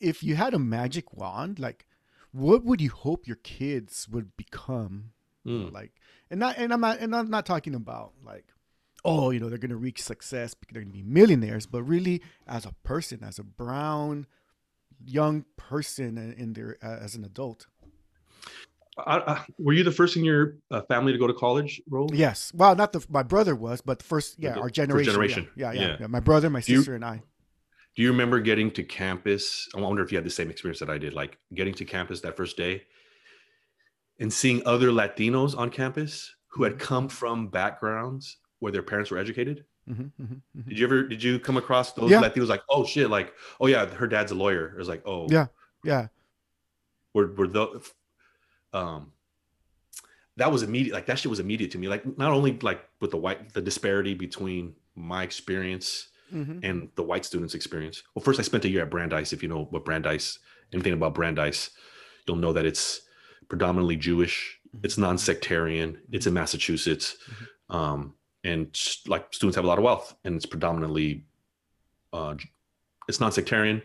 if 0.00 0.22
you 0.22 0.36
had 0.36 0.54
a 0.54 0.58
magic 0.58 1.14
wand 1.14 1.58
like 1.58 1.86
what 2.32 2.64
would 2.64 2.80
you 2.80 2.90
hope 2.90 3.26
your 3.26 3.36
kids 3.36 4.08
would 4.08 4.36
become 4.36 5.10
mm. 5.46 5.72
like 5.72 5.92
and 6.30 6.40
not 6.40 6.56
and 6.58 6.72
i'm 6.72 6.80
not 6.80 6.98
and 6.98 7.14
i'm 7.14 7.30
not 7.30 7.46
talking 7.46 7.74
about 7.74 8.12
like 8.24 8.46
oh 9.04 9.30
you 9.30 9.38
know 9.38 9.48
they're 9.48 9.58
going 9.58 9.70
to 9.70 9.76
reach 9.76 10.02
success 10.02 10.54
because 10.54 10.74
they're 10.74 10.82
going 10.82 10.92
to 10.92 10.98
be 10.98 11.04
millionaires 11.04 11.66
but 11.66 11.82
really 11.82 12.22
as 12.46 12.64
a 12.64 12.74
person 12.82 13.22
as 13.22 13.38
a 13.38 13.44
brown 13.44 14.26
young 15.06 15.44
person 15.56 16.16
in, 16.18 16.32
in 16.34 16.52
their 16.54 16.76
uh, 16.82 16.98
as 17.00 17.14
an 17.14 17.24
adult 17.24 17.66
I, 18.98 19.18
I, 19.18 19.44
were 19.58 19.72
you 19.72 19.82
the 19.82 19.92
first 19.92 20.16
in 20.16 20.24
your 20.24 20.56
uh, 20.70 20.82
family 20.82 21.12
to 21.12 21.18
go 21.18 21.26
to 21.26 21.34
college, 21.34 21.82
Raul? 21.90 22.10
Yes. 22.12 22.52
Well, 22.54 22.76
not 22.76 22.92
the 22.92 23.04
my 23.08 23.22
brother 23.22 23.56
was, 23.56 23.80
but 23.80 23.98
the 23.98 24.04
first, 24.04 24.36
yeah, 24.38 24.54
the, 24.54 24.60
our 24.60 24.70
generation. 24.70 25.12
generation. 25.12 25.48
Yeah. 25.56 25.72
Yeah, 25.72 25.80
yeah, 25.80 25.88
yeah, 25.88 25.96
yeah. 26.00 26.06
My 26.06 26.20
brother, 26.20 26.50
my 26.50 26.60
sister, 26.60 26.92
you, 26.92 26.94
and 26.94 27.04
I. 27.04 27.22
Do 27.96 28.02
you 28.02 28.10
remember 28.10 28.40
getting 28.40 28.70
to 28.72 28.82
campus? 28.82 29.68
I 29.74 29.80
wonder 29.80 30.02
if 30.02 30.12
you 30.12 30.18
had 30.18 30.24
the 30.24 30.30
same 30.30 30.50
experience 30.50 30.80
that 30.80 30.90
I 30.90 30.98
did, 30.98 31.14
like 31.14 31.38
getting 31.54 31.74
to 31.74 31.84
campus 31.84 32.20
that 32.20 32.36
first 32.36 32.56
day 32.56 32.82
and 34.18 34.32
seeing 34.32 34.62
other 34.66 34.88
Latinos 34.88 35.56
on 35.56 35.70
campus 35.70 36.34
who 36.48 36.62
had 36.62 36.74
mm-hmm. 36.74 36.82
come 36.82 37.08
from 37.08 37.48
backgrounds 37.48 38.38
where 38.60 38.72
their 38.72 38.82
parents 38.82 39.10
were 39.10 39.18
educated. 39.18 39.64
Mm-hmm, 39.88 40.02
mm-hmm, 40.02 40.34
mm-hmm. 40.34 40.68
Did 40.68 40.78
you 40.78 40.86
ever 40.86 41.02
did 41.02 41.22
you 41.22 41.38
come 41.38 41.56
across 41.56 41.92
those 41.92 42.10
yeah. 42.10 42.22
Latinos 42.22 42.48
like, 42.48 42.62
oh 42.70 42.84
shit, 42.84 43.10
like, 43.10 43.34
oh 43.60 43.66
yeah, 43.66 43.86
her 43.86 44.06
dad's 44.06 44.32
a 44.32 44.34
lawyer. 44.34 44.68
It 44.68 44.78
was 44.78 44.88
like, 44.88 45.02
oh 45.06 45.26
yeah, 45.30 45.46
yeah. 45.84 46.08
Were 47.12 47.32
were 47.34 47.48
the 47.48 47.82
um 48.74 49.12
that 50.36 50.50
was 50.50 50.62
immediate 50.62 50.92
like 50.92 51.06
that 51.06 51.18
shit 51.18 51.30
was 51.30 51.40
immediate 51.40 51.70
to 51.70 51.78
me. 51.78 51.88
Like 51.88 52.18
not 52.18 52.32
only 52.32 52.58
like 52.60 52.86
with 53.00 53.12
the 53.12 53.16
white 53.16 53.52
the 53.54 53.62
disparity 53.62 54.14
between 54.14 54.74
my 54.94 55.22
experience 55.22 56.08
mm-hmm. 56.32 56.58
and 56.62 56.88
the 56.96 57.02
white 57.02 57.24
students 57.24 57.54
experience. 57.54 58.02
Well 58.14 58.22
first 58.22 58.38
i 58.40 58.42
spent 58.42 58.64
a 58.64 58.68
year 58.68 58.82
at 58.82 58.90
brandeis 58.90 59.32
if 59.32 59.42
you 59.42 59.48
know 59.48 59.64
what 59.70 59.84
brandeis 59.84 60.38
anything 60.72 60.92
about 60.92 61.14
brandeis 61.14 61.70
you'll 62.26 62.36
know 62.36 62.52
that 62.52 62.66
it's 62.66 63.02
predominantly 63.48 63.96
jewish. 63.96 64.58
Mm-hmm. 64.68 64.84
it's 64.84 64.98
non-sectarian. 64.98 65.98
It's 66.10 66.26
in 66.26 66.34
massachusetts. 66.34 67.16
Mm-hmm. 67.30 67.76
um, 67.76 68.14
and 68.44 68.78
like 69.06 69.32
students 69.32 69.56
have 69.56 69.64
a 69.64 69.68
lot 69.68 69.78
of 69.78 69.84
wealth, 69.84 70.14
and 70.24 70.36
it's 70.36 70.46
predominantly, 70.46 71.24
uh, 72.12 72.34
it's 73.08 73.18
non-sectarian, 73.18 73.82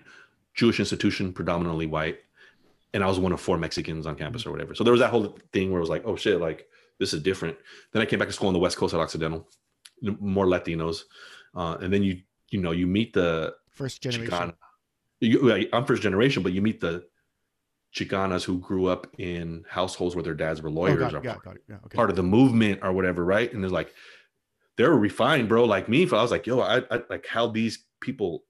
Jewish 0.54 0.80
institution, 0.80 1.32
predominantly 1.32 1.86
white, 1.86 2.20
and 2.94 3.04
I 3.04 3.08
was 3.08 3.20
one 3.20 3.32
of 3.32 3.42
four 3.42 3.58
Mexicans 3.58 4.06
on 4.08 4.16
campus 4.16 4.46
or 4.46 4.52
whatever. 4.52 4.76
So 4.76 4.84
there 4.84 4.92
was 4.94 5.02
that 5.02 5.12
whole 5.12 5.38
thing 5.54 5.72
where 5.72 5.80
it 5.80 5.82
was 5.82 5.90
like, 5.90 6.04
oh 6.06 6.16
shit, 6.16 6.40
like 6.40 6.68
this 7.00 7.14
is 7.14 7.22
different. 7.22 7.58
Then 7.94 8.02
I 8.02 8.06
came 8.06 8.20
back 8.20 8.28
to 8.28 8.34
school 8.34 8.48
on 8.48 8.54
the 8.54 8.60
West 8.60 8.78
Coast 8.78 8.94
at 8.94 9.00
Occidental, 9.00 9.48
more 10.02 10.46
Latinos, 10.46 11.04
uh, 11.56 11.78
and 11.82 11.94
then 11.94 12.04
you 12.04 12.22
you 12.50 12.62
know 12.62 12.72
you 12.72 12.88
meet 12.88 13.14
the 13.14 13.56
first 13.72 14.02
generation. 14.02 14.54
You, 15.20 15.68
I'm 15.74 15.86
first 15.86 16.02
generation, 16.02 16.44
but 16.44 16.54
you 16.54 16.62
meet 16.62 16.80
the 16.80 17.06
Chicanas 17.94 18.44
who 18.44 18.60
grew 18.60 18.86
up 18.86 19.08
in 19.18 19.66
households 19.68 20.16
where 20.16 20.24
their 20.24 20.36
dads 20.36 20.62
were 20.62 20.70
lawyers 20.70 21.14
oh, 21.14 21.18
or 21.18 21.24
yeah, 21.24 21.36
part, 21.36 21.62
yeah, 21.68 21.76
okay. 21.86 21.96
part, 21.96 22.10
of 22.10 22.16
the 22.16 22.24
movement 22.24 22.80
or 22.84 22.94
whatever, 22.94 23.26
right? 23.26 23.52
And 23.52 23.64
they're 23.64 23.70
like, 23.70 23.94
they're 24.78 24.94
refined, 24.94 25.50
bro. 25.50 25.66
Like 25.66 25.90
me, 25.90 26.08
I 26.10 26.22
was 26.22 26.32
like, 26.32 26.48
yo, 26.48 26.60
I, 26.62 26.84
I 26.92 27.02
like 27.10 27.26
held 27.26 27.54
these 27.54 27.86
people 28.00 28.44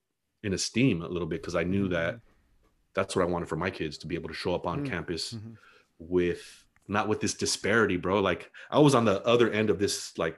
in 0.43 0.53
esteem 0.53 1.01
a 1.01 1.07
little 1.07 1.27
bit 1.27 1.41
because 1.41 1.55
I 1.55 1.63
knew 1.63 1.87
that 1.89 2.15
mm-hmm. 2.15 2.28
That's 2.95 3.15
what 3.15 3.23
I 3.23 3.25
wanted 3.25 3.49
for 3.49 3.55
my 3.55 3.69
kids 3.69 3.97
to 3.99 4.07
be 4.07 4.15
able 4.15 4.29
to 4.29 4.35
show 4.35 4.53
up 4.53 4.65
on 4.65 4.79
mm-hmm. 4.79 4.93
campus 4.93 5.33
mm-hmm. 5.33 5.53
with 5.99 6.65
not 6.87 7.07
with 7.07 7.21
this 7.21 7.33
disparity, 7.33 7.97
bro. 7.97 8.19
Like 8.19 8.51
I 8.71 8.79
was 8.79 8.95
on 8.95 9.05
the 9.05 9.25
other 9.25 9.51
end 9.51 9.69
of 9.69 9.79
this 9.79 10.17
like 10.17 10.37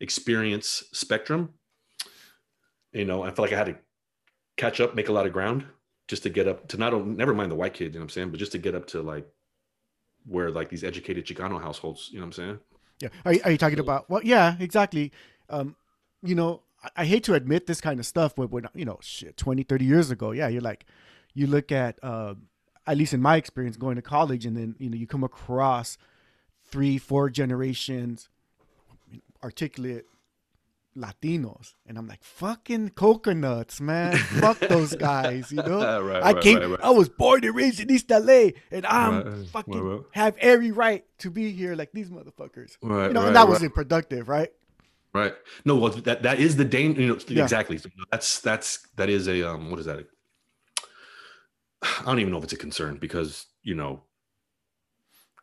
experience 0.00 0.84
spectrum. 0.92 1.54
You 2.92 3.04
know, 3.04 3.22
I 3.22 3.26
felt 3.26 3.50
like 3.50 3.52
I 3.52 3.58
had 3.58 3.66
to 3.66 3.76
catch 4.56 4.80
up, 4.80 4.94
make 4.94 5.08
a 5.08 5.12
lot 5.12 5.26
of 5.26 5.32
ground 5.32 5.64
just 6.08 6.24
to 6.24 6.30
get 6.30 6.48
up 6.48 6.66
to 6.68 6.76
not 6.76 7.06
never 7.06 7.34
mind 7.34 7.52
the 7.52 7.56
white 7.56 7.74
kids, 7.74 7.94
you 7.94 8.00
know 8.00 8.04
what 8.04 8.06
I'm 8.06 8.10
saying, 8.10 8.30
but 8.30 8.40
just 8.40 8.52
to 8.52 8.58
get 8.58 8.74
up 8.74 8.86
to 8.88 9.00
like 9.00 9.28
where 10.26 10.50
like 10.50 10.68
these 10.68 10.84
educated 10.84 11.24
Chicano 11.24 11.60
households, 11.62 12.08
you 12.10 12.18
know 12.18 12.26
what 12.26 12.38
I'm 12.38 12.44
saying? 12.44 12.58
Yeah. 13.00 13.08
Are, 13.24 13.34
are 13.44 13.50
you 13.52 13.58
talking 13.58 13.78
about, 13.78 14.10
well, 14.10 14.20
yeah, 14.24 14.56
exactly. 14.58 15.12
Um, 15.48 15.76
you 16.22 16.34
know, 16.34 16.62
I, 16.82 17.02
I, 17.02 17.04
hate 17.06 17.24
to 17.24 17.34
admit 17.34 17.66
this 17.66 17.80
kind 17.80 17.98
of 17.98 18.06
stuff, 18.06 18.34
but 18.34 18.50
when, 18.50 18.68
you 18.74 18.84
know, 18.84 18.98
shit, 19.00 19.36
20, 19.36 19.62
30 19.62 19.84
years 19.84 20.10
ago, 20.10 20.32
yeah, 20.32 20.48
you're 20.48 20.60
like, 20.60 20.84
you 21.34 21.46
look 21.46 21.72
at, 21.72 21.98
uh, 22.02 22.34
at 22.86 22.96
least 22.96 23.12
in 23.12 23.20
my 23.20 23.36
experience 23.36 23.76
going 23.76 23.96
to 23.96 24.02
college 24.02 24.46
and 24.46 24.56
then, 24.56 24.74
you 24.78 24.90
know, 24.90 24.96
you 24.96 25.06
come 25.06 25.24
across 25.24 25.98
three, 26.64 26.98
four 26.98 27.30
generations 27.30 28.28
articulate 29.42 30.04
Latinos, 30.96 31.74
and 31.86 31.96
I'm 31.96 32.08
like 32.08 32.22
fucking 32.22 32.90
coconuts, 32.90 33.80
man. 33.80 34.16
Fuck 34.16 34.58
those 34.68 34.94
guys, 34.96 35.50
you 35.52 35.62
know. 35.62 36.02
right, 36.02 36.22
I 36.22 36.34
came, 36.34 36.58
right, 36.58 36.70
right. 36.70 36.80
I 36.82 36.90
was 36.90 37.08
born 37.08 37.44
and 37.44 37.54
raised 37.54 37.80
in 37.80 37.90
East 37.90 38.10
LA, 38.10 38.50
and 38.72 38.84
I'm 38.86 39.44
fucking 39.46 40.04
have 40.12 40.36
every 40.38 40.72
right 40.72 41.04
to 41.18 41.30
be 41.30 41.52
here 41.52 41.76
like 41.76 41.92
these 41.92 42.10
motherfuckers. 42.10 42.76
Right, 42.82 43.06
you 43.06 43.12
know, 43.12 43.26
and 43.26 43.36
that 43.36 43.48
wasn't 43.48 43.74
productive, 43.74 44.28
right? 44.28 44.50
Right. 45.12 45.34
No, 45.64 45.76
well, 45.76 45.90
that 45.90 46.22
that 46.24 46.40
is 46.40 46.56
the 46.56 46.64
danger. 46.64 47.00
You 47.00 47.08
know, 47.08 47.18
yeah. 47.28 47.44
exactly. 47.44 47.80
That's 48.10 48.40
that's 48.40 48.86
that 48.96 49.08
is 49.08 49.28
a 49.28 49.48
um. 49.48 49.70
What 49.70 49.80
is 49.80 49.86
that? 49.86 50.06
I 51.82 52.04
don't 52.04 52.20
even 52.20 52.32
know 52.32 52.38
if 52.38 52.44
it's 52.44 52.52
a 52.52 52.56
concern 52.58 52.98
because 52.98 53.46
you 53.62 53.74
know 53.74 54.02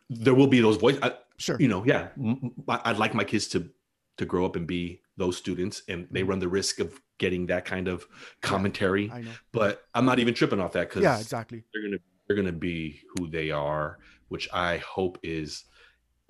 there 0.10 0.34
will 0.34 0.48
be 0.48 0.62
those 0.62 0.78
voices. 0.78 1.02
Sure. 1.40 1.58
You 1.60 1.68
know, 1.68 1.86
yeah. 1.86 2.08
I'd 2.68 2.98
like 2.98 3.14
my 3.14 3.24
kids 3.24 3.48
to 3.50 3.70
to 4.18 4.26
grow 4.26 4.46
up 4.46 4.56
and 4.56 4.68
be 4.68 5.02
those 5.18 5.38
students 5.38 5.84
and 5.88 6.08
they 6.12 6.22
mm-hmm. 6.22 6.30
run 6.30 6.40
the 6.40 6.48
risk 6.48 6.80
of 6.80 7.00
getting 7.18 7.48
that 7.48 7.66
kind 7.66 7.88
of 7.88 8.06
commentary 8.42 9.06
yeah, 9.06 9.32
but 9.52 9.84
i'm 9.94 10.06
not 10.06 10.20
even 10.20 10.34
tripping 10.34 10.60
off 10.60 10.74
that 10.74 10.90
because 10.90 11.04
yeah 11.04 11.20
exactly 11.20 11.64
they're 11.74 11.84
gonna 11.84 11.98
they're 12.28 12.38
gonna 12.38 12.52
be 12.52 13.02
who 13.16 13.28
they 13.28 13.52
are 13.52 14.00
which 14.28 14.48
i 14.54 14.78
hope 14.78 15.18
is 15.24 15.66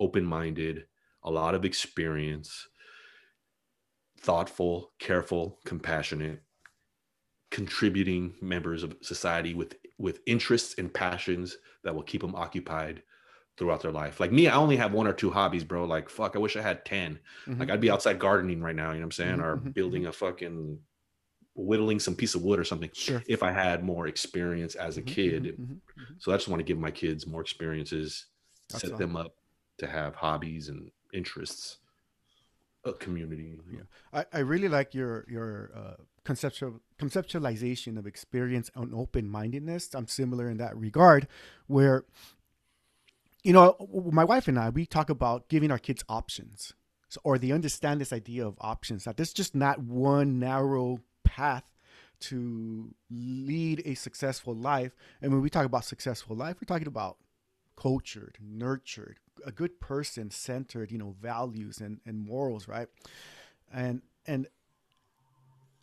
open-minded 0.00 0.84
a 1.24 1.30
lot 1.30 1.54
of 1.54 1.64
experience 1.64 2.68
thoughtful 4.20 4.92
careful 4.98 5.58
compassionate 5.64 6.42
contributing 7.50 8.34
members 8.40 8.82
of 8.82 8.96
society 9.00 9.54
with 9.54 9.76
with 9.98 10.20
interests 10.26 10.76
and 10.78 10.92
passions 10.92 11.58
that 11.84 11.94
will 11.94 12.02
keep 12.02 12.22
them 12.22 12.34
occupied 12.34 13.02
throughout 13.56 13.82
their 13.82 13.92
life. 13.92 14.20
Like 14.20 14.32
me, 14.32 14.46
I 14.46 14.56
only 14.56 14.76
have 14.76 14.92
one 14.92 15.08
or 15.08 15.12
two 15.12 15.30
hobbies, 15.30 15.64
bro. 15.64 15.84
Like 15.84 16.08
fuck, 16.08 16.36
I 16.36 16.38
wish 16.38 16.56
I 16.56 16.62
had 16.62 16.84
10. 16.84 17.18
Mm-hmm. 17.46 17.60
Like 17.60 17.70
I'd 17.70 17.80
be 17.80 17.90
outside 17.90 18.18
gardening 18.18 18.62
right 18.62 18.76
now, 18.76 18.92
you 18.92 18.94
know 18.94 19.00
what 19.00 19.04
I'm 19.06 19.12
saying? 19.12 19.32
Mm-hmm. 19.36 19.44
Or 19.44 19.56
mm-hmm, 19.56 19.70
building 19.70 20.02
mm-hmm. 20.02 20.10
a 20.10 20.12
fucking 20.12 20.78
whittling 21.56 21.98
some 21.98 22.14
piece 22.14 22.36
of 22.36 22.42
wood 22.42 22.60
or 22.60 22.64
something. 22.64 22.90
Sure. 22.92 23.22
If 23.26 23.42
I 23.42 23.50
had 23.50 23.84
more 23.84 24.06
experience 24.06 24.76
as 24.76 24.96
a 24.96 25.02
mm-hmm, 25.02 25.14
kid. 25.14 25.44
Mm-hmm, 25.60 26.02
so 26.18 26.32
I 26.32 26.36
just 26.36 26.48
want 26.48 26.60
to 26.60 26.64
give 26.64 26.78
my 26.78 26.92
kids 26.92 27.26
more 27.26 27.40
experiences, 27.40 28.26
That's 28.70 28.84
set 28.84 28.96
them 28.96 29.16
up 29.16 29.34
to 29.78 29.86
have 29.86 30.14
hobbies 30.14 30.68
and 30.68 30.90
interests. 31.12 31.78
A 32.88 32.92
community. 32.94 33.58
Yeah. 33.70 33.80
I, 34.12 34.24
I 34.32 34.38
really 34.40 34.68
like 34.68 34.94
your 34.94 35.24
your 35.28 35.70
uh, 35.74 36.02
conceptual 36.24 36.80
conceptualization 36.98 37.98
of 37.98 38.06
experience 38.06 38.70
and 38.74 38.94
open 38.94 39.28
mindedness. 39.28 39.94
I'm 39.94 40.08
similar 40.08 40.48
in 40.48 40.56
that 40.58 40.76
regard, 40.76 41.28
where 41.66 42.04
you 43.44 43.52
know, 43.52 43.76
my 44.10 44.24
wife 44.24 44.48
and 44.48 44.58
I, 44.58 44.68
we 44.70 44.84
talk 44.84 45.10
about 45.10 45.48
giving 45.48 45.70
our 45.70 45.78
kids 45.78 46.04
options, 46.08 46.74
so, 47.08 47.20
or 47.24 47.38
they 47.38 47.52
understand 47.52 48.00
this 48.00 48.12
idea 48.12 48.46
of 48.46 48.56
options. 48.60 49.04
That 49.04 49.16
there's 49.16 49.32
just 49.32 49.54
not 49.54 49.78
one 49.80 50.38
narrow 50.38 51.00
path 51.24 51.64
to 52.20 52.94
lead 53.10 53.82
a 53.84 53.94
successful 53.94 54.54
life. 54.54 54.96
And 55.22 55.32
when 55.32 55.40
we 55.40 55.50
talk 55.50 55.64
about 55.64 55.84
successful 55.84 56.36
life, 56.36 56.56
we're 56.56 56.66
talking 56.66 56.88
about 56.88 57.18
cultured, 57.76 58.38
nurtured, 58.40 59.18
a 59.44 59.52
good 59.52 59.80
person 59.80 60.30
centered, 60.30 60.90
you 60.90 60.98
know, 60.98 61.14
values 61.20 61.78
and, 61.78 62.00
and 62.06 62.18
morals, 62.18 62.68
right? 62.68 62.88
And 63.72 64.02
and 64.26 64.46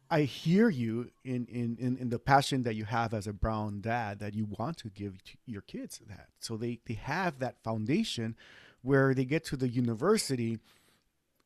I 0.10 0.22
hear 0.22 0.70
you 0.70 1.10
in, 1.24 1.48
in, 1.48 1.78
in, 1.80 1.98
in, 1.98 2.10
the 2.10 2.20
passion 2.20 2.62
that 2.64 2.76
you 2.76 2.86
have 2.86 3.14
as 3.14 3.26
a 3.26 3.34
brown 3.34 3.82
dad 3.82 4.20
that 4.20 4.36
you 4.36 4.48
want 4.58 4.78
to 4.78 4.90
give 4.90 5.24
to 5.24 5.32
your 5.48 5.62
kids 5.62 6.00
that. 6.08 6.28
So 6.40 6.58
they, 6.58 6.80
they 6.86 6.94
have 6.94 7.40
that 7.40 7.64
foundation 7.64 8.36
where 8.84 9.16
they 9.16 9.26
get 9.26 9.46
to 9.46 9.58
the 9.58 9.68
university 9.68 10.60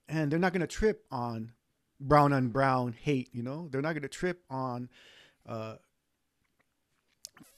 and 0.09 0.29
they're 0.29 0.39
not 0.39 0.51
going 0.51 0.61
to 0.61 0.67
trip 0.67 1.05
on 1.09 1.53
brown 2.01 2.33
on 2.33 2.49
brown 2.49 2.95
hate, 3.01 3.29
you 3.31 3.43
know? 3.43 3.69
They're 3.71 3.81
not 3.81 3.93
going 3.93 4.03
to 4.03 4.09
trip 4.09 4.43
on 4.49 4.89
uh, 5.47 5.75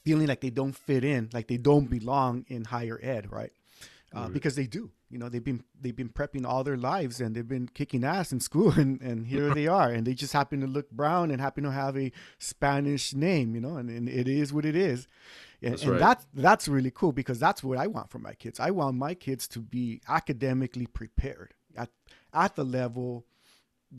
feeling 0.04 0.28
like 0.28 0.40
they 0.40 0.50
don't 0.50 0.74
fit 0.74 1.02
in, 1.02 1.30
like 1.32 1.48
they 1.48 1.56
don't 1.56 1.86
belong 1.86 2.44
in 2.48 2.64
higher 2.64 2.98
ed, 3.02 3.30
right? 3.32 3.52
Uh, 4.14 4.20
right. 4.22 4.32
Because 4.32 4.56
they 4.56 4.66
do 4.66 4.90
you 5.12 5.18
know 5.18 5.28
they've 5.28 5.44
been 5.44 5.62
they've 5.80 5.94
been 5.94 6.08
prepping 6.08 6.46
all 6.46 6.64
their 6.64 6.76
lives 6.76 7.20
and 7.20 7.36
they've 7.36 7.46
been 7.46 7.68
kicking 7.68 8.02
ass 8.02 8.32
in 8.32 8.40
school 8.40 8.70
and, 8.76 9.00
and 9.02 9.26
here 9.26 9.54
they 9.54 9.68
are 9.68 9.90
and 9.90 10.06
they 10.06 10.14
just 10.14 10.32
happen 10.32 10.60
to 10.60 10.66
look 10.66 10.90
brown 10.90 11.30
and 11.30 11.40
happen 11.40 11.62
to 11.62 11.70
have 11.70 11.96
a 11.96 12.10
spanish 12.38 13.14
name 13.14 13.54
you 13.54 13.60
know 13.60 13.76
and, 13.76 13.90
and 13.90 14.08
it 14.08 14.26
is 14.26 14.52
what 14.52 14.64
it 14.64 14.74
is 14.74 15.06
and, 15.60 15.74
that's, 15.74 15.82
and 15.82 15.92
right. 15.92 16.00
that's 16.00 16.26
that's 16.34 16.68
really 16.68 16.90
cool 16.90 17.12
because 17.12 17.38
that's 17.38 17.62
what 17.62 17.78
i 17.78 17.86
want 17.86 18.10
for 18.10 18.18
my 18.18 18.32
kids 18.32 18.58
i 18.58 18.70
want 18.70 18.96
my 18.96 19.14
kids 19.14 19.46
to 19.46 19.60
be 19.60 20.00
academically 20.08 20.86
prepared 20.86 21.54
at 21.76 21.90
at 22.32 22.56
the 22.56 22.64
level 22.64 23.26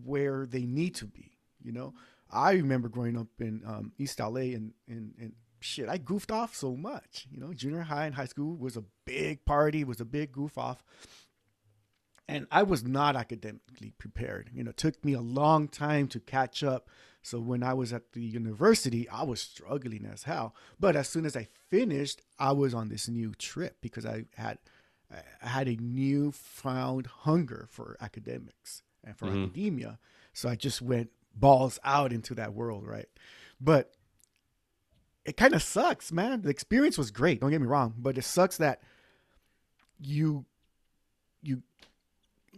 where 0.04 0.48
they 0.48 0.66
need 0.66 0.96
to 0.96 1.06
be 1.06 1.32
you 1.64 1.72
know 1.72 1.94
i 2.32 2.54
remember 2.54 2.90
growing 2.90 3.16
up 3.16 3.28
in 3.40 3.62
um, 3.68 3.92
east 4.00 4.20
la 4.20 4.36
and 4.36 4.74
in, 4.88 5.14
in, 5.20 5.34
shit, 5.64 5.90
I 5.90 5.98
goofed 5.98 6.32
off 6.32 6.56
so 6.56 6.76
much. 6.76 7.28
You 7.32 7.40
know, 7.40 7.54
junior 7.54 7.82
high 7.82 8.06
and 8.06 8.16
high 8.16 8.26
school 8.26 8.56
was 8.56 8.78
a 8.78 8.84
big 9.06 9.46
party, 9.46 9.84
was 9.84 10.02
a 10.02 10.06
big 10.06 10.32
goof 10.32 10.58
off. 10.58 10.84
And 12.28 12.48
I 12.52 12.64
was 12.64 12.84
not 12.84 13.16
academically 13.16 13.92
prepared. 13.98 14.50
You 14.54 14.64
know, 14.64 14.70
it 14.70 14.78
took 14.78 15.04
me 15.04 15.14
a 15.14 15.22
long 15.22 15.68
time 15.68 16.08
to 16.10 16.20
catch 16.20 16.64
up. 16.64 16.90
So 17.22 17.40
when 17.40 17.64
I 17.64 17.74
was 17.74 17.92
at 17.92 18.14
the 18.14 18.22
university, 18.22 19.10
I 19.10 19.24
was 19.24 19.42
struggling 19.42 20.06
as 20.12 20.24
hell. 20.24 20.56
But 20.80 20.96
as 20.96 21.10
soon 21.10 21.26
as 21.26 21.36
I 21.36 21.48
finished, 21.70 22.22
I 22.40 22.54
was 22.54 22.74
on 22.74 22.90
this 22.90 23.10
new 23.10 23.34
trip 23.36 23.78
because 23.82 24.06
I 24.06 24.26
had 24.36 24.60
I 25.42 25.48
had 25.48 25.68
a 25.68 25.78
newfound 25.80 27.08
hunger 27.08 27.68
for 27.70 27.98
academics 28.02 28.82
and 29.04 29.16
for 29.18 29.28
mm-hmm. 29.28 29.44
academia. 29.44 30.00
So 30.34 30.50
I 30.50 30.56
just 30.56 30.82
went 30.82 31.12
balls 31.36 31.80
out 31.84 32.12
into 32.12 32.34
that 32.36 32.54
world, 32.54 32.88
right? 32.88 33.08
But 33.60 33.94
it 35.26 35.38
kind 35.38 35.54
of 35.54 35.64
sucks, 35.64 36.12
man. 36.12 36.42
The 36.42 36.50
experience 36.50 36.98
was 36.98 37.12
great. 37.12 37.40
Don't 37.42 37.52
get 37.52 37.62
me 37.62 37.68
wrong, 37.68 37.94
but 37.98 38.18
it 38.18 38.24
sucks 38.24 38.58
that 38.58 38.82
you 40.00 40.46
you 41.42 41.62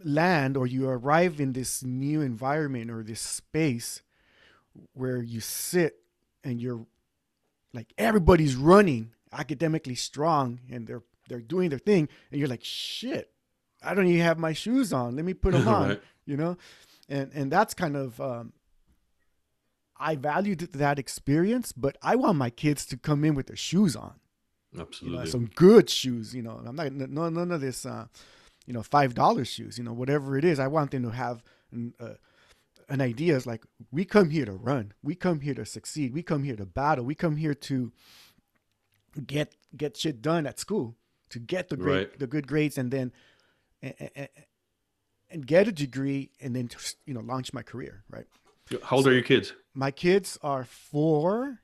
land 0.04 0.56
or 0.56 0.66
you 0.66 0.88
arrive 0.88 1.40
in 1.40 1.52
this 1.52 1.82
new 1.82 2.20
environment 2.20 2.90
or 2.90 3.02
this 3.02 3.20
space 3.20 4.02
where 4.92 5.22
you 5.22 5.40
sit 5.40 6.00
and 6.44 6.60
you're 6.60 6.86
like 7.72 7.92
everybody's 7.96 8.56
running 8.56 9.12
academically 9.32 9.94
strong 9.94 10.60
and 10.70 10.86
they're 10.86 11.02
they're 11.28 11.40
doing 11.40 11.70
their 11.70 11.78
thing 11.78 12.08
and 12.30 12.38
you're 12.38 12.48
like 12.48 12.62
shit 12.62 13.32
i 13.82 13.94
don't 13.94 14.06
even 14.06 14.20
have 14.20 14.38
my 14.38 14.52
shoes 14.52 14.92
on 14.92 15.16
let 15.16 15.24
me 15.24 15.32
put 15.32 15.52
them 15.52 15.66
on 15.76 15.88
right. 15.88 16.02
you 16.26 16.36
know 16.36 16.56
and 17.08 17.30
and 17.34 17.50
that's 17.50 17.74
kind 17.74 17.96
of 17.96 18.20
um, 18.20 18.52
I 19.98 20.16
valued 20.16 20.60
that 20.60 20.98
experience, 20.98 21.72
but 21.72 21.96
I 22.02 22.16
want 22.16 22.36
my 22.36 22.50
kids 22.50 22.84
to 22.86 22.96
come 22.96 23.24
in 23.24 23.34
with 23.34 23.46
their 23.46 23.56
shoes 23.56 23.96
on. 23.96 24.14
Absolutely. 24.78 25.18
You 25.18 25.24
know, 25.24 25.30
some 25.30 25.46
good 25.54 25.88
shoes. 25.88 26.34
You 26.34 26.42
know, 26.42 26.60
I'm 26.66 26.76
not 26.76 26.92
no 26.92 27.28
none 27.28 27.50
of 27.50 27.60
this. 27.60 27.86
Uh, 27.86 28.06
you 28.66 28.72
know, 28.72 28.82
five 28.82 29.14
dollar 29.14 29.44
shoes. 29.44 29.78
You 29.78 29.84
know, 29.84 29.92
whatever 29.92 30.36
it 30.36 30.44
is, 30.44 30.58
I 30.58 30.66
want 30.66 30.90
them 30.90 31.04
to 31.04 31.10
have 31.10 31.42
uh, 32.00 32.14
an 32.88 33.00
idea 33.00 33.36
is 33.36 33.46
like 33.46 33.64
we 33.90 34.04
come 34.04 34.30
here 34.30 34.44
to 34.44 34.52
run 34.52 34.92
we 35.02 35.14
come 35.14 35.40
here 35.40 35.54
to 35.54 35.64
succeed 35.64 36.12
we 36.12 36.22
come 36.22 36.42
here 36.44 36.56
to 36.56 36.64
battle 36.64 37.04
we 37.04 37.14
come 37.14 37.36
here 37.36 37.54
to 37.54 37.92
get 39.26 39.56
get 39.76 39.96
shit 39.96 40.22
done 40.22 40.46
at 40.46 40.58
school 40.58 40.94
to 41.30 41.38
get 41.38 41.68
the 41.68 41.76
great 41.76 42.10
right. 42.10 42.18
the 42.18 42.26
good 42.26 42.46
grades 42.46 42.78
and 42.78 42.90
then 42.90 43.12
and, 43.82 44.28
and, 45.30 45.46
get 45.46 45.68
a 45.68 45.72
degree 45.72 46.30
and 46.40 46.54
then 46.54 46.70
you 47.06 47.14
know 47.14 47.20
launch 47.20 47.52
my 47.52 47.62
career 47.62 48.04
right 48.08 48.26
how 48.82 48.96
old 48.96 49.04
so 49.04 49.10
are 49.10 49.14
your 49.14 49.22
kids 49.22 49.54
my 49.74 49.90
kids 49.90 50.38
are 50.42 50.64
four 50.64 51.60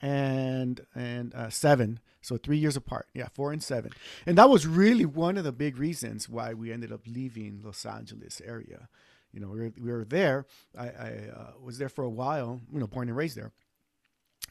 and 0.00 0.86
and 0.94 1.34
uh, 1.34 1.48
seven 1.48 2.00
so 2.20 2.36
three 2.36 2.58
years 2.58 2.76
apart 2.76 3.06
yeah 3.14 3.28
four 3.32 3.52
and 3.52 3.62
seven 3.62 3.90
and 4.26 4.36
that 4.36 4.48
was 4.48 4.66
really 4.66 5.06
one 5.06 5.36
of 5.36 5.44
the 5.44 5.52
big 5.52 5.78
reasons 5.78 6.28
why 6.28 6.52
we 6.52 6.72
ended 6.72 6.92
up 6.92 7.00
leaving 7.06 7.60
los 7.64 7.84
angeles 7.86 8.40
area 8.44 8.88
you 9.36 9.42
know, 9.42 9.48
we 9.48 9.60
were, 9.60 9.72
we 9.78 9.92
were 9.92 10.04
there. 10.04 10.46
I, 10.76 10.86
I 10.86 11.10
uh, 11.36 11.50
was 11.62 11.76
there 11.76 11.90
for 11.90 12.04
a 12.04 12.10
while, 12.10 12.58
you 12.72 12.80
know, 12.80 12.86
born 12.86 13.08
and 13.08 13.16
raised 13.16 13.36
there. 13.36 13.52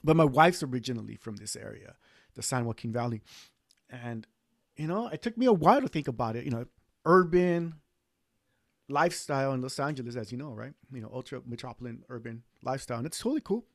But 0.04 0.16
my 0.16 0.24
wife's 0.24 0.62
originally 0.62 1.16
from 1.16 1.38
this 1.38 1.56
area, 1.56 1.96
the 2.36 2.44
San 2.44 2.66
Joaquin 2.66 2.94
Valley. 2.94 3.22
And, 3.90 4.28
you 4.76 4.86
know, 4.86 5.08
it 5.08 5.24
took 5.24 5.40
me 5.40 5.48
a 5.48 5.54
while 5.54 5.82
to 5.82 5.88
think 5.88 6.08
about 6.08 6.36
it. 6.36 6.46
You 6.46 6.52
know, 6.52 6.66
urban 7.04 7.76
lifestyle 8.88 9.54
in 9.54 9.62
Los 9.62 9.80
Angeles, 9.80 10.16
as 10.16 10.32
you 10.32 10.38
know, 10.38 10.52
right? 10.52 10.74
You 10.94 11.02
know, 11.02 11.10
ultra 11.14 11.42
metropolitan 11.46 12.04
urban 12.10 12.44
lifestyle. 12.62 12.98
And 12.98 13.08
it's 13.08 13.20
totally 13.20 13.42
cool. 13.42 13.66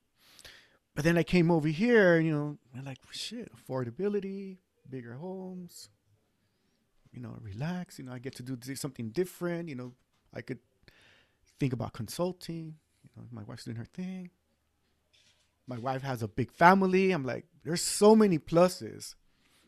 But 0.95 1.05
then 1.05 1.17
I 1.17 1.23
came 1.23 1.51
over 1.51 1.69
here, 1.69 2.19
you 2.21 2.33
know, 2.33 2.59
and 2.75 2.85
like, 2.85 2.99
shit, 3.11 3.51
affordability, 3.55 4.59
bigger 4.89 5.15
homes, 5.15 5.89
you 7.13 7.21
know, 7.21 7.37
relax. 7.41 7.99
You 7.99 8.05
know, 8.05 8.13
I 8.13 8.19
get 8.19 8.35
to 8.37 8.43
do 8.43 8.75
something 8.75 9.11
different. 9.11 9.69
You 9.69 9.77
know, 9.77 9.93
I 10.35 10.41
could 10.41 10.59
think 11.59 11.73
about 11.73 11.93
consulting. 11.93 12.75
You 13.03 13.11
know, 13.17 13.25
my 13.31 13.43
wife's 13.45 13.65
doing 13.65 13.77
her 13.77 13.85
thing. 13.85 14.31
My 15.67 15.79
wife 15.79 16.03
has 16.03 16.23
a 16.23 16.29
big 16.29 16.51
family. 16.51 17.13
I'm 17.13 17.25
like, 17.25 17.47
there's 17.65 17.83
so 17.83 18.17
many 18.17 18.39
pluses. 18.39 19.15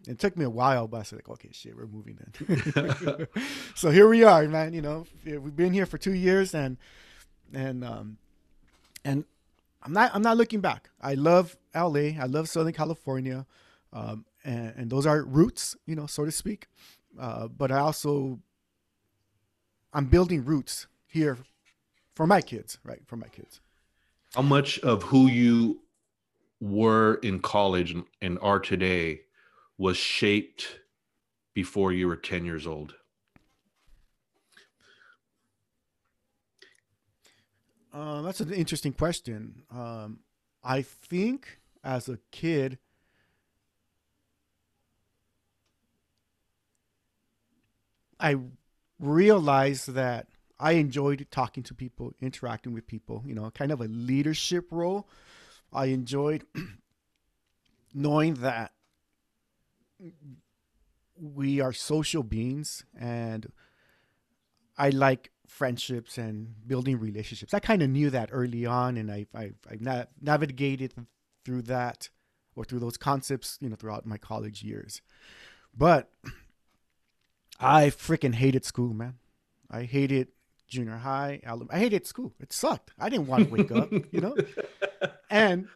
It 0.06 0.18
took 0.18 0.36
me 0.36 0.44
a 0.44 0.50
while, 0.50 0.88
but 0.88 1.00
I 1.00 1.02
said, 1.04 1.18
like, 1.18 1.28
okay, 1.28 1.50
shit, 1.52 1.76
we're 1.76 1.86
moving 1.86 2.18
then. 2.18 3.28
so 3.74 3.90
here 3.90 4.08
we 4.08 4.24
are, 4.24 4.46
man. 4.48 4.72
You 4.72 4.82
know, 4.82 5.06
we've 5.24 5.54
been 5.54 5.72
here 5.72 5.86
for 5.86 5.98
two 5.98 6.14
years, 6.14 6.54
and 6.54 6.76
and 7.52 7.84
um, 7.84 8.18
and 9.04 9.24
I'm 9.82 9.92
not 9.92 10.10
I'm 10.14 10.22
not 10.22 10.36
looking 10.36 10.60
back. 10.60 10.90
I 11.00 11.14
love 11.14 11.56
LA. 11.74 12.18
I 12.20 12.26
love 12.26 12.48
Southern 12.48 12.72
California, 12.72 13.46
um, 13.92 14.24
and, 14.44 14.74
and 14.76 14.90
those 14.90 15.06
are 15.06 15.22
roots, 15.22 15.76
you 15.86 15.94
know, 15.94 16.06
so 16.06 16.24
to 16.24 16.32
speak. 16.32 16.66
Uh, 17.18 17.46
but 17.46 17.70
I 17.70 17.78
also 17.78 18.40
I'm 19.92 20.06
building 20.06 20.44
roots 20.44 20.86
here 21.06 21.38
for 22.14 22.26
my 22.26 22.40
kids, 22.40 22.78
right? 22.84 23.02
For 23.06 23.16
my 23.16 23.28
kids. 23.28 23.60
How 24.34 24.42
much 24.42 24.78
of 24.80 25.02
who 25.04 25.28
you 25.28 25.82
were 26.60 27.16
in 27.22 27.40
college 27.40 27.94
and 28.22 28.38
are 28.40 28.58
today 28.58 29.20
was 29.78 29.96
shaped 29.96 30.80
before 31.54 31.92
you 31.92 32.06
were 32.06 32.16
10 32.16 32.44
years 32.44 32.66
old? 32.66 32.94
Uh, 37.92 38.22
that's 38.22 38.40
an 38.40 38.52
interesting 38.52 38.92
question. 38.92 39.62
Um, 39.70 40.20
I 40.64 40.82
think 40.82 41.58
as 41.84 42.08
a 42.08 42.18
kid, 42.30 42.78
I 48.18 48.36
realized 48.98 49.92
that 49.94 50.28
I 50.58 50.72
enjoyed 50.72 51.26
talking 51.30 51.64
to 51.64 51.74
people, 51.74 52.14
interacting 52.20 52.72
with 52.72 52.86
people, 52.86 53.24
you 53.26 53.34
know, 53.34 53.50
kind 53.50 53.72
of 53.72 53.80
a 53.80 53.86
leadership 53.86 54.68
role. 54.70 55.08
I 55.72 55.86
enjoyed 55.86 56.44
knowing 57.94 58.34
that 58.34 58.72
we 61.16 61.60
are 61.60 61.72
social 61.72 62.22
beings 62.22 62.84
and 62.98 63.52
I 64.76 64.90
like 64.90 65.30
friendships 65.46 66.18
and 66.18 66.54
building 66.66 66.98
relationships. 66.98 67.52
I 67.52 67.60
kind 67.60 67.82
of 67.82 67.90
knew 67.90 68.10
that 68.10 68.30
early 68.32 68.64
on 68.64 68.96
and 68.96 69.10
I, 69.10 69.26
I, 69.34 69.52
I 69.70 69.76
na- 69.78 70.04
navigated 70.20 70.94
through 71.44 71.62
that 71.62 72.08
or 72.56 72.64
through 72.64 72.80
those 72.80 72.96
concepts, 72.96 73.58
you 73.60 73.68
know, 73.68 73.76
throughout 73.76 74.06
my 74.06 74.16
college 74.16 74.62
years. 74.62 75.02
But 75.76 76.10
I 77.60 77.86
freaking 77.88 78.34
hated 78.34 78.64
school, 78.64 78.92
man. 78.94 79.14
I 79.70 79.84
hated 79.84 80.28
junior 80.68 80.96
high, 80.96 81.40
I 81.70 81.78
hated 81.78 82.06
school. 82.06 82.34
It 82.40 82.52
sucked. 82.52 82.92
I 82.98 83.08
didn't 83.08 83.26
want 83.26 83.48
to 83.48 83.50
wake 83.50 83.72
up, 83.72 83.92
you 84.10 84.20
know? 84.20 84.36
And, 85.30 85.68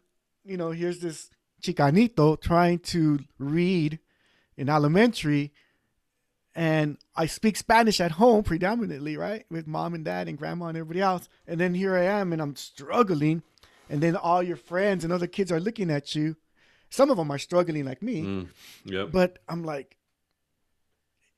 you 0.45 0.55
know, 0.55 0.69
here's 0.69 0.99
this 0.99 1.31
chicanito 1.63 2.39
trying 2.39 2.77
to 2.77 3.19
read 3.39 3.97
in 4.57 4.69
elementary 4.69 5.53
and 6.57 6.97
I 7.15 7.27
speak 7.27 7.55
Spanish 7.55 8.01
at 8.01 8.13
home 8.13 8.43
predominantly, 8.43 9.15
right? 9.15 9.45
With 9.51 9.67
mom 9.67 9.93
and 9.93 10.03
dad 10.03 10.27
and 10.27 10.39
grandma 10.39 10.65
and 10.65 10.77
everybody 10.77 11.01
else. 11.01 11.29
And 11.45 11.59
then 11.59 11.75
here 11.75 11.95
I 11.95 12.05
am 12.05 12.33
and 12.33 12.41
I'm 12.41 12.55
struggling. 12.55 13.43
And 13.91 14.01
then 14.01 14.15
all 14.15 14.41
your 14.41 14.57
friends 14.57 15.03
and 15.03 15.13
other 15.13 15.27
kids 15.27 15.51
are 15.51 15.59
looking 15.59 15.91
at 15.91 16.15
you. 16.15 16.35
Some 16.89 17.11
of 17.11 17.17
them 17.17 17.29
are 17.29 17.37
struggling 17.37 17.85
like 17.85 18.01
me. 18.01 18.23
Mm, 18.23 18.47
yep. 18.85 19.09
But 19.11 19.37
I'm 19.47 19.63
like, 19.63 19.97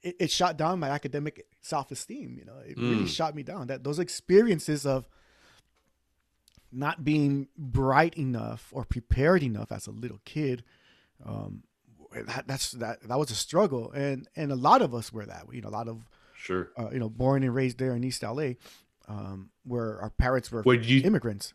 it, 0.01 0.15
it 0.19 0.31
shot 0.31 0.55
down 0.55 0.79
my 0.79 0.89
academic 0.89 1.45
self-esteem 1.61 2.37
you 2.39 2.45
know 2.45 2.55
it 2.65 2.77
mm. 2.77 2.89
really 2.89 3.05
shot 3.07 3.35
me 3.35 3.43
down 3.43 3.67
that 3.67 3.83
those 3.83 3.99
experiences 3.99 4.85
of 4.85 5.05
not 6.71 7.03
being 7.03 7.47
bright 7.57 8.17
enough 8.17 8.69
or 8.71 8.85
prepared 8.85 9.43
enough 9.43 9.71
as 9.71 9.87
a 9.87 9.91
little 9.91 10.21
kid 10.23 10.63
um, 11.25 11.63
that, 12.11 12.47
that's 12.47 12.71
that 12.71 13.01
that 13.03 13.19
was 13.19 13.31
a 13.31 13.35
struggle. 13.35 13.91
And 13.91 14.27
and 14.35 14.51
a 14.51 14.55
lot 14.55 14.81
of 14.81 14.93
us 14.93 15.13
were 15.13 15.25
that 15.25 15.45
you 15.51 15.61
know 15.61 15.69
a 15.69 15.71
lot 15.71 15.87
of 15.87 16.01
sure. 16.35 16.71
uh, 16.77 16.89
you 16.91 16.99
know 16.99 17.09
born 17.09 17.43
and 17.43 17.53
raised 17.53 17.77
there 17.77 17.95
in 17.95 18.03
east 18.03 18.23
la 18.23 18.51
um, 19.07 19.49
where 19.63 19.99
our 20.01 20.09
parents 20.11 20.51
were 20.51 20.63
you, 20.73 21.01
immigrants. 21.01 21.53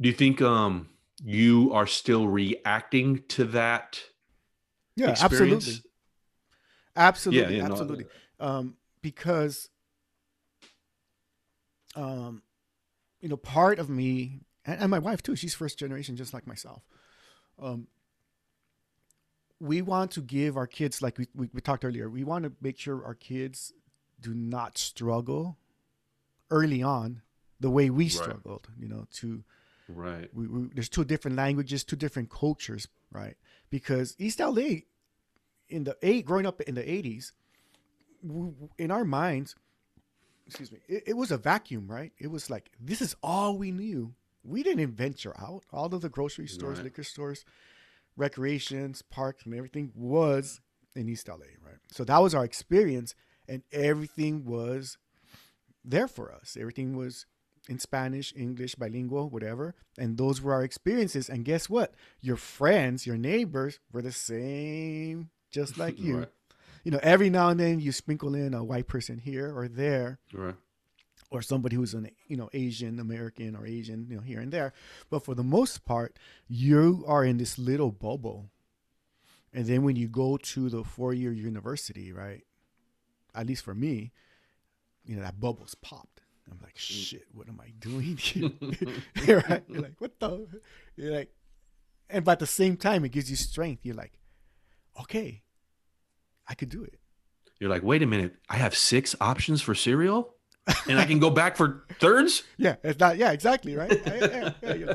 Do 0.00 0.08
you 0.08 0.14
think 0.14 0.40
um 0.40 0.88
you 1.22 1.72
are 1.72 1.86
still 1.86 2.28
reacting 2.28 3.22
to 3.28 3.44
that 3.44 4.00
yeah 4.96 5.10
experience? 5.10 5.68
absolutely. 5.68 5.90
Absolutely 6.96 7.56
yeah, 7.56 7.64
absolutely. 7.64 8.06
no, 8.40 8.46
um 8.46 8.76
because 9.02 9.70
um 11.94 12.42
you 13.20 13.28
know 13.28 13.36
part 13.36 13.78
of 13.78 13.88
me 13.88 14.40
and, 14.64 14.80
and, 14.80 14.90
my 14.90 14.98
wife 14.98 15.22
too 15.22 15.36
she's 15.36 15.54
first 15.54 15.78
generation 15.78 16.16
just 16.16 16.34
like 16.34 16.46
myself. 16.46 16.82
Um 17.60 17.88
we 19.60 19.82
want 19.82 20.10
to 20.12 20.20
give 20.20 20.56
our 20.56 20.66
kids 20.66 21.02
like 21.02 21.18
we, 21.18 21.26
we, 21.34 21.48
we 21.52 21.60
talked 21.60 21.84
earlier 21.84 22.08
we 22.08 22.24
want 22.24 22.44
to 22.44 22.52
make 22.60 22.78
sure 22.78 23.04
our 23.04 23.14
kids 23.14 23.72
do 24.20 24.34
not 24.34 24.78
struggle 24.78 25.56
early 26.50 26.82
on 26.82 27.22
the 27.60 27.70
way 27.70 27.90
we 27.90 28.04
right. 28.04 28.12
struggled 28.12 28.68
you 28.78 28.88
know 28.88 29.06
to 29.12 29.42
right 29.88 30.30
we, 30.34 30.46
we, 30.46 30.68
there's 30.74 30.88
two 30.88 31.04
different 31.04 31.36
languages 31.36 31.84
two 31.84 31.96
different 31.96 32.30
cultures 32.30 32.88
right 33.10 33.36
because 33.70 34.14
east 34.18 34.40
la 34.40 34.52
in 35.68 35.84
the 35.84 35.96
eight 36.02 36.24
growing 36.24 36.46
up 36.46 36.60
in 36.62 36.74
the 36.74 36.82
80s 36.82 37.32
in 38.78 38.90
our 38.90 39.04
minds, 39.04 39.54
excuse 40.46 40.72
me, 40.72 40.78
it, 40.88 41.04
it, 41.08 41.16
was 41.16 41.30
a 41.30 41.38
vacuum, 41.38 41.86
right? 41.88 42.12
It 42.18 42.28
was 42.28 42.50
like 42.50 42.70
this 42.80 43.00
is 43.00 43.14
all 43.22 43.56
we 43.56 43.70
knew. 43.70 44.14
We 44.44 44.62
didn't 44.62 44.92
venture 44.92 45.34
out. 45.38 45.64
All 45.72 45.92
of 45.94 46.00
the 46.00 46.08
grocery 46.08 46.46
stores, 46.46 46.78
right. 46.78 46.84
liquor 46.84 47.02
stores, 47.02 47.44
recreations, 48.18 49.02
parks, 49.02 49.44
and 49.44 49.54
everything 49.54 49.92
was 49.94 50.60
in 50.94 51.08
East 51.08 51.28
LA, 51.28 51.36
right? 51.64 51.78
So 51.90 52.04
that 52.04 52.18
was 52.18 52.34
our 52.34 52.44
experience, 52.44 53.14
and 53.48 53.62
everything 53.72 54.44
was 54.44 54.98
there 55.84 56.08
for 56.08 56.32
us. 56.32 56.56
Everything 56.58 56.96
was 56.96 57.24
in 57.68 57.78
Spanish, 57.78 58.34
English, 58.36 58.74
bilingual, 58.74 59.30
whatever. 59.30 59.74
And 59.98 60.18
those 60.18 60.40
were 60.40 60.54
our 60.54 60.64
experiences. 60.64 61.28
And 61.28 61.44
guess 61.44 61.68
what? 61.68 61.94
Your 62.20 62.36
friends, 62.36 63.06
your 63.06 63.16
neighbors 63.16 63.78
were 63.92 64.02
the 64.02 64.12
same, 64.12 65.30
just 65.50 65.78
like 65.78 65.98
you. 66.00 66.18
Right 66.18 66.28
you 66.84 66.92
know, 66.92 67.00
every 67.02 67.30
now 67.30 67.50
and 67.50 67.60
then 67.60 67.80
you 67.80 67.92
sprinkle 67.92 68.34
in 68.34 68.54
a 68.54 68.64
white 68.64 68.86
person 68.86 69.18
here 69.18 69.52
or 69.54 69.68
there. 69.68 70.18
Right. 70.32 70.54
Or 71.30 71.42
somebody 71.42 71.76
who's 71.76 71.92
an 71.92 72.10
you 72.26 72.38
know 72.38 72.48
Asian 72.54 72.98
American 72.98 73.54
or 73.54 73.66
Asian 73.66 74.06
you 74.08 74.16
know 74.16 74.22
here 74.22 74.40
and 74.40 74.50
there, 74.50 74.72
but 75.10 75.24
for 75.24 75.34
the 75.34 75.42
most 75.42 75.84
part, 75.84 76.16
you 76.48 77.04
are 77.06 77.22
in 77.22 77.36
this 77.36 77.58
little 77.58 77.92
bubble, 77.92 78.50
and 79.52 79.66
then 79.66 79.82
when 79.82 79.94
you 79.96 80.08
go 80.08 80.38
to 80.38 80.70
the 80.70 80.84
four 80.84 81.12
year 81.12 81.30
university, 81.30 82.12
right? 82.14 82.44
At 83.34 83.46
least 83.46 83.62
for 83.62 83.74
me, 83.74 84.12
you 85.04 85.16
know 85.16 85.22
that 85.22 85.38
bubble's 85.38 85.74
popped. 85.74 86.22
I'm 86.50 86.58
like, 86.62 86.76
mm. 86.76 86.78
shit, 86.78 87.26
what 87.32 87.48
am 87.48 87.60
I 87.60 87.72
doing 87.78 88.16
here? 88.16 88.50
right? 89.48 89.62
You're 89.68 89.82
like, 89.82 89.96
what 89.98 90.18
the? 90.18 90.46
You're 90.96 91.14
like, 91.14 91.30
and 92.10 92.24
but 92.24 92.32
at 92.32 92.38
the 92.38 92.46
same 92.46 92.76
time, 92.76 93.04
it 93.04 93.12
gives 93.12 93.30
you 93.30 93.36
strength. 93.36 93.84
You're 93.84 93.94
like, 93.94 94.18
okay, 95.00 95.42
I 96.46 96.54
could 96.54 96.68
do 96.68 96.82
it. 96.84 96.98
You're 97.60 97.70
like, 97.70 97.82
wait 97.82 98.02
a 98.02 98.06
minute, 98.06 98.36
I 98.48 98.56
have 98.56 98.76
six 98.76 99.14
options 99.20 99.60
for 99.60 99.74
cereal. 99.74 100.34
And 100.88 100.98
I 100.98 101.04
can 101.04 101.18
go 101.18 101.30
back 101.30 101.56
for 101.56 101.84
thirds. 102.00 102.42
Yeah, 102.58 102.76
it's 102.82 102.98
not. 102.98 103.16
Yeah, 103.16 103.32
exactly. 103.32 103.76
Right. 103.76 104.00
yeah, 104.06 104.52
yeah, 104.62 104.74
yeah, 104.74 104.94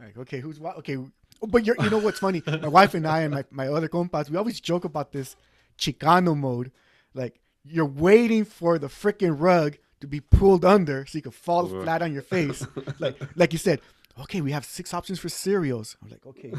like, 0.00 0.18
okay, 0.18 0.40
who's 0.40 0.58
what? 0.58 0.76
Okay, 0.78 0.98
but 1.46 1.66
you 1.66 1.74
know 1.90 1.98
what's 1.98 2.18
funny? 2.18 2.42
My 2.46 2.68
wife 2.68 2.94
and 2.94 3.06
I 3.06 3.20
and 3.20 3.34
my, 3.34 3.44
my 3.50 3.68
other 3.68 3.88
compas, 3.88 4.30
we 4.30 4.36
always 4.36 4.60
joke 4.60 4.84
about 4.84 5.12
this 5.12 5.36
Chicano 5.78 6.36
mode. 6.36 6.72
Like 7.14 7.40
you're 7.64 7.86
waiting 7.86 8.44
for 8.44 8.78
the 8.78 8.88
freaking 8.88 9.36
rug 9.38 9.76
to 10.00 10.06
be 10.06 10.20
pulled 10.20 10.64
under 10.64 11.06
so 11.06 11.18
you 11.18 11.22
can 11.22 11.32
fall 11.32 11.66
flat 11.66 12.02
on 12.02 12.12
your 12.12 12.22
face. 12.22 12.66
like 12.98 13.20
like 13.36 13.52
you 13.52 13.58
said, 13.58 13.80
okay, 14.20 14.40
we 14.40 14.52
have 14.52 14.64
six 14.64 14.92
options 14.94 15.18
for 15.18 15.28
cereals. 15.28 15.96
I'm 16.02 16.10
like, 16.10 16.26
okay, 16.26 16.52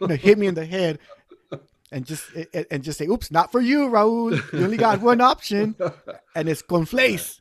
you 0.00 0.16
hit 0.16 0.38
me 0.38 0.46
in 0.46 0.54
the 0.54 0.64
head 0.66 0.98
and 1.92 2.06
just 2.06 2.24
and 2.70 2.82
just 2.82 2.98
say, 2.98 3.06
"Oops, 3.06 3.30
not 3.30 3.50
for 3.52 3.60
you, 3.60 3.88
Raul. 3.88 4.32
You 4.52 4.64
only 4.64 4.76
got 4.76 5.00
one 5.00 5.20
option, 5.20 5.74
and 6.34 6.48
it's 6.48 6.62
cornflakes. 6.62 7.39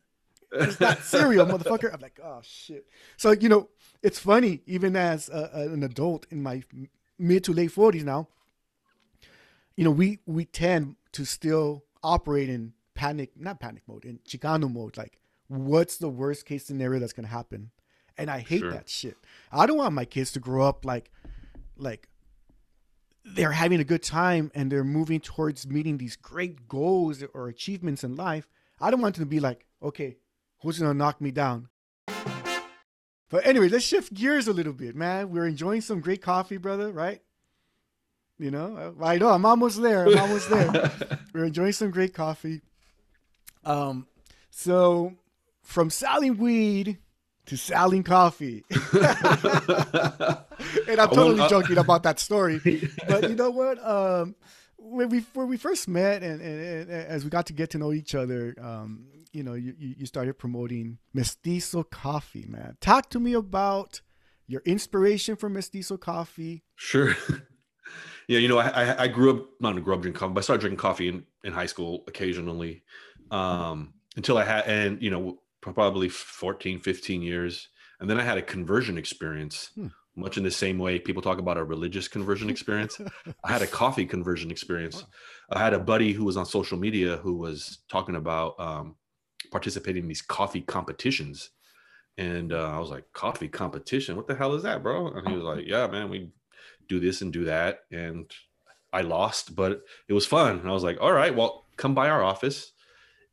It's 0.52 0.80
not 0.80 1.00
cereal, 1.04 1.46
motherfucker." 1.46 1.94
I'm 1.94 2.02
like, 2.02 2.20
"Oh 2.24 2.40
shit." 2.42 2.88
So 3.18 3.32
you 3.32 3.50
know, 3.50 3.70
it's 4.02 4.20
funny. 4.20 4.62
Even 4.66 4.96
as 4.96 5.30
a, 5.30 5.50
an 5.54 5.84
adult 5.84 6.26
in 6.30 6.42
my 6.42 6.64
mid 7.18 7.44
to 7.46 7.54
late 7.54 7.72
forties 7.72 8.04
now, 8.04 8.28
you 9.76 9.84
know, 9.84 9.92
we 9.92 10.20
we 10.26 10.46
tend 10.46 10.96
to 11.14 11.26
still 11.26 11.86
operate 12.04 12.50
in 12.50 12.74
panic, 12.96 13.32
not 13.36 13.60
panic 13.60 13.84
mode, 13.88 14.06
in 14.06 14.20
Chicano 14.28 14.72
mode. 14.72 14.98
Like, 14.98 15.20
what's 15.48 15.98
the 15.98 16.10
worst 16.10 16.46
case 16.46 16.66
scenario 16.66 17.00
that's 17.00 17.14
gonna 17.14 17.28
happen? 17.28 17.72
And 18.18 18.30
I 18.30 18.40
hate 18.40 18.60
sure. 18.60 18.72
that 18.72 18.90
shit. 18.90 19.18
I 19.52 19.66
don't 19.66 19.78
want 19.78 19.94
my 19.94 20.04
kids 20.04 20.34
to 20.34 20.42
grow 20.42 20.68
up 20.68 20.84
like, 20.84 21.10
like 21.78 22.10
they're 23.24 23.54
having 23.54 23.80
a 23.80 23.86
good 23.86 24.04
time 24.04 24.52
and 24.54 24.70
they're 24.70 24.84
moving 24.84 25.22
towards 25.22 25.66
meeting 25.66 25.98
these 25.98 26.18
great 26.18 26.68
goals 26.68 27.24
or 27.34 27.48
achievements 27.48 28.04
in 28.04 28.16
life. 28.16 28.50
I 28.82 28.92
don't 28.92 29.02
want 29.02 29.16
them 29.16 29.24
to 29.24 29.30
be 29.30 29.40
like, 29.40 29.66
okay, 29.82 30.18
who's 30.62 30.80
gonna 30.80 30.94
knock 30.94 31.22
me 31.22 31.32
down? 31.32 31.70
But 33.30 33.46
anyway, 33.46 33.70
let's 33.70 33.86
shift 33.86 34.14
gears 34.14 34.48
a 34.48 34.54
little 34.54 34.74
bit, 34.74 34.96
man. 34.96 35.30
We're 35.30 35.46
enjoying 35.46 35.82
some 35.82 36.02
great 36.02 36.22
coffee, 36.22 36.58
brother, 36.58 36.92
right? 36.92 37.22
You 38.40 38.52
know, 38.52 38.96
I 39.02 39.18
know 39.18 39.30
I'm 39.30 39.46
almost 39.46 39.82
there. 39.82 40.08
I'm 40.08 40.18
almost 40.18 40.50
there. 40.50 40.92
We're 41.34 41.46
enjoying 41.46 41.74
some 41.74 41.92
great 41.92 42.14
coffee. 42.14 42.62
Um, 43.66 44.08
so 44.50 45.14
from 45.62 45.90
selling 45.90 46.38
weed 46.38 46.98
to 47.48 47.58
selling 47.58 48.04
coffee. 48.04 48.64
and 48.94 49.02
I'm 51.00 51.10
totally 51.10 51.42
uh, 51.42 51.50
joking 51.50 51.78
about 51.78 52.04
that 52.04 52.20
story. 52.20 52.62
But 53.08 53.30
you 53.30 53.36
know 53.36 53.50
what? 53.50 53.86
Um, 53.86 54.36
when 54.78 55.10
we 55.10 55.26
when 55.34 55.50
we 55.50 55.58
first 55.58 55.88
met 55.88 56.24
and, 56.24 56.42
and, 56.42 56.62
and, 56.62 56.90
as 56.90 57.24
we 57.26 57.30
got 57.30 57.48
to 57.48 57.54
get 57.54 57.72
to 57.72 57.78
know 57.78 57.92
each 57.92 58.16
other, 58.16 58.56
um, 58.62 59.06
you 59.32 59.44
know, 59.44 59.54
you, 59.54 59.74
you 59.78 60.06
started 60.06 60.38
promoting 60.38 60.98
Mestizo 61.14 61.84
Coffee, 61.84 62.46
man. 62.48 62.78
Talk 62.82 63.10
to 63.12 63.20
me 63.20 63.34
about 63.34 64.02
your 64.48 64.62
inspiration 64.66 65.36
for 65.36 65.50
Mestizo 65.50 65.98
Coffee. 65.98 66.64
Sure. 66.76 67.16
yeah, 68.28 68.40
you 68.40 68.48
know, 68.48 68.58
I, 68.58 69.04
I 69.04 69.08
grew 69.08 69.30
up 69.30 69.50
not 69.60 69.82
grew 69.84 69.94
up 69.94 70.02
drinking 70.02 70.20
coffee, 70.20 70.34
but 70.34 70.40
I 70.40 70.44
started 70.44 70.62
drinking 70.62 70.80
coffee 70.80 71.10
in, 71.10 71.24
in 71.44 71.54
high 71.54 71.68
school 71.68 72.04
occasionally. 72.08 72.84
Um, 73.32 73.94
until 74.16 74.38
I 74.38 74.44
had 74.44 74.66
and 74.66 75.02
you 75.02 75.12
know 75.12 75.40
probably 75.62 76.10
14, 76.10 76.80
15 76.80 77.22
years. 77.22 77.68
And 78.00 78.10
then 78.10 78.20
I 78.20 78.24
had 78.24 78.38
a 78.38 78.42
conversion 78.42 78.98
experience, 78.98 79.72
hmm. 79.76 79.88
much 80.16 80.38
in 80.38 80.44
the 80.44 80.52
same 80.52 80.78
way 80.78 81.00
people 81.00 81.22
talk 81.22 81.38
about 81.38 81.58
a 81.58 81.64
religious 81.64 82.08
conversion 82.08 82.50
experience. 82.56 83.00
I 83.44 83.52
had 83.52 83.62
a 83.62 83.68
coffee 83.68 84.06
conversion 84.06 84.52
experience. 84.52 85.04
I 85.52 85.60
had 85.60 85.74
a 85.74 85.80
buddy 85.80 86.14
who 86.14 86.24
was 86.24 86.38
on 86.38 86.46
social 86.46 86.78
media 86.78 87.18
who 87.18 87.36
was 87.36 87.80
talking 87.90 88.16
about 88.16 88.56
um, 88.60 88.96
participating 89.52 90.04
in 90.04 90.08
these 90.08 90.22
coffee 90.22 90.62
competitions. 90.62 91.50
And 92.18 92.52
uh, 92.52 92.72
I 92.72 92.80
was 92.80 92.90
like, 92.90 93.06
coffee 93.14 93.48
competition? 93.48 94.16
What 94.16 94.28
the 94.28 94.36
hell 94.36 94.54
is 94.54 94.64
that, 94.64 94.84
bro? 94.84 95.08
And 95.08 95.28
he 95.28 95.36
was 95.36 95.44
like, 95.44 95.66
yeah, 95.66 95.88
man, 95.88 96.10
we 96.10 96.30
do 96.88 97.00
this 97.00 97.22
and 97.22 97.32
do 97.32 97.46
that. 97.46 97.82
And 97.92 98.30
I 98.92 99.02
lost, 99.02 99.56
but 99.56 99.84
it 100.08 100.14
was 100.14 100.26
fun. 100.26 100.60
And 100.60 100.70
I 100.70 100.74
was 100.74 100.84
like, 100.84 100.98
all 101.00 101.14
right, 101.14 101.36
well, 101.36 101.66
come 101.78 101.96
by 101.96 102.10
our 102.10 102.24
office 102.24 102.74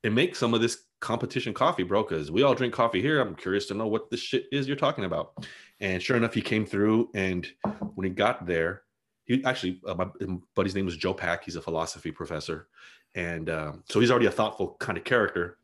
and 0.04 0.14
make 0.14 0.36
some 0.36 0.54
of 0.54 0.60
this 0.60 0.84
competition 1.00 1.52
coffee, 1.52 1.82
bro, 1.82 2.02
because 2.02 2.30
we 2.30 2.42
all 2.42 2.54
drink 2.54 2.74
coffee 2.74 3.02
here. 3.02 3.20
I'm 3.20 3.34
curious 3.34 3.66
to 3.66 3.74
know 3.74 3.86
what 3.86 4.10
this 4.10 4.20
shit 4.20 4.46
is 4.52 4.68
you're 4.68 4.76
talking 4.76 5.04
about. 5.04 5.46
And 5.80 6.02
sure 6.02 6.16
enough, 6.16 6.34
he 6.34 6.42
came 6.42 6.64
through. 6.64 7.10
And 7.14 7.46
when 7.94 8.06
he 8.06 8.10
got 8.10 8.46
there, 8.46 8.82
he 9.24 9.44
actually, 9.44 9.80
uh, 9.86 9.94
my 9.94 10.06
buddy's 10.54 10.74
name 10.74 10.84
was 10.84 10.96
Joe 10.96 11.14
Pack. 11.14 11.44
He's 11.44 11.56
a 11.56 11.62
philosophy 11.62 12.12
professor. 12.12 12.68
And 13.14 13.50
um, 13.50 13.82
so 13.88 13.98
he's 13.98 14.10
already 14.10 14.26
a 14.26 14.30
thoughtful 14.30 14.76
kind 14.78 14.96
of 14.96 15.04
character. 15.04 15.58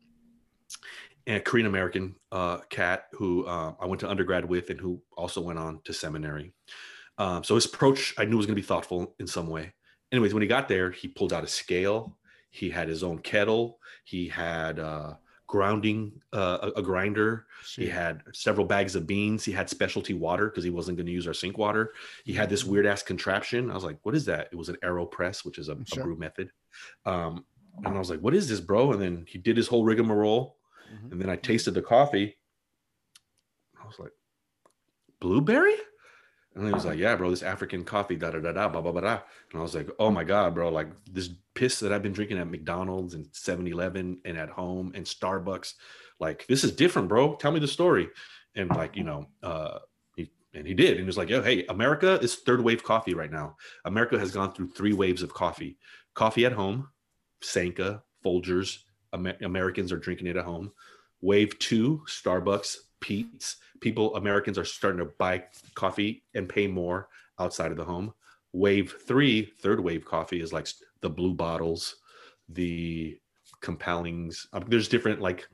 And 1.25 1.37
a 1.37 1.39
Korean 1.39 1.67
American 1.67 2.15
uh, 2.31 2.57
cat 2.69 3.05
who 3.13 3.45
uh, 3.45 3.73
I 3.79 3.85
went 3.85 4.01
to 4.01 4.09
undergrad 4.09 4.45
with 4.45 4.69
and 4.69 4.79
who 4.79 5.01
also 5.15 5.41
went 5.41 5.59
on 5.59 5.79
to 5.85 5.93
seminary. 5.93 6.53
Um, 7.17 7.43
so 7.43 7.55
his 7.55 7.65
approach 7.65 8.13
I 8.17 8.25
knew 8.25 8.37
was 8.37 8.45
going 8.45 8.55
to 8.55 8.61
be 8.61 8.65
thoughtful 8.65 9.15
in 9.19 9.27
some 9.27 9.47
way. 9.47 9.73
Anyways, 10.11 10.33
when 10.33 10.41
he 10.41 10.47
got 10.47 10.67
there, 10.67 10.91
he 10.91 11.07
pulled 11.07 11.33
out 11.33 11.43
a 11.43 11.47
scale. 11.47 12.17
He 12.49 12.69
had 12.69 12.87
his 12.87 13.03
own 13.03 13.19
kettle. 13.19 13.79
He 14.03 14.27
had 14.27 14.79
uh, 14.79 15.13
grounding 15.47 16.11
uh, 16.33 16.57
a, 16.75 16.79
a, 16.79 16.81
grinder. 16.81 17.45
He 17.75 17.87
had 17.87 18.21
several 18.33 18.65
bags 18.65 18.95
of 18.95 19.07
beans. 19.07 19.43
He 19.43 19.51
had 19.51 19.69
specialty 19.69 20.13
water 20.13 20.49
because 20.49 20.63
he 20.63 20.69
wasn't 20.69 20.97
going 20.97 21.07
to 21.07 21.11
use 21.11 21.27
our 21.27 21.33
sink 21.33 21.57
water. 21.57 21.93
He 22.25 22.33
had 22.33 22.49
this 22.49 22.63
mm-hmm. 22.63 22.71
weird 22.71 22.85
ass 22.85 23.03
contraption. 23.03 23.71
I 23.71 23.75
was 23.75 23.83
like, 23.83 23.97
"What 24.03 24.15
is 24.15 24.25
that?" 24.25 24.49
It 24.51 24.55
was 24.55 24.69
an 24.69 24.77
AeroPress, 24.83 25.45
which 25.45 25.57
is 25.57 25.69
a, 25.69 25.77
sure. 25.85 26.01
a 26.01 26.05
brew 26.05 26.15
method. 26.15 26.51
Um, 27.05 27.45
and 27.83 27.95
I 27.95 27.99
was 27.99 28.09
like, 28.09 28.19
"What 28.19 28.33
is 28.33 28.49
this, 28.49 28.59
bro?" 28.59 28.93
And 28.93 29.01
then 29.01 29.25
he 29.27 29.37
did 29.37 29.57
his 29.57 29.67
whole 29.67 29.83
rigmarole, 29.83 30.57
mm-hmm. 30.93 31.11
and 31.11 31.21
then 31.21 31.29
I 31.29 31.35
tasted 31.35 31.73
the 31.73 31.81
coffee. 31.81 32.37
I 33.81 33.85
was 33.85 33.99
like, 33.99 34.11
"Blueberry." 35.19 35.75
And 36.55 36.67
he 36.67 36.73
was 36.73 36.85
like, 36.85 36.99
"Yeah, 36.99 37.15
bro, 37.15 37.29
this 37.29 37.43
African 37.43 37.83
coffee, 37.83 38.15
da 38.15 38.31
da 38.31 38.39
da 38.39 38.51
da, 38.51 38.69
blah 38.69 38.81
blah 38.81 38.91
blah." 38.91 39.21
And 39.51 39.59
I 39.59 39.61
was 39.61 39.73
like, 39.73 39.89
"Oh 39.99 40.11
my 40.11 40.23
god, 40.23 40.53
bro! 40.53 40.69
Like 40.69 40.89
this 41.11 41.29
piss 41.55 41.79
that 41.79 41.91
I've 41.91 42.03
been 42.03 42.13
drinking 42.13 42.37
at 42.37 42.49
McDonald's 42.49 43.13
and 43.13 43.25
7-Eleven 43.27 44.19
and 44.25 44.37
at 44.37 44.49
home 44.49 44.91
and 44.95 45.05
Starbucks, 45.05 45.73
like 46.19 46.45
this 46.47 46.63
is 46.63 46.71
different, 46.71 47.07
bro. 47.09 47.35
Tell 47.35 47.51
me 47.51 47.59
the 47.59 47.67
story." 47.67 48.09
And 48.55 48.69
like 48.69 48.95
you 48.95 49.03
know, 49.03 49.27
uh, 49.41 49.79
he 50.15 50.31
and 50.53 50.67
he 50.67 50.75
did, 50.75 50.91
and 50.91 50.99
he 50.99 51.05
was 51.05 51.17
like, 51.17 51.29
"Yo, 51.29 51.41
hey, 51.41 51.65
America 51.67 52.19
is 52.21 52.35
third 52.35 52.61
wave 52.61 52.83
coffee 52.83 53.15
right 53.15 53.31
now. 53.31 53.55
America 53.85 54.19
has 54.19 54.31
gone 54.31 54.53
through 54.53 54.69
three 54.69 54.93
waves 54.93 55.23
of 55.23 55.33
coffee. 55.33 55.77
Coffee 56.13 56.45
at 56.45 56.53
home, 56.53 56.89
Sanka, 57.41 58.03
Folgers. 58.23 58.79
Amer- 59.13 59.37
Americans 59.41 59.91
are 59.91 59.97
drinking 59.97 60.27
it 60.27 60.37
at 60.37 60.45
home. 60.45 60.71
Wave 61.21 61.57
two, 61.59 62.03
Starbucks, 62.07 62.77
Peet's." 62.99 63.57
people 63.83 64.15
Americans 64.15 64.57
are 64.57 64.65
starting 64.65 64.99
to 64.99 65.11
buy 65.19 65.43
coffee 65.75 66.23
and 66.33 66.47
pay 66.47 66.65
more 66.67 67.09
outside 67.37 67.69
of 67.69 67.77
the 67.77 67.83
home. 67.83 68.13
Wave 68.53 68.95
three, 69.05 69.51
third 69.59 69.79
wave 69.83 70.05
coffee 70.05 70.41
is 70.41 70.53
like 70.53 70.67
the 71.01 71.09
blue 71.09 71.33
bottles, 71.33 71.97
the 72.47 73.19
compellings. 73.61 74.47
Um, 74.53 74.63
there's 74.67 74.87
different 74.87 75.19
like 75.19 75.47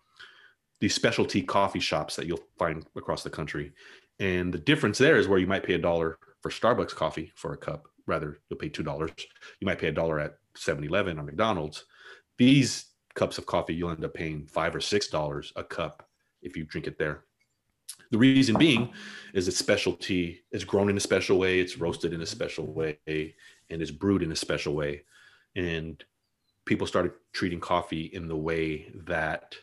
these 0.79 0.93
specialty 0.93 1.41
coffee 1.41 1.79
shops 1.79 2.15
that 2.15 2.27
you'll 2.27 2.43
find 2.59 2.85
across 2.95 3.23
the 3.23 3.29
country. 3.29 3.73
And 4.19 4.53
the 4.53 4.59
difference 4.59 4.99
there 4.99 5.17
is 5.17 5.27
where 5.27 5.39
you 5.39 5.47
might 5.47 5.63
pay 5.63 5.73
a 5.73 5.79
dollar 5.79 6.19
for 6.41 6.51
Starbucks 6.51 6.93
coffee 6.93 7.31
for 7.35 7.53
a 7.53 7.57
cup. 7.57 7.87
Rather, 8.05 8.39
you'll 8.49 8.59
pay 8.59 8.69
two 8.69 8.83
dollars. 8.83 9.11
You 9.59 9.65
might 9.65 9.79
pay 9.79 9.87
a 9.87 9.91
dollar 9.91 10.19
at 10.19 10.35
7-Eleven 10.55 11.17
or 11.19 11.23
McDonald's. 11.23 11.85
These 12.37 12.85
cups 13.19 13.37
of 13.37 13.45
coffee, 13.45 13.73
you'll 13.73 13.91
end 13.91 14.05
up 14.05 14.13
paying 14.13 14.47
five 14.47 14.73
or 14.73 14.79
six 14.79 15.09
dollars 15.09 15.51
a 15.57 15.63
cup 15.63 16.07
if 16.41 16.55
you 16.55 16.63
drink 16.63 16.87
it 16.87 16.97
there. 16.97 17.25
The 18.11 18.17
reason 18.17 18.57
being 18.57 18.93
is 19.33 19.47
its 19.47 19.57
specialty 19.57 20.41
is 20.51 20.63
grown 20.63 20.89
in 20.89 20.97
a 20.97 21.01
special 21.01 21.37
way, 21.37 21.59
it's 21.59 21.77
roasted 21.77 22.13
in 22.13 22.21
a 22.21 22.25
special 22.25 22.71
way, 22.73 22.97
and 23.07 23.81
it's 23.81 23.91
brewed 23.91 24.23
in 24.23 24.31
a 24.31 24.35
special 24.35 24.73
way. 24.73 25.03
And 25.55 26.01
people 26.65 26.87
started 26.87 27.11
treating 27.33 27.59
coffee 27.59 28.05
in 28.13 28.27
the 28.27 28.37
way 28.37 28.91
that 29.05 29.55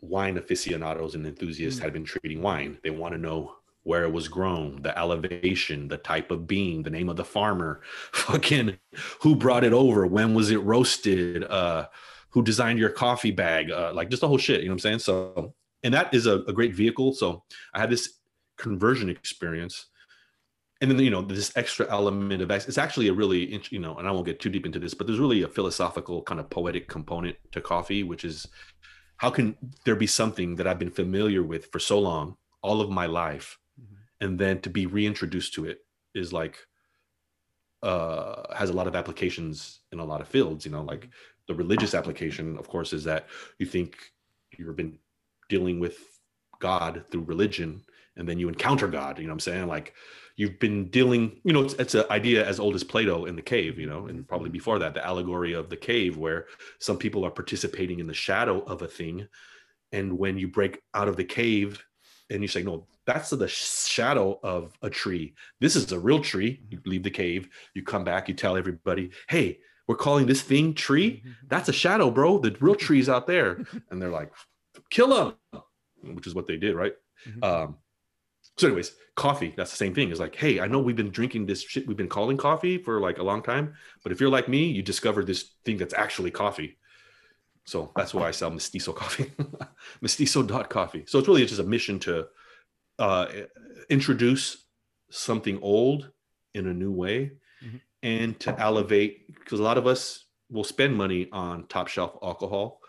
wine 0.00 0.38
aficionados 0.38 1.16
and 1.16 1.26
enthusiasts 1.26 1.80
mm. 1.80 1.82
had 1.82 1.92
been 1.92 2.04
treating 2.04 2.40
wine. 2.40 2.78
They 2.84 2.90
want 2.90 3.14
to 3.14 3.18
know 3.18 3.56
where 3.82 4.04
it 4.04 4.12
was 4.12 4.28
grown, 4.28 4.80
the 4.82 4.96
elevation, 4.96 5.88
the 5.88 5.96
type 5.96 6.30
of 6.30 6.46
bean, 6.46 6.82
the 6.82 6.90
name 6.90 7.08
of 7.08 7.16
the 7.16 7.24
farmer, 7.24 7.80
fucking 8.12 8.78
who 9.22 9.34
brought 9.34 9.64
it 9.64 9.72
over, 9.72 10.06
when 10.06 10.34
was 10.34 10.50
it 10.50 10.58
roasted, 10.58 11.42
uh, 11.44 11.86
who 12.30 12.42
designed 12.42 12.78
your 12.78 12.90
coffee 12.90 13.30
bag, 13.30 13.70
uh, 13.70 13.92
like 13.94 14.10
just 14.10 14.20
the 14.20 14.28
whole 14.28 14.38
shit. 14.38 14.60
You 14.60 14.68
know 14.68 14.72
what 14.72 14.84
I'm 14.84 14.98
saying? 14.98 14.98
So 15.00 15.54
and 15.82 15.94
that 15.94 16.12
is 16.12 16.26
a, 16.26 16.40
a 16.42 16.52
great 16.52 16.74
vehicle. 16.74 17.12
So 17.12 17.44
I 17.74 17.80
had 17.80 17.90
this 17.90 18.18
conversion 18.56 19.08
experience 19.08 19.86
and 20.80 20.90
then 20.90 20.98
you 20.98 21.10
know 21.10 21.22
this 21.22 21.52
extra 21.56 21.90
element 21.90 22.42
of 22.42 22.50
it's 22.50 22.78
actually 22.78 23.08
a 23.08 23.12
really 23.12 23.60
you 23.70 23.78
know 23.78 23.96
and 23.96 24.06
i 24.06 24.10
won't 24.10 24.26
get 24.26 24.40
too 24.40 24.50
deep 24.50 24.66
into 24.66 24.78
this 24.78 24.94
but 24.94 25.06
there's 25.06 25.18
really 25.18 25.42
a 25.42 25.48
philosophical 25.48 26.22
kind 26.22 26.40
of 26.40 26.50
poetic 26.50 26.88
component 26.88 27.36
to 27.52 27.60
coffee 27.60 28.02
which 28.02 28.24
is 28.24 28.46
how 29.16 29.30
can 29.30 29.56
there 29.84 29.96
be 29.96 30.06
something 30.06 30.56
that 30.56 30.66
i've 30.66 30.78
been 30.78 30.90
familiar 30.90 31.42
with 31.42 31.66
for 31.66 31.78
so 31.78 31.98
long 31.98 32.36
all 32.62 32.80
of 32.80 32.90
my 32.90 33.06
life 33.06 33.58
mm-hmm. 33.80 33.94
and 34.24 34.38
then 34.38 34.60
to 34.60 34.70
be 34.70 34.86
reintroduced 34.86 35.54
to 35.54 35.64
it 35.64 35.78
is 36.14 36.32
like 36.32 36.58
uh 37.82 38.54
has 38.54 38.70
a 38.70 38.72
lot 38.72 38.86
of 38.86 38.96
applications 38.96 39.80
in 39.92 40.00
a 40.00 40.04
lot 40.04 40.20
of 40.20 40.28
fields 40.28 40.64
you 40.64 40.70
know 40.70 40.82
like 40.82 41.08
the 41.48 41.54
religious 41.54 41.94
application 41.94 42.56
of 42.58 42.68
course 42.68 42.92
is 42.92 43.04
that 43.04 43.26
you 43.58 43.66
think 43.66 43.96
you've 44.56 44.76
been 44.76 44.98
dealing 45.48 45.80
with 45.80 45.98
God 46.60 47.04
through 47.10 47.22
religion, 47.22 47.82
and 48.16 48.28
then 48.28 48.38
you 48.38 48.48
encounter 48.48 48.88
God. 48.88 49.18
You 49.18 49.24
know 49.24 49.30
what 49.30 49.34
I'm 49.34 49.40
saying? 49.40 49.66
Like 49.66 49.94
you've 50.36 50.58
been 50.58 50.88
dealing, 50.90 51.40
you 51.44 51.52
know, 51.52 51.62
it's, 51.62 51.74
it's 51.74 51.94
an 51.94 52.04
idea 52.10 52.46
as 52.46 52.60
old 52.60 52.74
as 52.74 52.84
Plato 52.84 53.24
in 53.26 53.36
the 53.36 53.42
cave, 53.42 53.78
you 53.78 53.88
know, 53.88 54.06
and 54.06 54.26
probably 54.26 54.48
mm-hmm. 54.48 54.54
before 54.54 54.78
that, 54.78 54.94
the 54.94 55.04
allegory 55.04 55.52
of 55.52 55.68
the 55.68 55.76
cave, 55.76 56.16
where 56.16 56.46
some 56.80 56.96
people 56.96 57.24
are 57.24 57.30
participating 57.30 58.00
in 58.00 58.06
the 58.06 58.14
shadow 58.14 58.60
of 58.62 58.82
a 58.82 58.88
thing. 58.88 59.26
And 59.92 60.18
when 60.18 60.38
you 60.38 60.48
break 60.48 60.80
out 60.94 61.08
of 61.08 61.16
the 61.16 61.24
cave 61.24 61.82
and 62.30 62.42
you 62.42 62.48
say, 62.48 62.62
no, 62.62 62.86
that's 63.06 63.30
the 63.30 63.48
shadow 63.48 64.38
of 64.42 64.74
a 64.82 64.90
tree. 64.90 65.34
This 65.60 65.76
is 65.76 65.90
a 65.92 65.98
real 65.98 66.20
tree. 66.20 66.60
You 66.68 66.80
leave 66.84 67.02
the 67.02 67.10
cave, 67.10 67.48
you 67.74 67.82
come 67.82 68.04
back, 68.04 68.28
you 68.28 68.34
tell 68.34 68.56
everybody, 68.56 69.10
hey, 69.28 69.60
we're 69.88 69.96
calling 69.96 70.26
this 70.26 70.42
thing 70.42 70.74
tree. 70.74 71.24
That's 71.48 71.68
a 71.68 71.72
shadow, 71.72 72.10
bro. 72.10 72.38
The 72.38 72.56
real 72.60 72.74
tree's 72.86 73.08
out 73.08 73.26
there. 73.26 73.64
And 73.90 74.00
they're 74.00 74.10
like, 74.10 74.30
kill 74.90 75.34
him, 75.52 75.62
which 76.14 76.26
is 76.26 76.34
what 76.34 76.46
they 76.46 76.56
did, 76.56 76.76
right? 76.76 76.92
Mm-hmm. 77.26 77.42
Um, 77.42 77.76
so, 78.58 78.66
anyways, 78.66 78.92
coffee, 79.16 79.54
that's 79.56 79.70
the 79.70 79.76
same 79.76 79.94
thing. 79.94 80.10
It's 80.10 80.20
like, 80.20 80.34
hey, 80.34 80.60
I 80.60 80.66
know 80.66 80.78
we've 80.78 80.96
been 80.96 81.10
drinking 81.10 81.46
this 81.46 81.62
shit 81.62 81.86
we've 81.86 81.96
been 81.96 82.08
calling 82.08 82.36
coffee 82.36 82.78
for 82.78 83.00
like 83.00 83.18
a 83.18 83.22
long 83.22 83.42
time, 83.42 83.74
but 84.02 84.12
if 84.12 84.20
you're 84.20 84.30
like 84.30 84.48
me, 84.48 84.66
you 84.66 84.82
discover 84.82 85.24
this 85.24 85.54
thing 85.64 85.78
that's 85.78 85.94
actually 85.94 86.30
coffee. 86.30 86.76
So 87.64 87.92
that's 87.94 88.14
why 88.14 88.28
I 88.28 88.30
sell 88.30 88.50
Mestizo 88.50 88.92
coffee, 88.92 89.30
mestizo.coffee. 90.00 91.04
So 91.06 91.18
it's 91.18 91.28
really 91.28 91.44
just 91.44 91.60
a 91.60 91.64
mission 91.64 91.98
to 92.00 92.26
uh, 92.98 93.26
introduce 93.90 94.64
something 95.10 95.58
old 95.60 96.10
in 96.54 96.66
a 96.66 96.72
new 96.72 96.90
way 96.90 97.32
mm-hmm. 97.62 97.76
And 98.02 98.38
to 98.40 98.58
elevate, 98.58 99.34
because 99.34 99.60
a 99.60 99.62
lot 99.62 99.78
of 99.78 99.86
us 99.86 100.24
will 100.50 100.64
spend 100.64 100.96
money 100.96 101.28
on 101.32 101.66
top 101.66 101.88
shelf 101.88 102.16
alcohol, 102.22 102.80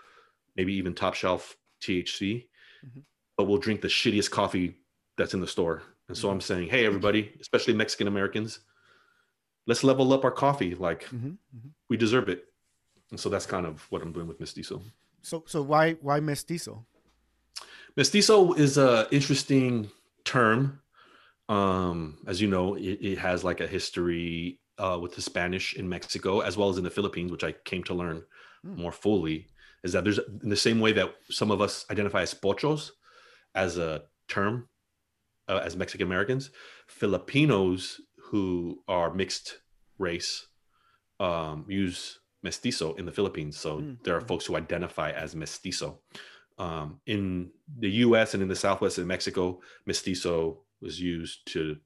maybe 0.55 0.73
even 0.73 0.93
top 0.93 1.13
shelf 1.13 1.57
THC, 1.81 2.47
mm-hmm. 2.85 2.99
but 3.37 3.45
we'll 3.45 3.57
drink 3.57 3.81
the 3.81 3.87
shittiest 3.87 4.31
coffee 4.31 4.75
that's 5.17 5.33
in 5.33 5.41
the 5.41 5.47
store. 5.47 5.83
And 6.07 6.17
so 6.17 6.29
I'm 6.29 6.39
mm-hmm. 6.39 6.41
saying, 6.41 6.69
hey, 6.69 6.85
everybody, 6.85 7.31
especially 7.39 7.73
Mexican 7.73 8.07
Americans, 8.07 8.59
let's 9.67 9.83
level 9.83 10.11
up 10.13 10.23
our 10.23 10.31
coffee. 10.31 10.75
Like 10.75 11.03
mm-hmm, 11.05 11.27
mm-hmm. 11.27 11.69
we 11.89 11.97
deserve 11.97 12.29
it. 12.29 12.45
And 13.11 13.19
so 13.19 13.29
that's 13.29 13.45
kind 13.45 13.65
of 13.65 13.81
what 13.91 14.01
I'm 14.01 14.11
doing 14.11 14.27
with 14.27 14.39
Mestizo. 14.39 14.81
So, 15.21 15.43
so 15.47 15.61
why 15.61 15.93
why 15.93 16.19
Mestizo? 16.19 16.85
Mestizo 17.95 18.53
is 18.53 18.77
a 18.77 19.07
interesting 19.11 19.89
term. 20.23 20.81
Um, 21.47 22.19
as 22.27 22.39
you 22.39 22.47
know, 22.47 22.75
it, 22.75 22.99
it 23.01 23.17
has 23.17 23.43
like 23.43 23.59
a 23.59 23.67
history 23.67 24.59
uh, 24.79 24.97
with 24.99 25.15
the 25.15 25.21
Spanish 25.21 25.75
in 25.75 25.87
Mexico 25.87 26.39
as 26.39 26.57
well 26.57 26.69
as 26.69 26.77
in 26.77 26.83
the 26.83 26.89
Philippines, 26.89 27.31
which 27.31 27.43
I 27.43 27.51
came 27.51 27.83
to 27.83 27.93
learn 27.93 28.23
mm. 28.65 28.77
more 28.77 28.91
fully. 28.91 29.47
Is 29.83 29.93
that 29.93 30.03
there's 30.03 30.19
in 30.43 30.49
the 30.49 30.55
same 30.55 30.79
way 30.79 30.91
that 30.93 31.13
some 31.29 31.51
of 31.51 31.61
us 31.61 31.85
identify 31.91 32.21
as 32.21 32.33
pochos 32.33 32.91
as 33.55 33.77
a 33.77 34.03
term 34.27 34.67
uh, 35.47 35.61
as 35.63 35.75
Mexican 35.75 36.07
Americans, 36.07 36.51
Filipinos 36.87 38.01
who 38.17 38.83
are 38.87 39.13
mixed 39.13 39.59
race 39.97 40.47
um, 41.19 41.65
use 41.67 42.19
mestizo 42.43 42.93
in 42.95 43.05
the 43.05 43.11
Philippines. 43.11 43.57
So 43.57 43.79
mm. 43.79 43.97
there 44.03 44.15
are 44.15 44.21
folks 44.21 44.45
who 44.45 44.55
identify 44.55 45.11
as 45.11 45.35
mestizo. 45.35 45.99
Um, 46.57 46.99
in 47.05 47.51
the 47.77 47.89
U.S. 48.05 48.33
and 48.33 48.43
in 48.43 48.49
the 48.49 48.55
Southwest 48.55 48.97
in 48.97 49.07
Mexico, 49.07 49.61
mestizo 49.85 50.61
was 50.81 50.99
used 50.99 51.39
to 51.53 51.77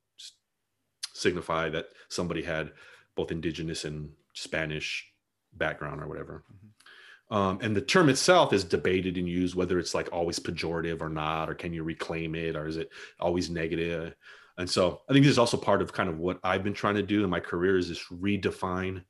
signify 1.14 1.70
that 1.70 1.88
somebody 2.10 2.44
had 2.44 2.72
both 3.16 3.32
indigenous 3.32 3.86
and 3.86 4.10
Spanish 4.34 5.08
background 5.54 6.02
or 6.02 6.08
whatever. 6.08 6.44
Mm-hmm. 6.52 7.36
Um, 7.36 7.60
and 7.62 7.76
the 7.76 7.82
term 7.82 8.10
itself 8.10 8.54
is 8.54 8.64
debated 8.64 9.18
and 9.18 9.28
used 9.28 9.56
whether 9.56 9.80
it's 9.80 9.96
like 9.96 10.10
always 10.12 10.40
pejorative 10.40 11.02
or 11.02 11.10
not, 11.10 11.50
or 11.50 11.56
can 11.56 11.74
you 11.74 11.84
reclaim 11.84 12.36
it, 12.36 12.56
or 12.56 12.68
is 12.68 12.78
it 12.78 12.90
always 13.20 13.50
negative? 13.50 14.14
And 14.58 14.70
so 14.70 15.02
I 15.10 15.14
think 15.14 15.24
this 15.24 15.32
is 15.32 15.40
also 15.40 15.58
part 15.58 15.82
of 15.82 15.94
kind 15.94 16.10
of 16.10 16.20
what 16.20 16.40
I've 16.44 16.64
been 16.64 16.74
trying 16.74 16.96
to 16.96 17.04
do 17.04 17.24
in 17.24 17.30
my 17.30 17.40
career 17.40 17.78
is 17.78 17.88
just 17.88 18.08
redefine 18.12 19.04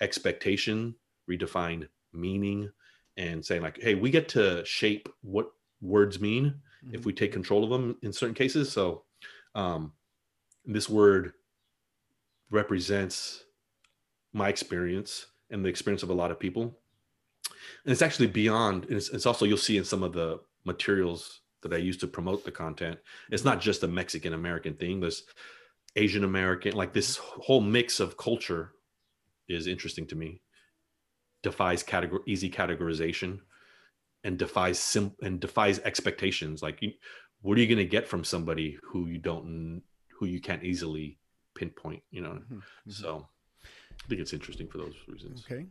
expectation, 0.00 0.96
redefine 1.30 1.86
meaning, 2.12 2.70
and 3.16 3.44
saying 3.44 3.62
like, 3.62 3.80
hey, 3.80 3.94
we 3.94 4.10
get 4.10 4.28
to 4.30 4.64
shape 4.64 5.08
what 5.20 5.52
words 5.80 6.20
mean 6.20 6.46
mm-hmm. 6.84 6.94
if 6.94 7.04
we 7.04 7.12
take 7.12 7.32
control 7.32 7.62
of 7.62 7.70
them 7.70 7.96
in 8.02 8.12
certain 8.12 8.34
cases. 8.34 8.72
So 8.72 9.04
um, 9.54 9.92
this 10.64 10.88
word 10.88 11.34
represents 12.50 13.44
my 14.32 14.48
experience 14.48 15.26
and 15.50 15.64
the 15.64 15.68
experience 15.68 16.02
of 16.02 16.10
a 16.10 16.14
lot 16.14 16.30
of 16.30 16.38
people. 16.38 16.78
And 17.84 17.92
it's 17.92 18.02
actually 18.02 18.28
beyond 18.28 18.86
it's, 18.88 19.10
it's 19.10 19.26
also 19.26 19.44
you'll 19.44 19.56
see 19.56 19.76
in 19.76 19.84
some 19.84 20.02
of 20.02 20.12
the 20.12 20.40
materials 20.64 21.40
that 21.62 21.72
i 21.72 21.76
use 21.76 21.96
to 21.96 22.06
promote 22.06 22.44
the 22.44 22.50
content 22.50 22.98
it's 23.30 23.44
not 23.44 23.60
just 23.60 23.82
a 23.82 23.88
mexican 23.88 24.32
american 24.32 24.74
thing 24.74 25.00
there's 25.00 25.24
asian 25.96 26.24
american 26.24 26.74
like 26.74 26.92
this 26.92 27.16
whole 27.16 27.60
mix 27.60 28.00
of 28.00 28.16
culture 28.16 28.72
is 29.56 29.66
interesting 29.66 30.06
to 30.06 30.16
me. 30.16 30.42
Defies 31.42 31.82
category 31.82 32.22
easy 32.26 32.50
categorization 32.50 33.40
and 34.24 34.38
defies 34.38 34.78
sim 34.78 35.12
and 35.22 35.40
defies 35.40 35.78
expectations. 35.80 36.62
Like 36.62 36.82
you, 36.82 36.92
what 37.40 37.56
are 37.56 37.60
you 37.60 37.66
going 37.66 37.78
to 37.78 37.84
get 37.84 38.06
from 38.06 38.24
somebody 38.24 38.78
who 38.82 39.06
you 39.06 39.18
don't 39.18 39.82
who 40.18 40.26
you 40.26 40.40
can't 40.40 40.64
easily 40.64 41.18
pinpoint 41.60 42.02
you 42.10 42.20
know 42.20 42.30
mm-hmm. 42.30 42.56
mm-hmm. 42.56 42.90
so 42.90 43.26
i 43.62 44.08
think 44.08 44.20
it's 44.20 44.32
interesting 44.32 44.66
for 44.66 44.78
those 44.78 44.94
reasons 45.08 45.44
okay 45.44 45.66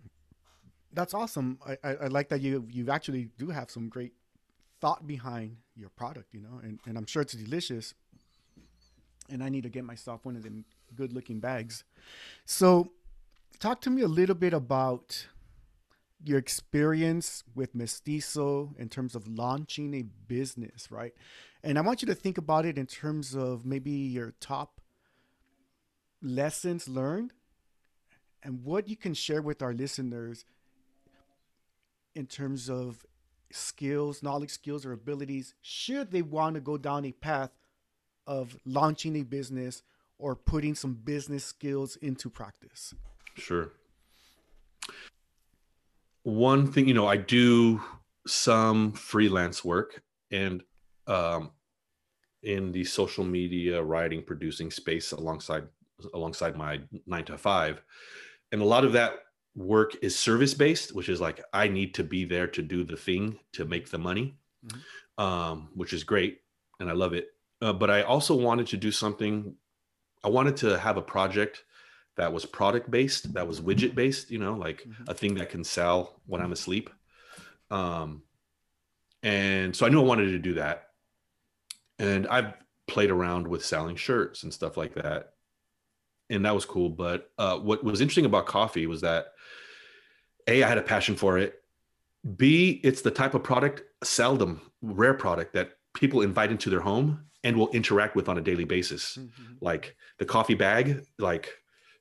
that's 0.93 1.13
awesome. 1.13 1.59
I, 1.65 1.77
I, 1.83 1.95
I, 1.95 2.07
like 2.07 2.29
that 2.29 2.41
you 2.41 2.67
you 2.69 2.89
actually 2.89 3.29
do 3.37 3.49
have 3.49 3.69
some 3.69 3.89
great 3.89 4.13
thought 4.81 5.05
behind 5.05 5.57
your 5.75 5.89
product, 5.89 6.33
you 6.33 6.41
know, 6.41 6.59
and, 6.63 6.79
and 6.85 6.97
I'm 6.97 7.05
sure 7.05 7.21
it's 7.21 7.33
delicious. 7.33 7.93
And 9.29 9.43
I 9.43 9.49
need 9.49 9.63
to 9.63 9.69
get 9.69 9.83
myself 9.83 10.25
one 10.25 10.35
of 10.35 10.43
them 10.43 10.65
good 10.95 11.13
looking 11.13 11.39
bags. 11.39 11.83
So 12.45 12.91
talk 13.59 13.81
to 13.81 13.89
me 13.89 14.01
a 14.01 14.07
little 14.07 14.35
bit 14.35 14.53
about 14.53 15.27
your 16.23 16.39
experience 16.39 17.43
with 17.53 17.75
Mestizo 17.75 18.73
in 18.77 18.89
terms 18.89 19.15
of 19.15 19.27
launching 19.27 19.93
a 19.93 20.03
business, 20.27 20.91
right? 20.91 21.13
And 21.63 21.77
I 21.77 21.81
want 21.81 22.01
you 22.01 22.07
to 22.07 22.15
think 22.15 22.37
about 22.37 22.65
it 22.65 22.77
in 22.77 22.87
terms 22.87 23.35
of 23.35 23.65
maybe 23.65 23.91
your 23.91 24.33
top 24.39 24.78
lessons 26.21 26.87
learned 26.87 27.33
and 28.43 28.63
what 28.63 28.87
you 28.87 28.95
can 28.95 29.13
share 29.13 29.41
with 29.41 29.61
our 29.61 29.73
listeners 29.73 30.45
in 32.15 32.25
terms 32.25 32.69
of 32.69 33.05
skills, 33.51 34.21
knowledge, 34.23 34.51
skills, 34.51 34.85
or 34.85 34.91
abilities, 34.93 35.53
should 35.61 36.11
they 36.11 36.21
want 36.21 36.55
to 36.55 36.61
go 36.61 36.77
down 36.77 37.05
a 37.05 37.11
path 37.11 37.51
of 38.27 38.57
launching 38.65 39.15
a 39.17 39.23
business 39.23 39.81
or 40.17 40.35
putting 40.35 40.75
some 40.75 40.93
business 40.93 41.45
skills 41.45 41.95
into 41.97 42.29
practice? 42.29 42.93
Sure. 43.35 43.71
One 46.23 46.71
thing, 46.71 46.87
you 46.87 46.93
know, 46.93 47.07
I 47.07 47.17
do 47.17 47.81
some 48.27 48.91
freelance 48.91 49.63
work 49.63 50.01
and 50.29 50.61
um, 51.07 51.51
in 52.43 52.71
the 52.71 52.83
social 52.83 53.23
media 53.23 53.81
writing 53.81 54.23
producing 54.23 54.69
space 54.69 55.11
alongside 55.11 55.63
alongside 56.13 56.55
my 56.55 56.79
nine 57.05 57.25
to 57.25 57.37
five 57.37 57.81
and 58.51 58.61
a 58.61 58.65
lot 58.65 58.85
of 58.85 58.93
that 58.93 59.19
work 59.55 59.95
is 60.01 60.17
service 60.17 60.53
based, 60.53 60.95
which 60.95 61.09
is 61.09 61.21
like 61.21 61.41
I 61.53 61.67
need 61.67 61.93
to 61.95 62.03
be 62.03 62.25
there 62.25 62.47
to 62.47 62.61
do 62.61 62.83
the 62.83 62.95
thing 62.95 63.39
to 63.53 63.65
make 63.65 63.89
the 63.89 63.97
money, 63.97 64.37
mm-hmm. 64.65 65.23
um, 65.23 65.69
which 65.75 65.93
is 65.93 66.03
great 66.03 66.39
and 66.79 66.89
I 66.89 66.93
love 66.93 67.13
it. 67.13 67.27
Uh, 67.61 67.73
but 67.73 67.89
I 67.89 68.03
also 68.03 68.35
wanted 68.35 68.67
to 68.67 68.77
do 68.77 68.91
something. 68.91 69.55
I 70.23 70.29
wanted 70.29 70.57
to 70.57 70.79
have 70.79 70.97
a 70.97 71.01
project 71.01 71.63
that 72.15 72.31
was 72.31 72.45
product 72.45 72.89
based, 72.89 73.33
that 73.33 73.47
was 73.47 73.61
widget 73.61 73.95
based. 73.95 74.31
You 74.31 74.39
know, 74.39 74.53
like 74.53 74.83
mm-hmm. 74.83 75.03
a 75.07 75.13
thing 75.13 75.35
that 75.35 75.49
can 75.49 75.63
sell 75.63 76.21
when 76.25 76.41
I'm 76.41 76.53
asleep. 76.53 76.89
Um, 77.69 78.23
and 79.21 79.75
so 79.75 79.85
I 79.85 79.89
knew 79.89 80.01
I 80.01 80.05
wanted 80.05 80.31
to 80.31 80.39
do 80.39 80.53
that. 80.55 80.85
And 81.99 82.27
I've 82.27 82.53
played 82.87 83.11
around 83.11 83.45
with 83.45 83.65
selling 83.65 83.97
shirts 83.97 84.43
and 84.43 84.53
stuff 84.53 84.77
like 84.77 84.95
that 84.95 85.33
and 86.29 86.45
that 86.45 86.53
was 86.53 86.65
cool. 86.65 86.89
But 86.89 87.31
uh, 87.37 87.57
what 87.59 87.83
was 87.83 88.01
interesting 88.01 88.25
about 88.25 88.45
coffee 88.45 88.87
was 88.87 89.01
that 89.01 89.33
a 90.47 90.63
I 90.63 90.67
had 90.67 90.77
a 90.77 90.83
passion 90.83 91.15
for 91.15 91.37
it. 91.37 91.61
B 92.37 92.81
it's 92.83 93.01
the 93.01 93.11
type 93.11 93.33
of 93.33 93.43
product, 93.43 93.83
seldom 94.03 94.61
rare 94.81 95.13
product 95.13 95.53
that 95.53 95.77
people 95.93 96.21
invite 96.21 96.51
into 96.51 96.69
their 96.69 96.81
home 96.81 97.25
and 97.43 97.57
will 97.57 97.69
interact 97.69 98.15
with 98.15 98.29
on 98.29 98.37
a 98.37 98.41
daily 98.41 98.65
basis. 98.65 99.17
Mm-hmm. 99.17 99.53
Like 99.61 99.95
the 100.17 100.25
coffee 100.25 100.55
bag, 100.55 101.05
like 101.17 101.49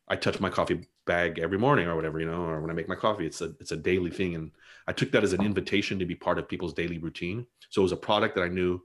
I 0.09 0.17
touch 0.17 0.41
my 0.41 0.51
coffee 0.51 0.87
bag 1.07 1.39
every 1.39 1.59
morning 1.59 1.87
or 1.87 1.97
whatever, 1.97 2.21
you 2.21 2.27
know, 2.27 2.43
or 2.43 2.61
when 2.61 2.71
I 2.71 2.75
make 2.75 2.89
my 2.89 2.95
coffee, 2.95 3.27
it's 3.27 3.41
a 3.41 3.55
it's 3.61 3.73
a 3.73 3.77
daily 3.77 4.11
thing. 4.11 4.35
And 4.35 4.51
I 4.87 4.93
took 4.93 5.13
that 5.13 5.25
as 5.25 5.33
an 5.33 5.45
invitation 5.45 5.99
to 5.99 6.07
be 6.07 6.15
part 6.15 6.39
of 6.39 6.49
people's 6.49 6.75
daily 6.75 6.99
routine. 6.99 7.47
So 7.71 7.83
it 7.83 7.85
was 7.85 7.93
a 7.93 7.97
product 7.97 8.35
that 8.37 8.45
I 8.45 8.49
knew 8.49 8.83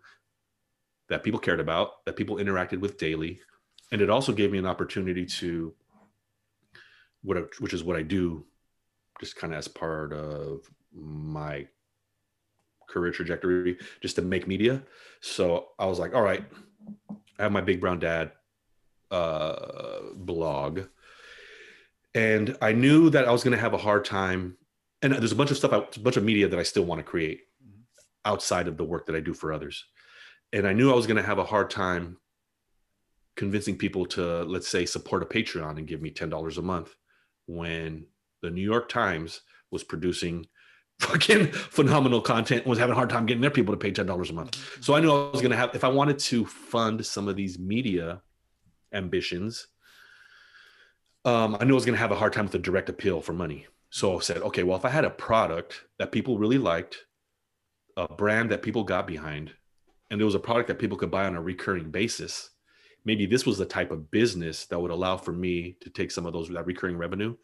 that 1.10 1.24
people 1.24 1.40
cared 1.40 1.60
about, 1.60 2.06
that 2.06 2.16
people 2.16 2.38
interacted 2.38 2.80
with 2.80 2.98
daily, 2.98 3.40
and 3.94 4.02
it 4.02 4.10
also 4.10 4.34
gave 4.34 4.52
me 4.52 4.58
an 4.58 4.66
opportunity 4.66 5.24
to 5.24 5.72
what 7.22 7.38
I, 7.38 7.42
which 7.60 7.74
is 7.74 7.84
what 7.84 7.96
I 7.96 8.02
do 8.02 8.44
just 9.20 9.36
kind 9.36 9.54
of 9.54 9.60
as 9.60 9.68
part 9.68 10.12
of 10.12 10.62
my 10.92 11.68
career 12.90 13.12
trajectory 13.12 13.78
just 14.02 14.16
to 14.16 14.24
make 14.24 14.48
media. 14.48 14.82
So 15.22 15.68
I 15.78 15.86
was 15.86 16.00
like, 16.00 16.16
all 16.16 16.24
right, 16.24 16.44
I 17.40 17.44
have 17.44 17.52
my 17.52 17.62
Big 17.62 17.80
Brown 17.80 18.00
Dad 18.00 18.32
uh, 19.12 20.00
blog, 20.16 20.82
and 22.16 22.58
I 22.64 22.74
knew 22.74 23.12
that 23.12 23.28
I 23.28 23.32
was 23.32 23.44
going 23.44 23.56
to 23.56 23.62
have 23.62 23.74
a 23.76 23.78
hard 23.78 24.06
time. 24.06 24.58
And 25.04 25.14
there's 25.14 25.32
a 25.32 25.36
bunch 25.36 25.52
of 25.52 25.58
stuff, 25.58 25.72
a 25.72 26.00
bunch 26.00 26.18
of 26.18 26.24
media 26.24 26.48
that 26.48 26.60
I 26.60 26.64
still 26.64 26.84
want 26.84 26.98
to 26.98 27.04
create 27.04 27.42
outside 28.26 28.68
of 28.68 28.78
the 28.78 28.86
work 28.86 29.06
that 29.06 29.16
I 29.16 29.20
do 29.20 29.36
for 29.36 29.54
others. 29.54 29.86
And 30.52 30.68
I 30.68 30.74
knew 30.74 30.92
I 30.92 30.96
was 30.96 31.06
going 31.06 31.18
to 31.18 31.24
have 31.24 31.40
a 31.40 31.44
hard 31.44 31.70
time 31.70 32.18
convincing 33.36 33.78
people 33.78 34.06
to, 34.06 34.44
let's 34.44 34.68
say, 34.68 34.86
support 34.86 35.24
a 35.24 35.26
Patreon 35.26 35.78
and 35.78 35.88
give 35.88 36.02
me 36.02 36.12
$10 36.12 36.58
a 36.58 36.62
month 36.62 36.96
when 37.46 38.06
the 38.42 38.50
New 38.50 38.62
York 38.62 38.90
Times 38.90 39.42
was 39.72 39.84
producing 39.84 40.46
fucking 41.00 41.48
phenomenal 41.48 42.22
content 42.22 42.62
and 42.62 42.70
was 42.70 42.80
having 42.80 42.94
a 42.94 42.96
hard 42.96 43.10
time 43.10 43.26
getting 43.26 43.42
their 43.42 43.50
people 43.50 43.74
to 43.74 43.80
pay 43.80 43.92
$10 43.92 44.30
a 44.30 44.34
month. 44.34 44.52
Mm-hmm. 44.52 44.82
So 44.82 44.96
I 44.96 45.00
knew 45.00 45.12
I 45.12 45.32
was 45.32 45.42
going 45.42 45.52
to 45.52 45.58
have, 45.58 45.74
if 45.74 45.84
I 45.84 45.90
wanted 45.90 46.20
to 46.20 46.46
fund 46.46 47.06
some 47.06 47.28
of 47.28 47.36
these 47.36 47.58
media 47.58 48.22
ambitions, 48.94 49.68
um, 51.26 51.58
I 51.60 51.66
knew 51.66 51.74
I 51.74 51.76
was 51.76 51.86
going 51.86 51.96
to 51.96 52.02
have 52.02 52.12
a 52.12 52.16
hard 52.16 52.34
time 52.34 52.46
with 52.46 52.52
the 52.52 52.60
direct 52.60 52.90
appeal 52.90 53.22
for 53.22 53.34
money. 53.34 53.66
So 53.90 54.18
I 54.18 54.20
said, 54.22 54.38
okay, 54.38 54.64
well, 54.64 54.78
if 54.78 54.86
I 54.86 54.90
had 54.90 55.06
a 55.06 55.10
product 55.10 55.82
that 56.00 56.12
people 56.12 56.38
really 56.38 56.58
liked, 56.58 56.98
a 57.96 58.08
brand 58.08 58.52
that 58.52 58.62
people 58.62 58.84
got 58.84 59.08
behind, 59.08 59.52
and 60.10 60.22
it 60.22 60.26
was 60.26 60.36
a 60.36 60.40
product 60.40 60.68
that 60.68 60.80
people 60.80 60.98
could 60.98 61.12
buy 61.12 61.26
on 61.26 61.36
a 61.36 61.42
recurring 61.42 61.92
basis, 61.92 62.50
maybe 63.06 63.26
this 63.26 63.46
was 63.46 63.58
the 63.58 63.66
type 63.66 63.92
of 63.92 64.10
business 64.12 64.66
that 64.66 64.80
would 64.80 64.92
allow 64.92 65.18
for 65.18 65.32
me 65.32 65.76
to 65.82 65.90
take 65.90 66.12
some 66.12 66.26
of 66.26 66.34
those 66.34 66.50
that 66.50 66.66
recurring 66.66 66.98
revenue 66.98 67.36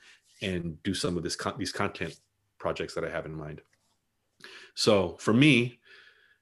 and 0.42 0.82
do 0.84 0.94
some 0.94 1.18
of 1.18 1.24
this 1.24 1.36
con- 1.36 1.56
these 1.58 1.72
content 1.72 2.16
projects 2.60 2.94
that 2.94 3.04
I 3.04 3.10
have 3.10 3.26
in 3.26 3.36
mind. 3.36 3.62
So 4.76 5.18
for 5.20 5.34
me, 5.34 5.80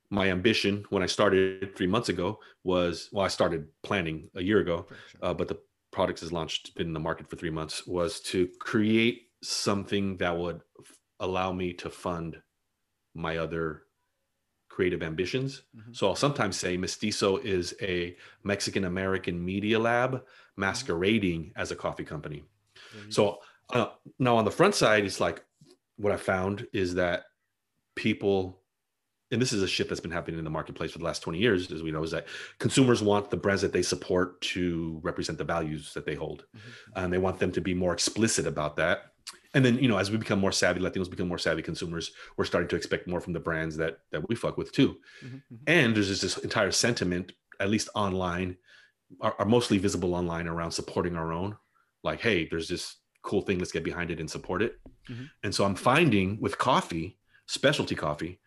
my 0.09 0.29
ambition 0.29 0.85
when 0.89 1.03
I 1.03 1.07
started 1.07 1.75
three 1.75 1.87
months 1.87 2.09
ago 2.09 2.39
was 2.63 3.09
well, 3.11 3.25
I 3.25 3.29
started 3.29 3.67
planning 3.83 4.29
a 4.35 4.43
year 4.43 4.59
ago, 4.59 4.85
uh, 5.21 5.33
but 5.33 5.47
the 5.47 5.59
product 5.91 6.21
is 6.21 6.31
launched, 6.31 6.75
been 6.75 6.87
in 6.87 6.93
the 6.93 6.99
market 6.99 7.29
for 7.29 7.35
three 7.35 7.49
months, 7.49 7.87
was 7.87 8.19
to 8.21 8.47
create 8.59 9.23
something 9.43 10.17
that 10.17 10.37
would 10.37 10.61
allow 11.19 11.51
me 11.51 11.73
to 11.73 11.89
fund 11.89 12.37
my 13.15 13.37
other 13.37 13.83
creative 14.77 15.01
ambitions. 15.01 15.63
Mm-hmm. 15.75 15.91
So 15.91 16.07
I'll 16.07 16.15
sometimes 16.15 16.55
say 16.55 16.77
Mestizo 16.77 17.37
is 17.37 17.73
a 17.81 18.15
Mexican 18.43 18.83
American 18.83 19.43
media 19.43 19.79
lab 19.79 20.11
mm-hmm. 20.11 20.61
masquerading 20.61 21.51
as 21.55 21.71
a 21.71 21.75
coffee 21.75 22.03
company. 22.03 22.43
So 23.09 23.39
uh, 23.73 23.87
now 24.19 24.37
on 24.37 24.45
the 24.45 24.51
front 24.51 24.75
side, 24.75 25.03
it's 25.03 25.19
like 25.19 25.43
what 25.95 26.13
I 26.13 26.17
found 26.17 26.67
is 26.73 26.93
that 26.93 27.23
people, 27.95 28.61
and 29.31 29.41
this 29.41 29.51
is 29.51 29.63
a 29.63 29.67
shift 29.67 29.89
that's 29.89 29.99
been 29.99 30.11
happening 30.11 30.37
in 30.37 30.43
the 30.43 30.51
marketplace 30.51 30.91
for 30.91 30.99
the 30.99 31.05
last 31.05 31.23
20 31.23 31.39
years, 31.39 31.71
as 31.71 31.81
we 31.81 31.89
know, 31.89 32.03
is 32.03 32.11
that 32.11 32.27
consumers 32.59 33.01
want 33.01 33.31
the 33.31 33.37
brands 33.37 33.63
that 33.63 33.73
they 33.73 33.81
support 33.81 34.39
to 34.41 34.99
represent 35.01 35.39
the 35.39 35.43
values 35.43 35.91
that 35.95 36.05
they 36.05 36.13
hold. 36.13 36.45
Mm-hmm. 36.55 36.99
And 36.99 37.11
they 37.11 37.17
want 37.17 37.39
them 37.39 37.51
to 37.53 37.61
be 37.61 37.73
more 37.73 37.93
explicit 37.93 38.45
about 38.45 38.75
that. 38.75 39.05
And 39.53 39.63
then, 39.63 39.79
you 39.79 39.87
know, 39.87 39.97
as 39.97 40.11
we 40.11 40.17
become 40.17 40.39
more 40.39 40.51
savvy, 40.51 40.79
Latinos 40.79 41.09
become 41.09 41.27
more 41.27 41.37
savvy 41.37 41.61
consumers, 41.61 42.11
we're 42.35 42.45
starting 42.45 42.67
to 42.69 42.75
expect 42.75 43.07
more 43.07 43.21
from 43.21 43.33
the 43.33 43.39
brands 43.39 43.77
that 43.77 43.99
that 44.11 44.27
we 44.27 44.35
fuck 44.35 44.57
with 44.57 44.71
too. 44.71 44.97
Mm-hmm. 45.23 45.35
mm-hmm. 45.35 45.55
And 45.67 45.95
there's 45.95 46.07
just 46.09 46.21
this 46.21 46.37
entire 46.37 46.71
sentiment, 46.71 47.31
at 47.59 47.69
least 47.69 47.89
online, 47.95 48.57
are, 49.21 49.35
are 49.39 49.45
mostly 49.45 49.77
visible 49.77 50.13
online 50.13 50.47
around 50.47 50.71
supporting 50.71 51.15
our 51.15 51.31
own. 51.31 51.55
Like, 52.03 52.21
hey, 52.21 52.47
there's 52.49 52.67
this 52.67 52.97
cool 53.27 53.41
thing 53.41 53.59
let's 53.59 53.73
get 53.73 53.83
behind 53.83 54.09
it 54.09 54.21
and 54.21 54.31
support 54.31 54.61
it 54.61 54.79
mm-hmm. 55.09 55.25
and 55.43 55.53
so 55.53 55.65
i'm 55.65 55.75
finding 55.75 56.39
with 56.39 56.57
coffee 56.57 57.17
specialty 57.45 57.93
coffee 57.93 58.39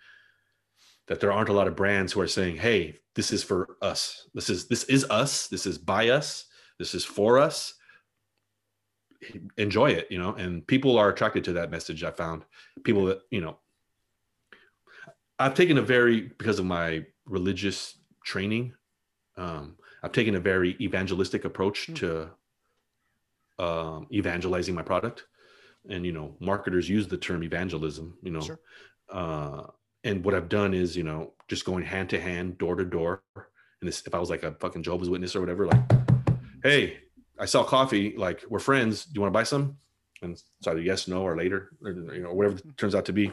that 1.07 1.21
there 1.21 1.31
aren't 1.31 1.51
a 1.51 1.53
lot 1.53 1.69
of 1.69 1.77
brands 1.77 2.13
who 2.13 2.21
are 2.21 2.27
saying 2.27 2.57
hey 2.57 2.97
this 3.15 3.31
is 3.31 3.45
for 3.45 3.77
us 3.83 4.27
this 4.33 4.49
is 4.49 4.69
this 4.69 4.85
is 4.85 5.05
us 5.11 5.49
this 5.49 5.67
is 5.67 5.77
by 5.77 6.09
us 6.09 6.47
this 6.79 6.95
is 6.95 7.05
for 7.05 7.39
us 7.39 7.75
enjoy 9.59 9.91
it 9.91 10.07
you 10.11 10.18
know 10.18 10.35
and 10.35 10.66
people 10.66 10.97
are 10.99 11.11
attracted 11.11 11.45
to 11.45 11.53
that 11.53 11.71
message 11.71 12.03
i 12.05 12.11
found 12.11 12.43
people 12.85 13.05
that 13.05 13.21
you 13.31 13.41
know 13.41 13.59
i've 15.39 15.55
taken 15.55 15.79
a 15.79 15.83
very 15.83 16.23
because 16.23 16.59
of 16.59 16.64
my 16.64 17.05
religious 17.27 17.99
training 18.25 18.73
um, 19.37 19.77
i've 20.03 20.12
taken 20.12 20.37
a 20.37 20.41
very 20.41 20.77
evangelistic 20.81 21.45
approach 21.45 21.83
mm-hmm. 21.83 21.95
to 21.95 22.31
um, 23.62 24.07
evangelizing 24.11 24.75
my 24.75 24.83
product 24.83 25.27
and 25.89 26.05
you 26.05 26.12
know 26.12 26.35
marketers 26.41 26.89
use 26.89 27.07
the 27.07 27.16
term 27.16 27.43
evangelism 27.43 28.16
you 28.23 28.31
know 28.31 28.41
sure. 28.41 28.61
uh, 29.11 29.64
and 30.05 30.25
what 30.25 30.35
i've 30.35 30.49
done 30.49 30.73
is 30.73 30.97
you 30.97 31.03
know 31.03 31.33
just 31.49 31.66
going 31.66 31.85
hand 31.85 32.09
to 32.09 32.18
hand 32.18 32.57
door 32.57 32.75
to 32.75 32.85
door 32.87 33.23
and 33.37 33.89
this 33.89 34.03
if 34.07 34.14
i 34.14 34.18
was 34.18 34.31
like 34.31 34.45
a 34.45 34.53
fucking 34.53 34.83
jehovah's 34.83 35.11
witness 35.11 35.37
or 35.37 35.41
whatever 35.41 35.66
like 35.66 35.83
hey 36.62 36.99
i 37.41 37.47
sell 37.47 37.64
coffee 37.64 38.14
like 38.16 38.45
we're 38.49 38.59
friends 38.61 39.07
do 39.07 39.12
you 39.14 39.20
want 39.20 39.32
to 39.32 39.38
buy 39.38 39.43
some? 39.43 39.76
And 40.22 40.32
it's 40.32 40.66
either 40.66 40.80
yes 40.80 41.09
no 41.09 41.22
or 41.22 41.36
later 41.36 41.70
or 41.82 41.93
you 41.93 42.22
know 42.22 42.34
whatever 42.34 42.57
it 42.57 42.76
turns 42.76 42.95
out 42.95 43.07
to 43.07 43.12
be. 43.12 43.32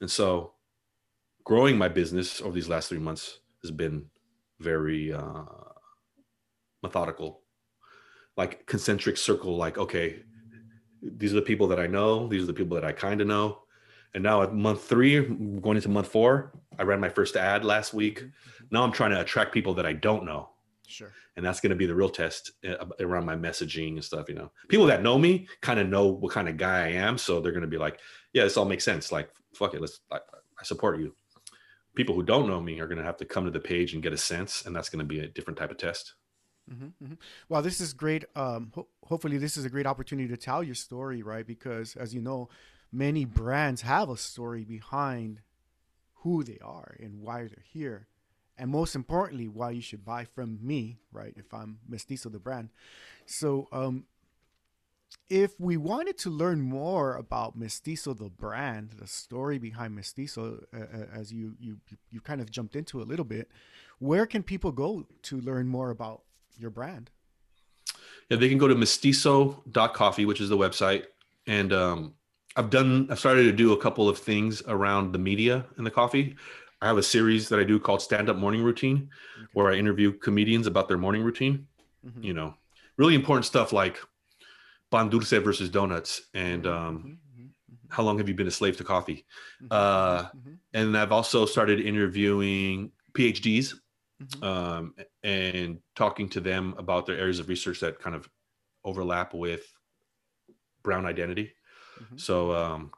And 0.00 0.10
so 0.10 0.54
growing 1.44 1.76
my 1.76 1.88
business 1.88 2.40
over 2.40 2.54
these 2.54 2.68
last 2.68 2.88
three 2.88 2.98
months 2.98 3.40
has 3.62 3.70
been 3.70 4.06
very 4.60 5.12
uh, 5.12 5.44
methodical. 6.82 7.42
Like 8.36 8.66
concentric 8.66 9.16
circle 9.16 9.56
like 9.56 9.76
okay 9.78 10.22
these 11.02 11.32
are 11.32 11.36
the 11.36 11.42
people 11.42 11.68
that 11.68 11.78
i 11.78 11.86
know 11.86 12.26
these 12.26 12.42
are 12.42 12.46
the 12.46 12.52
people 12.52 12.74
that 12.74 12.84
i 12.84 12.92
kind 12.92 13.20
of 13.20 13.26
know. 13.26 13.62
And 14.14 14.22
now 14.22 14.42
at 14.42 14.54
month 14.54 14.84
three 14.84 15.20
going 15.60 15.76
into 15.76 15.90
month 15.90 16.08
four 16.08 16.52
i 16.78 16.82
ran 16.82 17.00
my 17.00 17.10
first 17.10 17.36
ad 17.36 17.64
last 17.64 17.92
week. 17.92 18.24
Now 18.70 18.84
i'm 18.84 18.92
trying 18.92 19.10
to 19.10 19.20
attract 19.20 19.52
people 19.52 19.74
that 19.74 19.84
i 19.84 19.92
don't 19.92 20.24
know 20.24 20.48
sure 20.88 21.12
and 21.36 21.44
that's 21.44 21.60
going 21.60 21.70
to 21.70 21.76
be 21.76 21.86
the 21.86 21.94
real 21.94 22.08
test 22.08 22.52
uh, 22.68 22.86
around 23.00 23.24
my 23.24 23.36
messaging 23.36 23.94
and 23.94 24.04
stuff 24.04 24.28
you 24.28 24.34
know 24.34 24.50
people 24.68 24.86
that 24.86 25.02
know 25.02 25.18
me 25.18 25.46
kind 25.60 25.78
of 25.78 25.88
know 25.88 26.06
what 26.06 26.32
kind 26.32 26.48
of 26.48 26.56
guy 26.56 26.86
i 26.86 26.88
am 26.88 27.16
so 27.18 27.40
they're 27.40 27.52
going 27.52 27.62
to 27.62 27.68
be 27.68 27.78
like 27.78 28.00
yeah 28.32 28.42
this 28.42 28.56
all 28.56 28.64
makes 28.64 28.84
sense 28.84 29.12
like 29.12 29.30
fuck 29.54 29.74
it 29.74 29.80
let's 29.80 30.00
I, 30.10 30.16
I 30.16 30.64
support 30.64 30.98
you 30.98 31.14
people 31.94 32.14
who 32.14 32.22
don't 32.22 32.48
know 32.48 32.60
me 32.60 32.80
are 32.80 32.86
going 32.86 32.98
to 32.98 33.04
have 33.04 33.16
to 33.18 33.24
come 33.24 33.44
to 33.44 33.50
the 33.50 33.60
page 33.60 33.94
and 33.94 34.02
get 34.02 34.12
a 34.12 34.18
sense 34.18 34.66
and 34.66 34.74
that's 34.74 34.88
going 34.88 35.00
to 35.00 35.04
be 35.04 35.20
a 35.20 35.28
different 35.28 35.58
type 35.58 35.70
of 35.70 35.78
test 35.78 36.14
Mm-hmm, 36.70 37.04
mm-hmm. 37.04 37.14
Well, 37.48 37.62
this 37.62 37.80
is 37.80 37.92
great. 37.92 38.24
Um, 38.36 38.72
ho- 38.74 38.88
hopefully, 39.04 39.38
this 39.38 39.56
is 39.56 39.64
a 39.64 39.70
great 39.70 39.86
opportunity 39.86 40.28
to 40.28 40.36
tell 40.36 40.62
your 40.62 40.74
story, 40.74 41.22
right? 41.22 41.46
Because, 41.46 41.96
as 41.96 42.14
you 42.14 42.20
know, 42.20 42.48
many 42.92 43.24
brands 43.24 43.82
have 43.82 44.10
a 44.10 44.16
story 44.16 44.64
behind 44.64 45.40
who 46.22 46.42
they 46.42 46.58
are 46.62 46.96
and 47.00 47.20
why 47.20 47.42
they're 47.42 47.64
here, 47.64 48.08
and 48.58 48.70
most 48.70 48.94
importantly, 48.94 49.48
why 49.48 49.70
you 49.70 49.80
should 49.80 50.04
buy 50.04 50.24
from 50.24 50.58
me, 50.60 50.98
right? 51.12 51.32
If 51.36 51.54
I'm 51.54 51.78
Mestizo 51.88 52.28
the 52.28 52.38
brand. 52.38 52.70
So, 53.26 53.68
um, 53.72 54.04
if 55.30 55.58
we 55.58 55.76
wanted 55.76 56.18
to 56.18 56.30
learn 56.30 56.60
more 56.60 57.14
about 57.14 57.56
Mestizo 57.56 58.12
the 58.14 58.28
brand, 58.28 58.90
the 58.98 59.06
story 59.06 59.58
behind 59.58 59.94
Mestizo, 59.94 60.64
uh, 60.74 61.04
as 61.12 61.32
you 61.32 61.54
you 61.58 61.78
you 62.10 62.20
kind 62.20 62.40
of 62.40 62.50
jumped 62.50 62.76
into 62.76 63.00
a 63.00 63.04
little 63.04 63.24
bit, 63.24 63.50
where 63.98 64.26
can 64.26 64.42
people 64.42 64.72
go 64.72 65.06
to 65.22 65.40
learn 65.40 65.68
more 65.68 65.90
about 65.90 66.22
your 66.58 66.70
brand? 66.70 67.10
Yeah, 68.28 68.36
they 68.36 68.48
can 68.48 68.58
go 68.58 68.68
to 68.68 68.74
mestizo.coffee, 68.74 70.26
which 70.26 70.40
is 70.40 70.48
the 70.48 70.56
website. 70.56 71.04
And 71.46 71.72
um, 71.72 72.14
I've 72.56 72.70
done, 72.70 73.08
I've 73.10 73.18
started 73.18 73.44
to 73.44 73.52
do 73.52 73.72
a 73.72 73.78
couple 73.78 74.08
of 74.08 74.18
things 74.18 74.62
around 74.66 75.12
the 75.12 75.18
media 75.18 75.64
and 75.76 75.86
the 75.86 75.90
coffee. 75.90 76.36
I 76.80 76.86
have 76.86 76.98
a 76.98 77.02
series 77.02 77.48
that 77.48 77.58
I 77.58 77.64
do 77.64 77.78
called 77.78 78.02
Stand 78.02 78.28
Up 78.28 78.36
Morning 78.36 78.62
Routine, 78.62 79.08
okay. 79.36 79.48
where 79.52 79.72
I 79.72 79.76
interview 79.76 80.12
comedians 80.12 80.66
about 80.66 80.88
their 80.88 80.98
morning 80.98 81.22
routine. 81.22 81.66
Mm-hmm. 82.06 82.22
You 82.22 82.34
know, 82.34 82.54
really 82.96 83.14
important 83.14 83.46
stuff 83.46 83.72
like 83.72 83.98
pan 84.90 85.08
dulce 85.08 85.30
versus 85.30 85.68
donuts 85.68 86.22
and 86.34 86.64
mm-hmm. 86.64 86.76
um, 86.76 86.98
mm-hmm. 86.98 87.42
mm-hmm. 87.42 87.46
how 87.88 88.02
long 88.02 88.18
have 88.18 88.28
you 88.28 88.34
been 88.34 88.46
a 88.46 88.52
slave 88.52 88.76
to 88.76 88.84
coffee? 88.84 89.24
Mm-hmm. 89.62 89.66
Uh, 89.70 90.22
mm-hmm. 90.22 90.52
and 90.74 90.96
I've 90.96 91.12
also 91.12 91.46
started 91.46 91.80
interviewing 91.80 92.92
PhDs 93.12 93.74
um, 94.42 94.94
and 95.24 95.78
talking 95.96 96.28
to 96.30 96.40
them 96.40 96.74
about 96.78 97.06
their 97.06 97.18
areas 97.18 97.40
of 97.40 97.48
research 97.48 97.80
that 97.80 98.00
kind 98.00 98.14
of 98.14 98.28
overlap 98.84 99.34
with 99.34 99.62
brown 100.82 101.06
identity. 101.06 101.52
So, 102.16 102.52
um, 102.54 102.92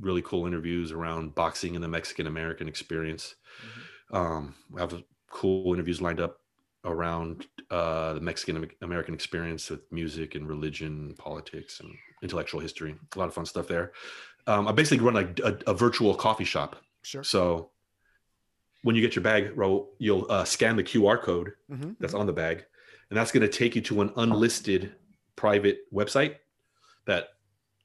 really 0.00 0.22
cool 0.22 0.46
interviews 0.46 0.92
around 0.92 1.34
boxing 1.34 1.74
and 1.74 1.84
the 1.84 1.88
Mexican 1.88 2.26
American 2.26 2.68
experience. 2.68 3.34
Mm-hmm. 3.60 4.16
Um, 4.16 4.54
we 4.70 4.80
have 4.80 5.02
cool 5.30 5.72
interviews 5.72 6.00
lined 6.00 6.20
up 6.20 6.38
around 6.84 7.46
uh, 7.70 8.14
the 8.14 8.20
Mexican 8.20 8.68
American 8.82 9.14
experience 9.14 9.70
with 9.70 9.80
music 9.92 10.34
and 10.34 10.48
religion, 10.48 11.14
politics, 11.18 11.80
and 11.80 11.90
intellectual 12.22 12.60
history. 12.60 12.94
A 13.14 13.18
lot 13.18 13.28
of 13.28 13.34
fun 13.34 13.46
stuff 13.46 13.68
there. 13.68 13.92
Um, 14.46 14.66
I 14.66 14.72
basically 14.72 15.04
run 15.04 15.14
like 15.14 15.38
a, 15.40 15.58
a, 15.68 15.74
virtual 15.74 16.14
coffee 16.14 16.44
shop. 16.44 16.76
Sure. 17.02 17.22
So 17.22 17.70
when 18.82 18.96
you 18.96 19.02
get 19.02 19.14
your 19.14 19.22
bag, 19.22 19.52
you'll 19.98 20.26
uh, 20.28 20.44
scan 20.44 20.74
the 20.74 20.82
QR 20.82 21.22
code 21.22 21.52
mm-hmm. 21.70 21.92
that's 22.00 22.14
on 22.14 22.26
the 22.26 22.32
bag, 22.32 22.64
and 23.10 23.16
that's 23.16 23.30
going 23.30 23.48
to 23.48 23.48
take 23.48 23.76
you 23.76 23.82
to 23.82 24.00
an 24.00 24.12
unlisted 24.16 24.94
private 25.36 25.92
website 25.92 26.36
that 27.06 27.28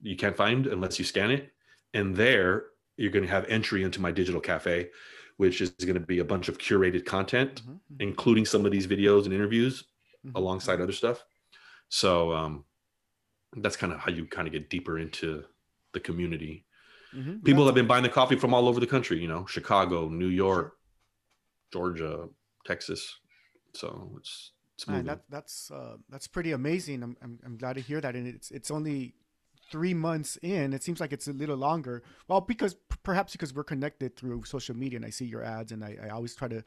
you 0.02 0.16
can't 0.16 0.36
find 0.36 0.66
unless 0.66 0.98
you 0.98 1.06
scan 1.06 1.30
it. 1.30 1.52
And 1.98 2.16
there, 2.16 2.66
you're 2.96 3.12
going 3.12 3.26
to 3.26 3.32
have 3.32 3.46
entry 3.46 3.84
into 3.84 4.00
my 4.02 4.12
digital 4.12 4.42
cafe, 4.42 4.90
which 5.38 5.62
is 5.62 5.72
going 5.72 5.94
to 5.96 6.00
be 6.00 6.20
a 6.20 6.26
bunch 6.26 6.48
of 6.48 6.58
curated 6.58 7.06
content, 7.06 7.62
mm-hmm. 7.62 7.72
mm-hmm. 7.72 8.02
including 8.02 8.46
some 8.46 8.66
of 8.66 8.72
these 8.72 8.88
videos 8.88 9.26
and 9.26 9.34
interviews 9.34 9.84
mm-hmm. 10.26 10.38
alongside 10.38 10.82
other 10.82 10.94
stuff. 10.94 11.26
So 11.90 12.34
um, 12.34 12.66
that's 13.58 13.76
kind 13.76 13.94
of 13.94 14.00
how 14.00 14.12
you 14.12 14.26
kind 14.26 14.48
of 14.48 14.54
get 14.54 14.70
deeper 14.70 15.00
into 15.00 15.44
the 15.94 16.00
community. 16.00 16.66
Mm-hmm. 17.16 17.40
People 17.40 17.66
have 17.66 17.76
been 17.76 17.88
buying 17.88 18.04
the 18.04 18.10
coffee 18.10 18.36
from 18.36 18.54
all 18.54 18.68
over 18.68 18.80
the 18.80 18.88
country, 18.88 19.20
you 19.20 19.28
know, 19.28 19.46
Chicago, 19.46 20.10
New 20.10 20.28
York. 20.28 20.78
Georgia, 21.72 22.28
Texas. 22.66 23.20
So 23.74 24.12
it's 24.18 24.52
it's. 24.76 24.88
Man, 24.88 25.06
that, 25.06 25.22
that's 25.30 25.72
uh, 25.72 25.98
that's 26.10 26.28
pretty 26.28 26.52
amazing. 26.52 27.04
I'm, 27.04 27.18
I'm 27.22 27.40
I'm 27.46 27.58
glad 27.58 27.76
to 27.76 27.82
hear 27.82 28.02
that, 28.02 28.16
and 28.16 28.28
it's 28.28 28.52
it's 28.52 28.72
only 28.72 29.16
three 29.72 29.94
months 29.94 30.38
in. 30.42 30.74
It 30.74 30.84
seems 30.84 31.00
like 31.00 31.14
it's 31.14 31.28
a 31.28 31.34
little 31.34 31.58
longer. 31.58 32.04
Well, 32.28 32.42
because 32.42 32.76
perhaps 33.04 33.32
because 33.32 33.54
we're 33.54 33.64
connected 33.64 34.16
through 34.16 34.44
social 34.46 34.76
media, 34.76 34.98
and 34.98 35.06
I 35.06 35.10
see 35.10 35.26
your 35.26 35.44
ads, 35.44 35.72
and 35.72 35.84
I, 35.84 35.98
I 36.04 36.10
always 36.10 36.36
try 36.36 36.48
to 36.48 36.64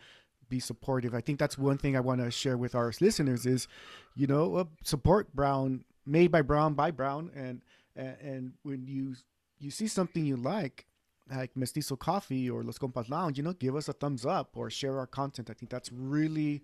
be 0.49 0.61
supportive. 0.61 1.15
I 1.15 1.21
think 1.21 1.39
that's 1.39 1.57
one 1.57 1.79
thing 1.79 1.97
I 1.97 2.01
want 2.01 2.21
to 2.21 2.31
share 2.31 2.57
with 2.57 2.75
our 2.75 2.93
listeners 3.01 3.47
is, 3.47 3.69
you 4.15 4.27
know, 4.27 4.57
uh, 4.57 4.65
support 4.83 5.35
Brown, 5.35 5.85
made 6.07 6.31
by 6.33 6.43
Brown 6.43 6.75
by 6.75 6.91
Brown, 6.91 7.31
and, 7.35 7.63
and 7.97 8.53
when 8.63 8.87
you 8.87 9.15
you 9.59 9.71
see 9.71 9.87
something 9.87 10.25
you 10.25 10.37
like, 10.37 10.87
like 11.31 11.57
Mestizo 11.57 11.95
Coffee 11.95 12.49
or 12.49 12.63
Los 12.65 12.79
Compas 12.79 13.09
Lounge, 13.09 13.37
you 13.37 13.45
know, 13.45 13.53
give 13.53 13.77
us 13.77 13.89
a 13.89 13.93
thumbs 13.93 14.25
up 14.25 14.57
or 14.57 14.71
share 14.71 14.99
our 14.99 15.07
content. 15.07 15.51
I 15.51 15.53
think 15.53 15.71
that's 15.71 15.93
really 15.93 16.63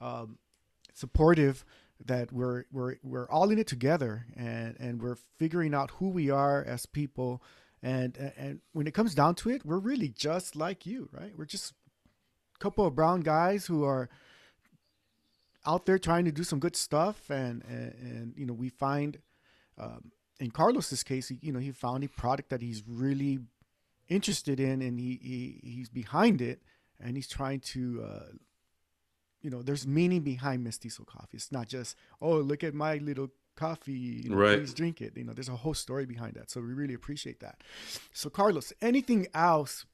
um, 0.00 0.38
supportive 0.92 1.64
that 2.04 2.32
we're 2.32 2.64
we're 2.72 2.96
we're 3.02 3.28
all 3.30 3.50
in 3.50 3.58
it 3.58 3.66
together 3.66 4.26
and 4.36 4.76
and 4.78 5.02
we're 5.02 5.18
figuring 5.38 5.74
out 5.74 5.90
who 5.92 6.08
we 6.08 6.30
are 6.30 6.62
as 6.62 6.86
people. 6.86 7.42
And 7.82 8.32
and 8.36 8.60
when 8.72 8.86
it 8.86 8.94
comes 8.94 9.14
down 9.14 9.34
to 9.36 9.50
it 9.50 9.64
we're 9.64 9.78
really 9.78 10.08
just 10.08 10.56
like 10.56 10.86
you 10.86 11.08
right? 11.12 11.32
We're 11.36 11.44
just 11.44 11.72
a 12.54 12.58
couple 12.58 12.86
of 12.86 12.94
brown 12.94 13.20
guys 13.20 13.66
who 13.66 13.84
are 13.84 14.08
out 15.66 15.86
there 15.86 15.98
trying 15.98 16.24
to 16.26 16.32
do 16.32 16.44
some 16.44 16.58
good 16.58 16.76
stuff. 16.76 17.30
And 17.30 17.62
and, 17.64 17.94
and 18.00 18.34
you 18.36 18.46
know 18.46 18.54
we 18.54 18.68
find 18.68 19.18
um, 19.78 20.12
in 20.40 20.50
carlos's 20.50 21.02
case 21.02 21.28
he, 21.28 21.38
you 21.40 21.52
know 21.52 21.58
he 21.58 21.72
found 21.72 22.04
a 22.04 22.08
product 22.08 22.50
that 22.50 22.62
he's 22.62 22.82
really 22.86 23.40
interested 24.08 24.60
in 24.60 24.82
and 24.82 24.98
he, 24.98 25.18
he 25.22 25.60
he's 25.62 25.88
behind 25.88 26.40
it 26.40 26.60
and 27.00 27.16
he's 27.16 27.28
trying 27.28 27.60
to 27.60 28.04
uh, 28.04 28.32
you 29.44 29.50
know, 29.50 29.62
there's 29.62 29.86
meaning 29.86 30.22
behind 30.22 30.64
mestizo 30.64 31.04
coffee. 31.04 31.36
It's 31.36 31.52
not 31.52 31.68
just, 31.68 31.96
oh, 32.20 32.38
look 32.38 32.64
at 32.64 32.72
my 32.72 32.96
little 32.96 33.28
coffee, 33.56 33.92
you 33.92 34.30
know, 34.30 34.36
right. 34.36 34.58
please 34.58 34.72
drink 34.72 35.02
it. 35.02 35.16
You 35.16 35.24
know, 35.24 35.34
there's 35.34 35.50
a 35.50 35.56
whole 35.56 35.74
story 35.74 36.06
behind 36.06 36.34
that. 36.34 36.50
So 36.50 36.62
we 36.62 36.72
really 36.72 36.94
appreciate 36.94 37.40
that. 37.40 37.60
So 38.12 38.30
Carlos, 38.30 38.72
anything 38.80 39.28
else 39.34 39.84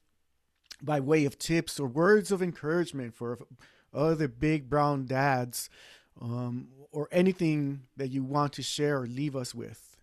by 0.81 1.01
way 1.01 1.25
of 1.25 1.37
tips 1.37 1.79
or 1.79 1.87
words 1.87 2.31
of 2.31 2.41
encouragement 2.41 3.13
for 3.13 3.39
other 3.93 4.29
big 4.29 4.69
brown 4.69 5.05
dads, 5.05 5.69
um, 6.21 6.69
or 6.93 7.07
anything 7.11 7.81
that 7.97 8.07
you 8.07 8.23
want 8.23 8.53
to 8.53 8.63
share 8.63 9.01
or 9.01 9.07
leave 9.07 9.35
us 9.35 9.53
with? 9.53 9.97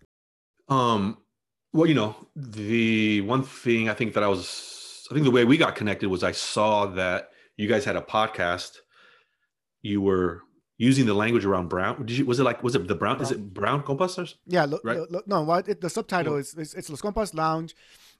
Um, 0.69 1.17
well, 1.73 1.87
you 1.87 1.95
know, 1.95 2.15
the 2.35 3.21
one 3.21 3.43
thing 3.43 3.89
I 3.89 3.93
think 3.95 4.13
that 4.13 4.23
I 4.23 4.27
was, 4.27 5.07
I 5.09 5.15
think 5.15 5.23
the 5.25 5.31
way 5.31 5.43
we 5.43 5.57
got 5.57 5.75
connected 5.75 6.07
was 6.07 6.23
I 6.23 6.33
saw 6.33 6.85
that 6.85 7.29
you 7.57 7.67
guys 7.67 7.83
had 7.83 7.95
a 7.95 8.01
podcast 8.01 8.77
you 9.81 10.01
were 10.01 10.41
using 10.77 11.05
the 11.05 11.13
language 11.13 11.45
around 11.45 11.67
brown. 11.67 12.05
Did 12.05 12.17
you, 12.17 12.25
was 12.25 12.39
it 12.39 12.43
like 12.43 12.63
was 12.63 12.75
it 12.75 12.87
the 12.87 12.95
brown? 12.95 13.17
brown. 13.17 13.25
Is 13.25 13.31
it 13.31 13.53
brown 13.53 13.83
compas? 13.83 14.35
Yeah, 14.47 14.65
lo, 14.65 14.79
right. 14.83 14.99
Lo, 15.11 15.21
no, 15.27 15.43
what 15.43 15.67
it, 15.69 15.81
the 15.81 15.89
subtitle 15.89 16.37
is 16.37 16.55
it's, 16.55 16.73
it's 16.73 16.89
Los 16.89 17.01
Compas 17.01 17.33
Lounge. 17.33 17.75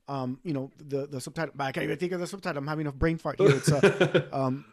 Um, 0.08 0.40
you 0.44 0.54
know 0.54 0.72
the 0.78 1.08
the 1.08 1.22
subtitle. 1.22 1.54
I 1.60 1.72
can't 1.72 1.86
even 1.86 1.98
think 1.98 2.12
of 2.12 2.20
the 2.20 2.28
subtitle. 2.28 2.60
I'm 2.60 2.68
having 2.68 2.88
a 2.88 2.92
brain 2.92 3.18
fart 3.18 3.40
here. 3.40 3.56
It's 3.56 3.72
a, 3.72 4.28
um, 4.38 4.66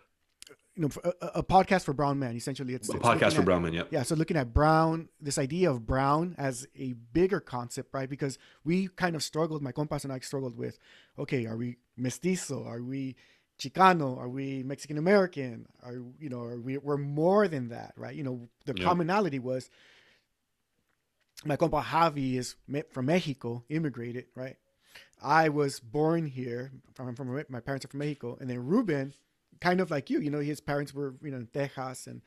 you 0.74 0.82
know, 0.82 0.90
a, 1.04 1.26
a, 1.36 1.42
podcast 1.42 1.84
for 1.84 1.92
brown 1.92 2.18
men. 2.18 2.36
Essentially, 2.36 2.74
it's 2.74 2.88
a 2.88 2.96
it's 2.96 3.04
podcast 3.04 3.34
for 3.34 3.40
at, 3.40 3.44
brown 3.44 3.62
men. 3.62 3.72
Yeah. 3.72 3.84
Yeah. 3.90 4.02
So 4.02 4.14
looking 4.14 4.36
at 4.36 4.52
brown, 4.52 5.08
this 5.20 5.38
idea 5.38 5.70
of 5.70 5.86
brown 5.86 6.34
as 6.38 6.66
a 6.76 6.94
bigger 7.12 7.40
concept, 7.40 7.92
right? 7.92 8.08
Because 8.08 8.38
we 8.64 8.88
kind 8.88 9.14
of 9.14 9.22
struggled. 9.22 9.62
My 9.62 9.72
compas 9.72 10.04
and 10.04 10.12
I 10.12 10.18
struggled 10.20 10.56
with, 10.56 10.78
okay, 11.18 11.46
are 11.46 11.56
we 11.56 11.76
mestizo? 11.96 12.64
Are 12.66 12.82
we 12.82 13.16
Chicano? 13.58 14.18
Are 14.18 14.28
we 14.28 14.62
Mexican 14.62 14.98
American? 14.98 15.66
Are 15.82 15.94
you 16.20 16.28
know? 16.28 16.42
Are 16.42 16.58
we? 16.58 16.78
We're 16.78 16.96
more 16.96 17.48
than 17.48 17.68
that, 17.68 17.94
right? 17.96 18.14
You 18.14 18.22
know, 18.22 18.48
the 18.64 18.74
yeah. 18.76 18.84
commonality 18.84 19.38
was 19.38 19.70
my 21.44 21.56
compa 21.56 21.82
Javi 21.82 22.36
is 22.36 22.56
from 22.90 23.06
Mexico, 23.06 23.64
immigrated, 23.68 24.26
right? 24.34 24.56
I 25.22 25.48
was 25.48 25.80
born 25.80 26.26
here. 26.26 26.72
From, 26.94 27.14
from 27.14 27.44
my 27.48 27.60
parents 27.60 27.84
are 27.84 27.88
from 27.88 28.00
Mexico, 28.00 28.36
and 28.40 28.48
then 28.48 28.66
Ruben, 28.66 29.14
kind 29.60 29.80
of 29.80 29.90
like 29.90 30.10
you, 30.10 30.20
you 30.20 30.30
know, 30.30 30.40
his 30.40 30.60
parents 30.60 30.94
were 30.94 31.14
you 31.22 31.30
know 31.30 31.38
in 31.38 31.46
Texas, 31.46 32.06
and 32.06 32.22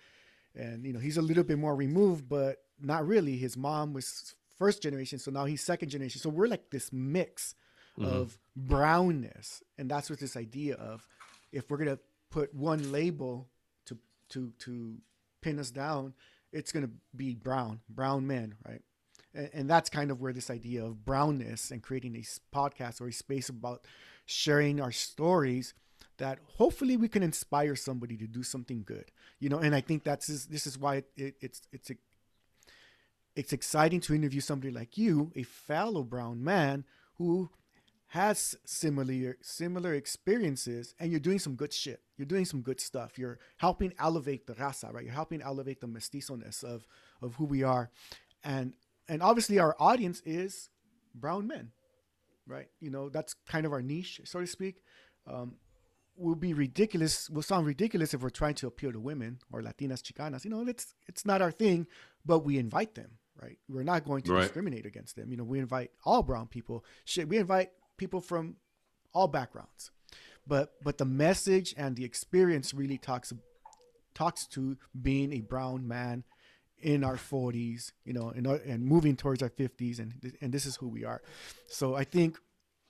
and 0.55 0.85
you 0.85 0.93
know 0.93 0.99
he's 0.99 1.17
a 1.17 1.21
little 1.21 1.43
bit 1.43 1.57
more 1.57 1.75
removed, 1.75 2.27
but 2.27 2.57
not 2.81 3.07
really. 3.07 3.37
His 3.37 3.57
mom 3.57 3.93
was 3.93 4.35
first 4.57 4.81
generation, 4.81 5.19
so 5.19 5.31
now 5.31 5.45
he's 5.45 5.61
second 5.61 5.89
generation. 5.89 6.21
So 6.21 6.29
we're 6.29 6.47
like 6.47 6.69
this 6.69 6.91
mix 6.91 7.55
mm-hmm. 7.97 8.09
of 8.09 8.37
brownness, 8.55 9.63
and 9.77 9.89
that's 9.89 10.09
what 10.09 10.19
this 10.19 10.35
idea 10.37 10.75
of 10.75 11.07
if 11.51 11.69
we're 11.69 11.77
gonna 11.77 11.99
put 12.29 12.53
one 12.53 12.91
label 12.91 13.47
to 13.85 13.97
to 14.29 14.51
to 14.59 14.95
pin 15.41 15.59
us 15.59 15.71
down, 15.71 16.13
it's 16.51 16.71
gonna 16.71 16.89
be 17.15 17.35
brown, 17.35 17.81
brown 17.89 18.27
men, 18.27 18.55
right? 18.67 18.81
And, 19.33 19.49
and 19.53 19.69
that's 19.69 19.89
kind 19.89 20.11
of 20.11 20.21
where 20.21 20.33
this 20.33 20.49
idea 20.49 20.83
of 20.83 21.05
brownness 21.05 21.71
and 21.71 21.81
creating 21.83 22.15
a 22.15 22.55
podcast 22.55 23.01
or 23.01 23.07
a 23.07 23.13
space 23.13 23.49
about 23.49 23.85
sharing 24.25 24.79
our 24.79 24.91
stories 24.91 25.73
that 26.17 26.37
hopefully 26.57 26.97
we 26.97 27.07
can 27.07 27.23
inspire 27.23 27.75
somebody 27.75 28.15
to 28.17 28.27
do 28.27 28.43
something 28.43 28.83
good 28.85 29.05
you 29.39 29.49
know 29.49 29.57
and 29.57 29.73
i 29.73 29.81
think 29.81 30.03
that's 30.03 30.27
this 30.45 30.67
is 30.67 30.77
why 30.77 30.97
it, 30.97 31.09
it, 31.17 31.35
it's 31.41 31.61
it's 31.71 31.89
a, 31.89 31.95
it's 33.35 33.53
exciting 33.53 33.99
to 33.99 34.13
interview 34.13 34.41
somebody 34.41 34.71
like 34.71 34.97
you 34.97 35.31
a 35.35 35.43
fellow 35.43 36.03
brown 36.03 36.43
man 36.43 36.85
who 37.17 37.49
has 38.09 38.55
similar 38.65 39.37
similar 39.41 39.93
experiences 39.93 40.95
and 40.99 41.11
you're 41.11 41.19
doing 41.19 41.39
some 41.39 41.55
good 41.55 41.71
shit. 41.71 42.01
You're 42.17 42.25
doing 42.25 42.45
some 42.45 42.61
good 42.61 42.81
stuff. 42.81 43.19
You're 43.19 43.37
helping 43.57 43.93
elevate 43.99 44.47
the 44.47 44.53
raza, 44.55 44.91
right? 44.91 45.03
You're 45.03 45.13
helping 45.13 45.41
elevate 45.41 45.79
the 45.79 45.87
mestizo-ness 45.87 46.63
of 46.63 46.87
of 47.21 47.35
who 47.35 47.45
we 47.45 47.63
are. 47.63 47.91
And 48.43 48.73
and 49.07 49.21
obviously 49.21 49.59
our 49.59 49.75
audience 49.79 50.21
is 50.25 50.69
brown 51.13 51.47
men. 51.47 51.71
Right? 52.47 52.67
You 52.79 52.89
know, 52.89 53.09
that's 53.09 53.35
kind 53.47 53.67
of 53.67 53.73
our 53.73 53.81
niche, 53.83 54.21
so 54.25 54.39
to 54.39 54.47
speak. 54.47 54.81
Um, 55.27 55.57
will 56.17 56.35
be 56.35 56.53
ridiculous 56.53 57.29
will 57.29 57.41
sound 57.41 57.65
ridiculous 57.65 58.13
if 58.13 58.21
we're 58.21 58.29
trying 58.29 58.55
to 58.55 58.67
appeal 58.67 58.91
to 58.91 58.99
women 58.99 59.39
or 59.53 59.61
latinas 59.61 60.01
chicanas 60.01 60.43
you 60.43 60.49
know 60.49 60.67
it's 60.67 60.93
it's 61.07 61.25
not 61.25 61.41
our 61.41 61.51
thing 61.51 61.87
but 62.25 62.39
we 62.39 62.57
invite 62.57 62.93
them 62.95 63.11
right 63.41 63.57
we're 63.69 63.83
not 63.83 64.03
going 64.03 64.21
to 64.21 64.33
right. 64.33 64.41
discriminate 64.41 64.85
against 64.85 65.15
them 65.15 65.31
you 65.31 65.37
know 65.37 65.45
we 65.45 65.59
invite 65.59 65.91
all 66.03 66.21
brown 66.21 66.45
people 66.45 66.83
shit 67.05 67.29
we 67.29 67.37
invite 67.37 67.69
people 67.99 68.21
from 68.21 68.55
all 69.13 69.27
backgrounds. 69.27 69.91
But 70.47 70.73
but 70.83 70.97
the 70.97 71.05
message 71.05 71.75
and 71.77 71.95
the 71.95 72.03
experience 72.03 72.73
really 72.73 72.97
talks 72.97 73.31
talks 74.15 74.47
to 74.47 74.77
being 74.99 75.31
a 75.33 75.41
brown 75.41 75.87
man 75.87 76.23
in 76.81 77.03
our 77.03 77.17
40s, 77.17 77.91
you 78.05 78.13
know, 78.13 78.29
and, 78.29 78.47
and 78.47 78.83
moving 78.83 79.15
towards 79.15 79.43
our 79.43 79.49
50s, 79.49 79.99
and 79.99 80.33
and 80.41 80.51
this 80.51 80.65
is 80.65 80.77
who 80.77 80.87
we 80.87 81.05
are. 81.05 81.21
So 81.67 81.95
I 81.95 82.03
think 82.03 82.39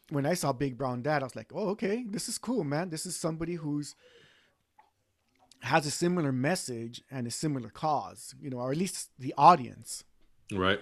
when 0.09 0.25
I 0.25 0.35
saw 0.35 0.53
Big 0.53 0.77
Brown 0.77 1.01
Dad, 1.01 1.21
I 1.21 1.25
was 1.25 1.35
like, 1.35 1.51
oh, 1.53 1.69
okay, 1.69 2.05
this 2.07 2.29
is 2.29 2.37
cool, 2.37 2.63
man. 2.63 2.89
This 2.89 3.05
is 3.05 3.15
somebody 3.15 3.55
who's 3.55 3.95
has 5.61 5.85
a 5.85 5.91
similar 5.91 6.31
message 6.31 7.01
and 7.11 7.27
a 7.27 7.31
similar 7.31 7.69
cause, 7.69 8.33
you 8.41 8.49
know, 8.49 8.57
or 8.57 8.71
at 8.71 8.77
least 8.77 9.09
the 9.19 9.33
audience. 9.37 10.03
Right. 10.51 10.79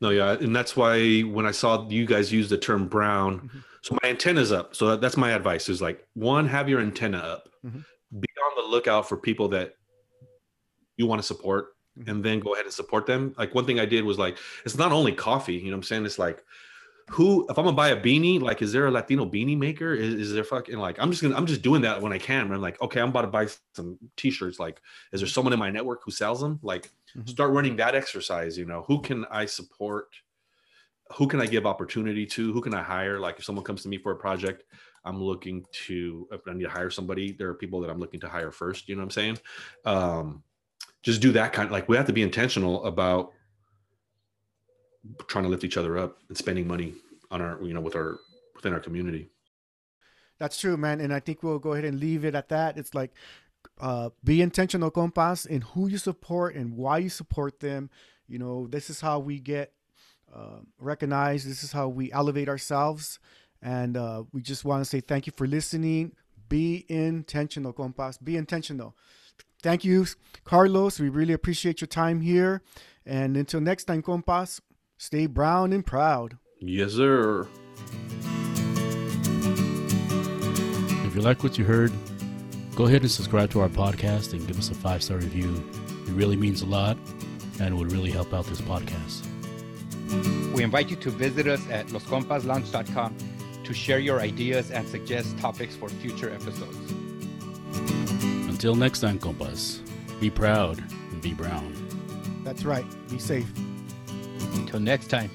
No, 0.00 0.10
yeah, 0.10 0.32
and 0.32 0.54
that's 0.56 0.76
why 0.76 1.20
when 1.20 1.46
I 1.46 1.50
saw 1.50 1.88
you 1.88 2.06
guys 2.06 2.32
use 2.32 2.48
the 2.48 2.58
term 2.58 2.88
brown, 2.88 3.40
mm-hmm. 3.40 3.58
So 3.82 3.96
my 4.02 4.10
antenna's 4.10 4.52
up. 4.52 4.76
So 4.76 4.96
that's 4.96 5.16
my 5.16 5.32
advice 5.32 5.68
is 5.68 5.80
like 5.80 6.06
one, 6.14 6.46
have 6.48 6.68
your 6.68 6.80
antenna 6.80 7.18
up. 7.18 7.48
Mm-hmm. 7.64 7.80
Be 8.18 8.28
on 8.44 8.64
the 8.64 8.68
lookout 8.70 9.08
for 9.08 9.16
people 9.16 9.48
that 9.48 9.74
you 10.96 11.06
want 11.06 11.20
to 11.20 11.26
support 11.26 11.68
mm-hmm. 11.98 12.10
and 12.10 12.24
then 12.24 12.40
go 12.40 12.54
ahead 12.54 12.66
and 12.66 12.74
support 12.74 13.06
them. 13.06 13.34
Like 13.38 13.54
one 13.54 13.64
thing 13.64 13.80
I 13.80 13.86
did 13.86 14.04
was 14.04 14.18
like, 14.18 14.36
it's 14.64 14.76
not 14.76 14.92
only 14.92 15.12
coffee, 15.12 15.54
you 15.54 15.64
know 15.64 15.70
what 15.70 15.76
I'm 15.76 15.82
saying? 15.84 16.06
It's 16.06 16.18
like, 16.18 16.42
who, 17.08 17.44
if 17.48 17.58
I'm 17.58 17.64
gonna 17.64 17.76
buy 17.76 17.88
a 17.88 18.00
beanie, 18.00 18.40
like, 18.40 18.62
is 18.62 18.72
there 18.72 18.86
a 18.86 18.90
Latino 18.90 19.26
beanie 19.26 19.58
maker? 19.58 19.94
Is, 19.94 20.14
is 20.14 20.32
there 20.32 20.44
fucking 20.44 20.78
like, 20.78 20.96
I'm 21.00 21.10
just 21.10 21.22
gonna, 21.22 21.34
I'm 21.34 21.46
just 21.46 21.62
doing 21.62 21.82
that 21.82 22.00
when 22.00 22.12
I 22.12 22.18
can. 22.18 22.52
I'm 22.52 22.60
like, 22.60 22.80
okay, 22.80 23.00
I'm 23.00 23.08
about 23.08 23.22
to 23.22 23.28
buy 23.28 23.48
some 23.74 23.98
t-shirts. 24.16 24.60
Like, 24.60 24.80
is 25.12 25.20
there 25.20 25.28
someone 25.28 25.52
in 25.52 25.58
my 25.58 25.70
network 25.70 26.02
who 26.04 26.12
sells 26.12 26.40
them? 26.40 26.60
Like, 26.62 26.88
mm-hmm. 27.16 27.26
start 27.26 27.52
running 27.52 27.76
that 27.76 27.94
exercise, 27.94 28.56
you 28.56 28.64
know, 28.64 28.84
who 28.86 29.00
can 29.00 29.24
I 29.30 29.46
support? 29.46 30.08
who 31.14 31.26
can 31.26 31.40
I 31.40 31.46
give 31.46 31.66
opportunity 31.66 32.24
to? 32.26 32.52
Who 32.52 32.60
can 32.60 32.74
I 32.74 32.82
hire? 32.82 33.18
Like 33.18 33.38
if 33.38 33.44
someone 33.44 33.64
comes 33.64 33.82
to 33.82 33.88
me 33.88 33.98
for 33.98 34.12
a 34.12 34.16
project, 34.16 34.64
I'm 35.04 35.22
looking 35.22 35.64
to 35.86 36.28
if 36.30 36.46
I 36.46 36.52
need 36.52 36.64
to 36.64 36.70
hire 36.70 36.90
somebody, 36.90 37.32
there 37.32 37.48
are 37.48 37.54
people 37.54 37.80
that 37.80 37.90
I'm 37.90 37.98
looking 37.98 38.20
to 38.20 38.28
hire 38.28 38.52
first. 38.52 38.88
You 38.88 38.94
know 38.94 39.00
what 39.00 39.06
I'm 39.06 39.10
saying? 39.10 39.38
Um, 39.84 40.42
just 41.02 41.20
do 41.20 41.32
that 41.32 41.52
kind 41.52 41.66
of 41.66 41.72
like 41.72 41.88
we 41.88 41.96
have 41.96 42.06
to 42.06 42.12
be 42.12 42.22
intentional 42.22 42.84
about 42.84 43.32
trying 45.26 45.44
to 45.44 45.50
lift 45.50 45.64
each 45.64 45.78
other 45.78 45.98
up 45.98 46.18
and 46.28 46.36
spending 46.36 46.68
money 46.68 46.94
on 47.30 47.40
our 47.40 47.60
you 47.62 47.72
know 47.72 47.80
with 47.80 47.96
our 47.96 48.18
within 48.54 48.72
our 48.72 48.80
community. 48.80 49.30
That's 50.38 50.58
true, 50.58 50.76
man. 50.76 51.00
And 51.00 51.12
I 51.12 51.20
think 51.20 51.42
we'll 51.42 51.58
go 51.58 51.72
ahead 51.72 51.84
and 51.84 52.00
leave 52.00 52.24
it 52.24 52.34
at 52.34 52.48
that. 52.48 52.78
It's 52.78 52.94
like 52.94 53.12
uh, 53.80 54.10
be 54.22 54.42
intentional, 54.42 54.90
compas, 54.90 55.46
in 55.46 55.62
who 55.62 55.88
you 55.88 55.98
support 55.98 56.54
and 56.54 56.76
why 56.76 56.98
you 56.98 57.08
support 57.08 57.60
them. 57.60 57.90
You 58.28 58.38
know, 58.38 58.66
this 58.66 58.90
is 58.90 59.00
how 59.00 59.18
we 59.18 59.40
get 59.40 59.72
uh, 60.32 60.60
recognized. 60.78 61.48
This 61.48 61.64
is 61.64 61.72
how 61.72 61.88
we 61.88 62.12
elevate 62.12 62.48
ourselves. 62.48 63.18
And 63.62 63.96
uh, 63.96 64.24
we 64.32 64.42
just 64.42 64.64
want 64.64 64.82
to 64.82 64.84
say 64.84 65.00
thank 65.00 65.26
you 65.26 65.32
for 65.34 65.46
listening. 65.46 66.12
Be 66.48 66.84
intentional, 66.88 67.72
compas. 67.72 68.18
Be 68.18 68.36
intentional. 68.36 68.94
Thank 69.62 69.84
you, 69.84 70.06
Carlos. 70.44 71.00
We 71.00 71.08
really 71.08 71.32
appreciate 71.32 71.80
your 71.80 71.88
time 71.88 72.20
here. 72.20 72.62
And 73.06 73.36
until 73.36 73.60
next 73.60 73.84
time, 73.84 74.02
compas, 74.02 74.60
stay 74.98 75.26
brown 75.26 75.72
and 75.72 75.84
proud. 75.84 76.38
Yes, 76.60 76.92
sir. 76.92 77.48
If 81.06 81.14
you 81.14 81.22
like 81.22 81.42
what 81.42 81.58
you 81.58 81.64
heard, 81.64 81.92
go 82.80 82.86
ahead 82.86 83.02
and 83.02 83.10
subscribe 83.10 83.50
to 83.50 83.60
our 83.60 83.68
podcast 83.68 84.32
and 84.32 84.46
give 84.46 84.58
us 84.58 84.70
a 84.70 84.74
five 84.74 85.02
star 85.02 85.18
review. 85.18 85.54
It 86.06 86.12
really 86.12 86.34
means 86.34 86.62
a 86.62 86.64
lot 86.64 86.96
and 87.60 87.76
would 87.76 87.92
really 87.92 88.10
help 88.10 88.32
out 88.32 88.46
this 88.46 88.62
podcast. 88.62 89.26
We 90.54 90.62
invite 90.62 90.88
you 90.88 90.96
to 90.96 91.10
visit 91.10 91.46
us 91.46 91.60
at 91.68 91.88
loscompaslounge.com 91.88 93.16
to 93.64 93.74
share 93.74 93.98
your 93.98 94.22
ideas 94.22 94.70
and 94.70 94.88
suggest 94.88 95.38
topics 95.38 95.76
for 95.76 95.90
future 95.90 96.32
episodes. 96.32 96.78
Until 98.48 98.74
next 98.74 99.00
time, 99.00 99.18
compas, 99.18 99.82
be 100.18 100.30
proud 100.30 100.82
and 101.10 101.20
be 101.20 101.34
brown. 101.34 101.74
That's 102.44 102.64
right. 102.64 102.86
Be 103.10 103.18
safe. 103.18 103.52
Until 104.54 104.80
next 104.80 105.08
time. 105.08 105.30